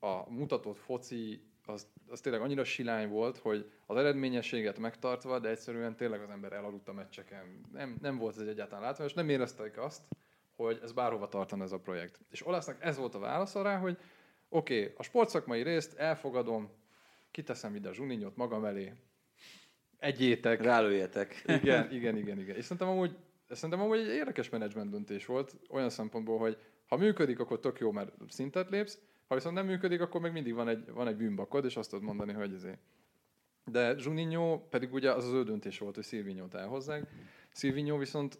a 0.00 0.30
mutatott 0.30 0.78
foci 0.78 1.42
az, 1.68 1.86
az 2.08 2.20
tényleg 2.20 2.42
annyira 2.42 2.64
silány 2.64 3.08
volt, 3.08 3.38
hogy 3.38 3.70
az 3.86 3.96
eredményességet 3.96 4.78
megtartva, 4.78 5.38
de 5.38 5.48
egyszerűen 5.48 5.96
tényleg 5.96 6.20
az 6.20 6.30
ember 6.30 6.52
elaludt 6.52 6.88
a 6.88 6.92
meccseken. 6.92 7.60
Nem, 7.72 7.96
nem 8.00 8.18
volt 8.18 8.34
ez 8.34 8.42
egy 8.42 8.48
egyáltalán 8.48 8.84
látványos, 8.84 9.14
nem 9.14 9.28
érezték 9.28 9.78
azt, 9.78 10.02
hogy 10.56 10.80
ez 10.82 10.92
bárhova 10.92 11.28
tartana 11.28 11.64
ez 11.64 11.72
a 11.72 11.78
projekt. 11.78 12.20
És 12.30 12.46
Olasznak 12.46 12.76
ez 12.80 12.96
volt 12.96 13.14
a 13.14 13.18
válasz 13.18 13.54
rá, 13.54 13.78
hogy 13.78 13.98
oké, 14.48 14.80
okay, 14.80 14.94
a 14.96 15.02
sportszakmai 15.02 15.62
részt 15.62 15.94
elfogadom, 15.94 16.70
kiteszem 17.30 17.74
ide 17.74 17.88
a 17.88 17.94
Zsuninyot 17.94 18.36
magam 18.36 18.64
elé, 18.64 18.92
egyétek. 19.98 20.62
Rálőjetek. 20.62 21.42
Igen, 21.46 21.90
igen, 21.96 22.16
igen, 22.16 22.38
igen. 22.38 22.56
És 22.56 22.62
szerintem 22.62 22.88
amúgy, 22.88 23.16
szerintem 23.48 23.80
amúgy 23.80 23.98
egy 23.98 24.06
érdekes 24.06 24.48
menedzsment 24.48 24.90
döntés 24.90 25.26
volt, 25.26 25.56
olyan 25.70 25.90
szempontból, 25.90 26.38
hogy 26.38 26.58
ha 26.86 26.96
működik, 26.96 27.38
akkor 27.38 27.60
tök 27.60 27.78
jó, 27.78 27.92
mert 27.92 28.12
szintet 28.28 28.70
lépsz, 28.70 28.98
ha 29.28 29.34
viszont 29.34 29.54
nem 29.54 29.66
működik, 29.66 30.00
akkor 30.00 30.20
még 30.20 30.32
mindig 30.32 30.54
van 30.54 30.68
egy, 30.68 30.92
van 30.92 31.08
egy 31.08 31.16
bűnbakod, 31.16 31.64
és 31.64 31.76
azt 31.76 31.90
tudod 31.90 32.04
mondani, 32.04 32.32
hogy 32.32 32.52
ezért. 32.52 32.78
De 33.64 33.94
Juninho 33.98 34.58
pedig 34.68 34.92
ugye 34.92 35.12
az 35.12 35.24
az 35.24 35.32
ő 35.32 35.42
döntés 35.42 35.78
volt, 35.78 35.94
hogy 35.94 36.04
Silvinho-t 36.04 36.54
elhozzák. 36.54 37.10
Silvinho 37.52 37.98
viszont 37.98 38.38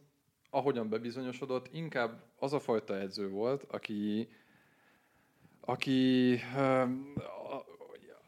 ahogyan 0.50 0.88
bebizonyosodott, 0.88 1.68
inkább 1.72 2.22
az 2.38 2.52
a 2.52 2.58
fajta 2.58 2.98
edző 2.98 3.28
volt, 3.28 3.62
aki, 3.62 4.28
aki 5.60 6.34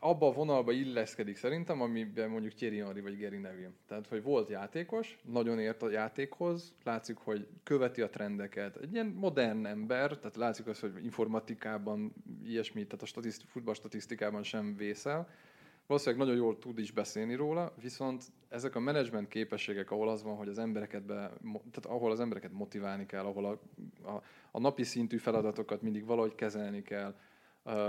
abba 0.00 0.26
a 0.26 0.32
vonalba 0.32 0.72
illeszkedik 0.72 1.36
szerintem, 1.36 1.80
amiben 1.80 2.30
mondjuk 2.30 2.54
Thierry 2.54 2.78
Henry 2.78 3.00
vagy 3.00 3.20
Gary 3.20 3.38
Neville. 3.38 3.72
Tehát, 3.86 4.06
hogy 4.06 4.22
volt 4.22 4.48
játékos, 4.48 5.18
nagyon 5.24 5.58
ért 5.58 5.82
a 5.82 5.90
játékhoz, 5.90 6.74
látszik, 6.84 7.16
hogy 7.16 7.46
követi 7.62 8.00
a 8.00 8.08
trendeket. 8.08 8.76
Egy 8.76 8.92
ilyen 8.92 9.06
modern 9.06 9.66
ember, 9.66 10.18
tehát 10.18 10.36
látszik 10.36 10.66
az, 10.66 10.80
hogy 10.80 11.04
informatikában 11.04 12.12
ilyesmi, 12.44 12.84
tehát 12.84 13.02
a 13.02 13.06
statiszt, 13.06 13.42
futballstatisztikában 13.46 14.42
sem 14.42 14.76
vészel. 14.76 15.28
Valószínűleg 15.86 16.26
nagyon 16.26 16.42
jól 16.42 16.58
tud 16.58 16.78
is 16.78 16.92
beszélni 16.92 17.34
róla, 17.34 17.72
viszont 17.80 18.24
ezek 18.48 18.74
a 18.74 18.80
menedzsment 18.80 19.28
képességek, 19.28 19.90
ahol 19.90 20.08
az 20.08 20.22
van, 20.22 20.36
hogy 20.36 20.48
az 20.48 20.58
embereket 20.58 21.02
be, 21.02 21.14
tehát 21.52 21.86
ahol 21.86 22.10
az 22.10 22.20
embereket 22.20 22.52
motiválni 22.52 23.06
kell, 23.06 23.24
ahol 23.24 23.44
a, 23.44 23.60
a, 24.08 24.22
a 24.50 24.60
napi 24.60 24.82
szintű 24.82 25.16
feladatokat 25.16 25.82
mindig 25.82 26.04
valahogy 26.04 26.34
kezelni 26.34 26.82
kell, 26.82 27.14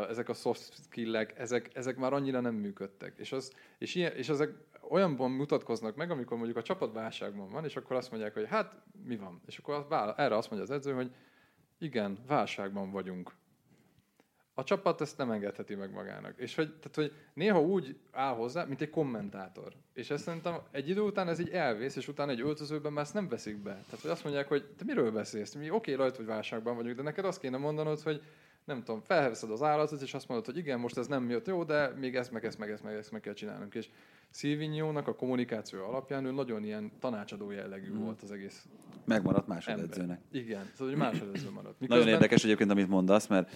ezek 0.09 0.29
a 0.29 0.33
soft 0.33 0.73
skillek, 0.83 1.39
ezek, 1.39 1.75
ezek 1.75 1.97
már 1.97 2.13
annyira 2.13 2.39
nem 2.39 2.55
működtek. 2.55 3.13
És, 3.17 3.31
az, 3.31 3.53
és, 3.77 3.95
ilyen, 3.95 4.15
és 4.15 4.29
ezek 4.29 4.53
olyanban 4.89 5.31
mutatkoznak 5.31 5.95
meg, 5.95 6.11
amikor 6.11 6.37
mondjuk 6.37 6.57
a 6.57 6.61
csapat 6.61 6.93
válságban 6.93 7.49
van, 7.49 7.63
és 7.63 7.75
akkor 7.75 7.95
azt 7.95 8.11
mondják, 8.11 8.33
hogy 8.33 8.47
hát 8.47 8.81
mi 9.05 9.15
van? 9.15 9.41
És 9.45 9.57
akkor 9.57 9.85
erre 10.17 10.37
azt 10.37 10.49
mondja 10.51 10.69
az 10.69 10.75
edző, 10.77 10.93
hogy 10.93 11.11
igen, 11.77 12.17
válságban 12.27 12.91
vagyunk. 12.91 13.31
A 14.53 14.63
csapat 14.63 15.01
ezt 15.01 15.17
nem 15.17 15.31
engedheti 15.31 15.75
meg 15.75 15.91
magának. 15.91 16.37
És 16.37 16.55
hogy, 16.55 16.67
tehát, 16.67 16.95
hogy 16.95 17.13
néha 17.33 17.61
úgy 17.61 17.99
áll 18.11 18.33
hozzá, 18.33 18.63
mint 18.63 18.81
egy 18.81 18.89
kommentátor. 18.89 19.73
És 19.93 20.09
ezt 20.09 20.23
szerintem 20.23 20.59
egy 20.71 20.89
idő 20.89 21.01
után 21.01 21.27
ez 21.27 21.39
így 21.39 21.49
elvész, 21.49 21.95
és 21.95 22.07
utána 22.07 22.31
egy 22.31 22.41
öltözőben 22.41 22.93
már 22.93 23.03
ezt 23.03 23.13
nem 23.13 23.27
veszik 23.27 23.57
be. 23.57 23.71
Tehát, 23.71 24.01
hogy 24.01 24.11
azt 24.11 24.23
mondják, 24.23 24.47
hogy 24.47 24.65
te 24.77 24.83
miről 24.83 25.11
beszélsz? 25.11 25.53
Mi 25.53 25.69
oké, 25.69 25.93
rajta, 25.93 26.17
hogy 26.17 26.25
válságban 26.25 26.75
vagyunk, 26.75 26.95
de 26.95 27.01
neked 27.01 27.25
azt 27.25 27.39
kéne 27.39 27.57
mondanod, 27.57 28.01
hogy 28.01 28.21
nem 28.71 28.83
tudom, 28.83 29.01
felveszed 29.01 29.51
az 29.51 29.61
állatot, 29.61 30.01
és 30.01 30.13
azt 30.13 30.27
mondod, 30.27 30.45
hogy 30.45 30.57
igen, 30.57 30.79
most 30.79 30.97
ez 30.97 31.07
nem 31.07 31.29
jött 31.29 31.47
jó, 31.47 31.63
de 31.63 31.87
még 31.99 32.15
ezt, 32.15 32.31
meg 32.31 32.45
ezt, 32.45 32.57
meg 32.57 32.69
ezt, 32.69 32.83
meg 32.83 32.95
ezt 32.95 33.11
meg 33.11 33.21
kell 33.21 33.33
csinálnunk. 33.33 33.75
És 33.75 33.89
Szilvinyónak 34.29 35.07
a 35.07 35.15
kommunikáció 35.15 35.83
alapján 35.83 36.25
ő 36.25 36.31
nagyon 36.31 36.63
ilyen 36.63 36.91
tanácsadó 36.99 37.51
jellegű 37.51 37.91
mm. 37.91 38.03
volt 38.03 38.21
az 38.21 38.31
egész 38.31 38.65
Megmaradt 39.05 39.47
másodedzőnek. 39.47 40.19
Igen, 40.31 40.69
szóval 40.73 40.93
hogy 40.93 41.03
másodedző 41.03 41.49
maradt. 41.49 41.79
Nagyon 41.79 42.07
érdekes 42.07 42.43
egyébként, 42.43 42.71
amit 42.71 42.87
mondasz, 42.87 43.27
mert 43.27 43.51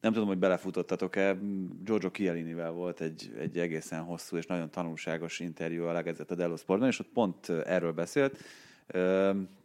nem 0.00 0.12
tudom, 0.12 0.28
hogy 0.28 0.38
belefutottatok-e, 0.38 1.38
Giorgio 1.84 2.10
Chiellinivel 2.10 2.70
volt 2.70 3.00
egy, 3.00 3.34
egy 3.38 3.58
egészen 3.58 4.02
hosszú 4.02 4.36
és 4.36 4.46
nagyon 4.46 4.70
tanulságos 4.70 5.40
interjú 5.40 5.84
a 5.84 5.92
legezett 5.92 6.30
a 6.30 6.34
Dello 6.34 6.56
Sportban, 6.56 6.88
és 6.88 6.98
ott 6.98 7.10
pont 7.12 7.48
erről 7.48 7.92
beszélt. 7.92 8.38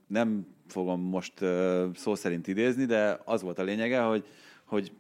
Nem 0.08 0.48
fogom 0.68 1.02
most 1.02 1.34
szó 1.94 2.16
szerint 2.16 2.48
idézni, 2.48 2.86
de 2.86 3.20
az 3.26 3.42
volt 3.42 3.60
a 3.60 3.64
lényege, 3.64 4.02
hogy 4.02 4.26
hogy 4.68 4.92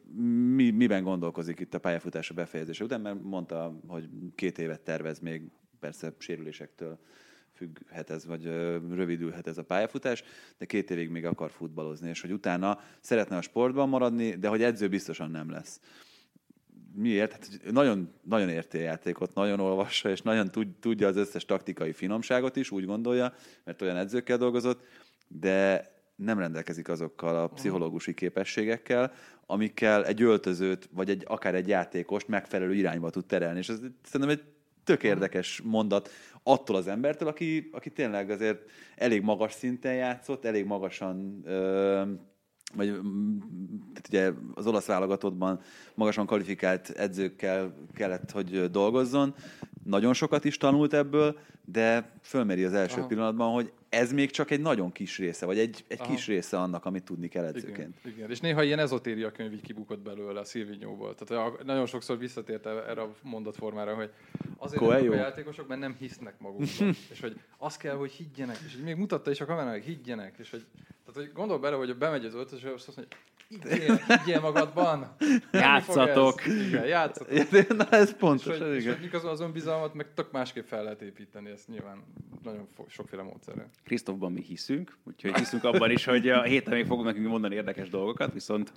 mi, 0.55 0.69
miben 0.69 1.03
gondolkozik 1.03 1.59
itt 1.59 1.73
a 1.73 1.79
pályafutása 1.79 2.33
befejezése 2.33 2.83
után, 2.83 3.01
mert 3.01 3.23
mondta, 3.23 3.79
hogy 3.87 4.09
két 4.35 4.57
évet 4.57 4.81
tervez 4.81 5.19
még, 5.19 5.41
persze 5.79 6.13
sérülésektől 6.17 6.99
függhet 7.53 8.09
ez, 8.09 8.25
vagy 8.25 8.43
rövidülhet 8.89 9.47
ez 9.47 9.57
a 9.57 9.63
pályafutás, 9.63 10.23
de 10.57 10.65
két 10.65 10.91
évig 10.91 11.09
még 11.09 11.25
akar 11.25 11.51
futballozni, 11.51 12.09
és 12.09 12.21
hogy 12.21 12.31
utána 12.31 12.79
szeretne 12.99 13.37
a 13.37 13.41
sportban 13.41 13.89
maradni, 13.89 14.35
de 14.35 14.47
hogy 14.47 14.63
edző 14.63 14.87
biztosan 14.87 15.31
nem 15.31 15.49
lesz. 15.49 15.81
miért? 16.93 17.31
Hát, 17.31 17.59
nagyon, 17.71 18.13
nagyon 18.23 18.49
érti 18.49 18.77
a 18.77 18.81
játékot, 18.81 19.33
nagyon 19.33 19.59
olvassa, 19.59 20.09
és 20.09 20.21
nagyon 20.21 20.51
tud, 20.51 20.67
tudja 20.79 21.07
az 21.07 21.15
összes 21.15 21.45
taktikai 21.45 21.93
finomságot 21.93 22.55
is, 22.55 22.71
úgy 22.71 22.85
gondolja, 22.85 23.33
mert 23.63 23.81
olyan 23.81 23.97
edzőkkel 23.97 24.37
dolgozott, 24.37 24.85
de 25.27 25.85
nem 26.17 26.39
rendelkezik 26.39 26.89
azokkal 26.89 27.37
a 27.37 27.47
pszichológusi 27.47 28.13
képességekkel, 28.13 29.11
amikkel 29.45 30.05
egy 30.05 30.21
öltözőt, 30.21 30.89
vagy 30.91 31.09
egy, 31.09 31.23
akár 31.27 31.55
egy 31.55 31.67
játékost 31.67 32.27
megfelelő 32.27 32.73
irányba 32.73 33.09
tud 33.09 33.25
terelni. 33.25 33.59
És 33.59 33.69
ez 33.69 33.79
szerintem 34.03 34.37
egy 34.37 34.43
tök 34.83 35.03
érdekes 35.03 35.61
mondat 35.63 36.09
attól 36.43 36.75
az 36.75 36.87
embertől, 36.87 37.27
aki, 37.27 37.69
aki 37.71 37.89
tényleg 37.89 38.29
azért 38.29 38.69
elég 38.95 39.21
magas 39.21 39.53
szinten 39.53 39.93
játszott, 39.93 40.45
elég 40.45 40.65
magasan 40.65 41.41
ö, 41.45 42.01
vagy 42.75 42.87
tehát 43.93 44.07
ugye 44.07 44.31
az 44.53 44.67
olasz 44.67 44.85
válogatottban 44.85 45.59
magasan 45.95 46.25
kvalifikált 46.25 46.89
edzőkkel 46.89 47.73
kellett, 47.93 48.31
hogy 48.31 48.71
dolgozzon. 48.71 49.35
Nagyon 49.83 50.13
sokat 50.13 50.45
is 50.45 50.57
tanult 50.57 50.93
ebből, 50.93 51.37
de 51.65 52.11
fölmeri 52.21 52.63
az 52.63 52.73
első 52.73 52.99
Aha. 52.99 53.07
pillanatban, 53.07 53.53
hogy 53.53 53.71
ez 53.89 54.11
még 54.11 54.31
csak 54.31 54.51
egy 54.51 54.61
nagyon 54.61 54.91
kis 54.91 55.17
része, 55.17 55.45
vagy 55.45 55.59
egy, 55.59 55.85
egy 55.87 56.01
kis 56.01 56.27
része 56.27 56.59
annak, 56.59 56.85
amit 56.85 57.03
tudni 57.03 57.27
kell 57.27 57.45
edzőként. 57.45 57.95
Igen, 58.03 58.15
igen. 58.15 58.29
és 58.29 58.39
néha 58.39 58.63
ilyen 58.63 58.79
ezotéria 58.79 59.31
könyv 59.31 59.53
így 59.53 59.61
kibukott 59.61 59.99
belőle 59.99 60.39
a 60.39 60.43
Szilvinyóból. 60.43 61.15
Tehát 61.15 61.63
nagyon 61.63 61.85
sokszor 61.85 62.17
visszatért 62.17 62.65
erre 62.65 63.01
a 63.01 63.13
mondatformára, 63.21 63.95
hogy 63.95 64.11
azért 64.57 64.81
a 64.81 65.15
játékosok, 65.15 65.67
mert 65.67 65.79
nem 65.79 65.95
hisznek 65.99 66.39
magukban. 66.39 66.95
és 67.11 67.19
hogy 67.21 67.39
azt 67.57 67.79
kell, 67.79 67.95
hogy 67.95 68.11
higgyenek. 68.11 68.57
És 68.65 68.77
még 68.83 68.95
mutatta 68.95 69.31
is 69.31 69.41
a 69.41 69.45
kamerának, 69.45 69.81
higgyenek. 69.81 70.35
És 70.37 70.49
hogy, 70.49 70.65
tehát, 71.05 71.21
hogy 71.21 71.31
gondol 71.33 71.59
bele, 71.59 71.75
hogy 71.75 71.97
bemegy 71.97 72.25
az 72.25 72.33
öltöz, 72.33 72.59
és 72.59 72.65
azt 72.65 72.95
mondja, 72.95 73.17
Higgyél, 73.47 73.95
higgyél 74.07 74.39
magadban. 74.39 75.15
Játszatok. 75.51 76.45
Igen, 76.45 76.85
játszatok. 76.85 77.67
Na 77.77 77.89
ez 77.89 78.15
pontos. 78.15 78.55
És 78.55 78.61
hogy, 78.61 78.75
és 78.75 78.85
hogy 78.85 79.09
az, 79.11 79.25
az 79.25 79.39
önbizalmat 79.39 79.93
meg 79.93 80.13
tök 80.13 80.31
másképp 80.31 80.65
fel 80.65 80.83
lehet 80.83 81.01
építeni, 81.01 81.49
ezt 81.49 81.67
nyilván 81.67 82.03
nagyon 82.47 82.67
sokféle 82.87 83.23
módszerrel. 83.23 83.69
Krisztófban 83.83 84.31
mi 84.31 84.41
hiszünk, 84.41 84.97
úgyhogy 85.03 85.35
hiszünk 85.35 85.63
abban 85.63 85.91
is, 85.91 86.05
hogy 86.05 86.29
a 86.29 86.41
héten 86.41 86.73
még 86.73 86.85
fogunk 86.85 87.05
nekünk 87.05 87.27
mondani 87.27 87.55
érdekes 87.55 87.89
dolgokat, 87.89 88.33
viszont 88.33 88.71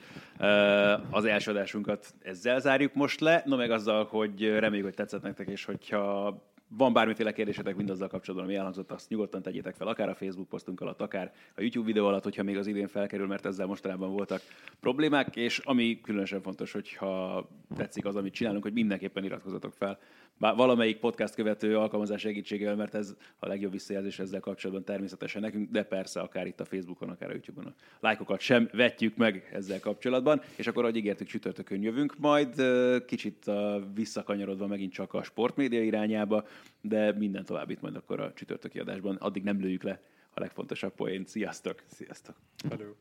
az 1.11 1.25
első 1.25 1.51
adásunkat 1.51 2.15
ezzel 2.23 2.61
zárjuk 2.61 2.95
most 2.95 3.21
le, 3.21 3.43
no 3.47 3.57
meg 3.57 3.71
azzal, 3.71 4.05
hogy 4.05 4.49
reméljük, 4.59 4.87
hogy 4.87 4.95
tetszett 4.95 5.23
nektek, 5.23 5.49
és 5.49 5.65
hogyha 5.65 6.37
van 6.77 6.93
bármiféle 6.93 7.33
kérdésetek 7.33 7.77
mindazzal 7.77 8.09
kapcsolatban, 8.09 8.49
ami 8.49 8.59
elhangzott, 8.59 8.91
azt 8.91 9.09
nyugodtan 9.09 9.43
tegyétek 9.43 9.75
fel, 9.75 9.87
akár 9.87 10.09
a 10.09 10.15
Facebook 10.15 10.49
posztunk 10.49 10.81
alatt, 10.81 11.01
akár 11.01 11.33
a 11.57 11.61
YouTube 11.61 11.87
videó 11.87 12.07
alatt, 12.07 12.23
hogyha 12.23 12.43
még 12.43 12.57
az 12.57 12.67
idén 12.67 12.89
felkerül, 12.89 13.27
mert 13.27 13.47
ezzel 13.47 13.67
mostanában 13.67 14.13
voltak 14.13 14.41
problémák, 14.81 15.37
és 15.37 15.59
ami 15.59 16.01
különösen 16.03 16.43
fontos, 16.43 16.73
hogyha 16.73 17.49
tetszik 17.77 18.05
az, 18.05 18.17
amit 18.17 18.35
csinálunk, 18.35 18.63
hogy 18.63 18.73
mindenképpen 18.73 19.25
iratkozatok 19.25 19.73
fel. 19.73 19.99
Valamelyik 20.39 20.99
podcast 20.99 21.35
követő 21.35 21.77
alkalmazás 21.77 22.21
segítségével, 22.21 22.77
mert 22.77 22.95
ez 22.95 23.17
a 23.39 23.47
legjobb 23.47 23.73
visszajelzés 23.73 24.19
ezzel 24.19 24.41
kapcsolatban 24.41 24.85
természetesen 24.85 25.43
nekünk, 25.43 25.71
de 25.71 25.83
persze 25.83 26.21
akár 26.21 26.47
itt 26.47 26.61
a 26.61 26.65
Facebookon, 26.65 27.09
akár 27.09 27.29
a 27.29 27.33
YouTube-on. 27.33 27.67
A 27.67 27.75
lájkokat 28.01 28.41
sem 28.41 28.69
vetjük 28.73 29.17
meg 29.17 29.51
ezzel 29.53 29.81
kapcsolatban, 29.81 30.43
és 30.57 30.67
akkor, 30.67 30.83
ahogy 30.83 30.97
ígértük, 30.97 31.27
csütörtökön 31.27 31.83
jövünk, 31.83 32.19
majd 32.19 32.63
kicsit 33.07 33.51
visszakanyarodva 33.95 34.67
megint 34.67 34.93
csak 34.93 35.15
a 35.15 35.23
sportmédia 35.23 35.83
irányába, 35.83 36.45
de 36.81 37.13
minden 37.13 37.45
továbbit 37.45 37.81
majd 37.81 37.97
akkor 37.97 38.21
a 38.21 38.33
csütörtöki 38.33 38.79
adásban. 38.79 39.17
Addig 39.17 39.43
nem 39.43 39.61
lőjük 39.61 39.83
le 39.83 40.01
a 40.31 40.41
legfontosabb 40.41 40.95
poént. 40.95 41.29
Sziasztok! 41.29 41.83
Sziasztok! 41.87 42.37
Hello. 42.69 42.93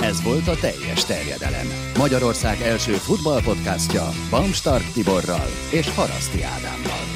Ez 0.00 0.22
volt 0.22 0.48
a 0.48 0.54
teljes 0.60 1.04
terjedelem. 1.04 1.66
Magyarország 1.98 2.60
első 2.60 2.92
futballpodcastja 2.92 4.04
Bamstark 4.30 4.92
Tiborral 4.92 5.48
és 5.72 5.94
Haraszti 5.94 6.42
Ádámmal. 6.42 7.15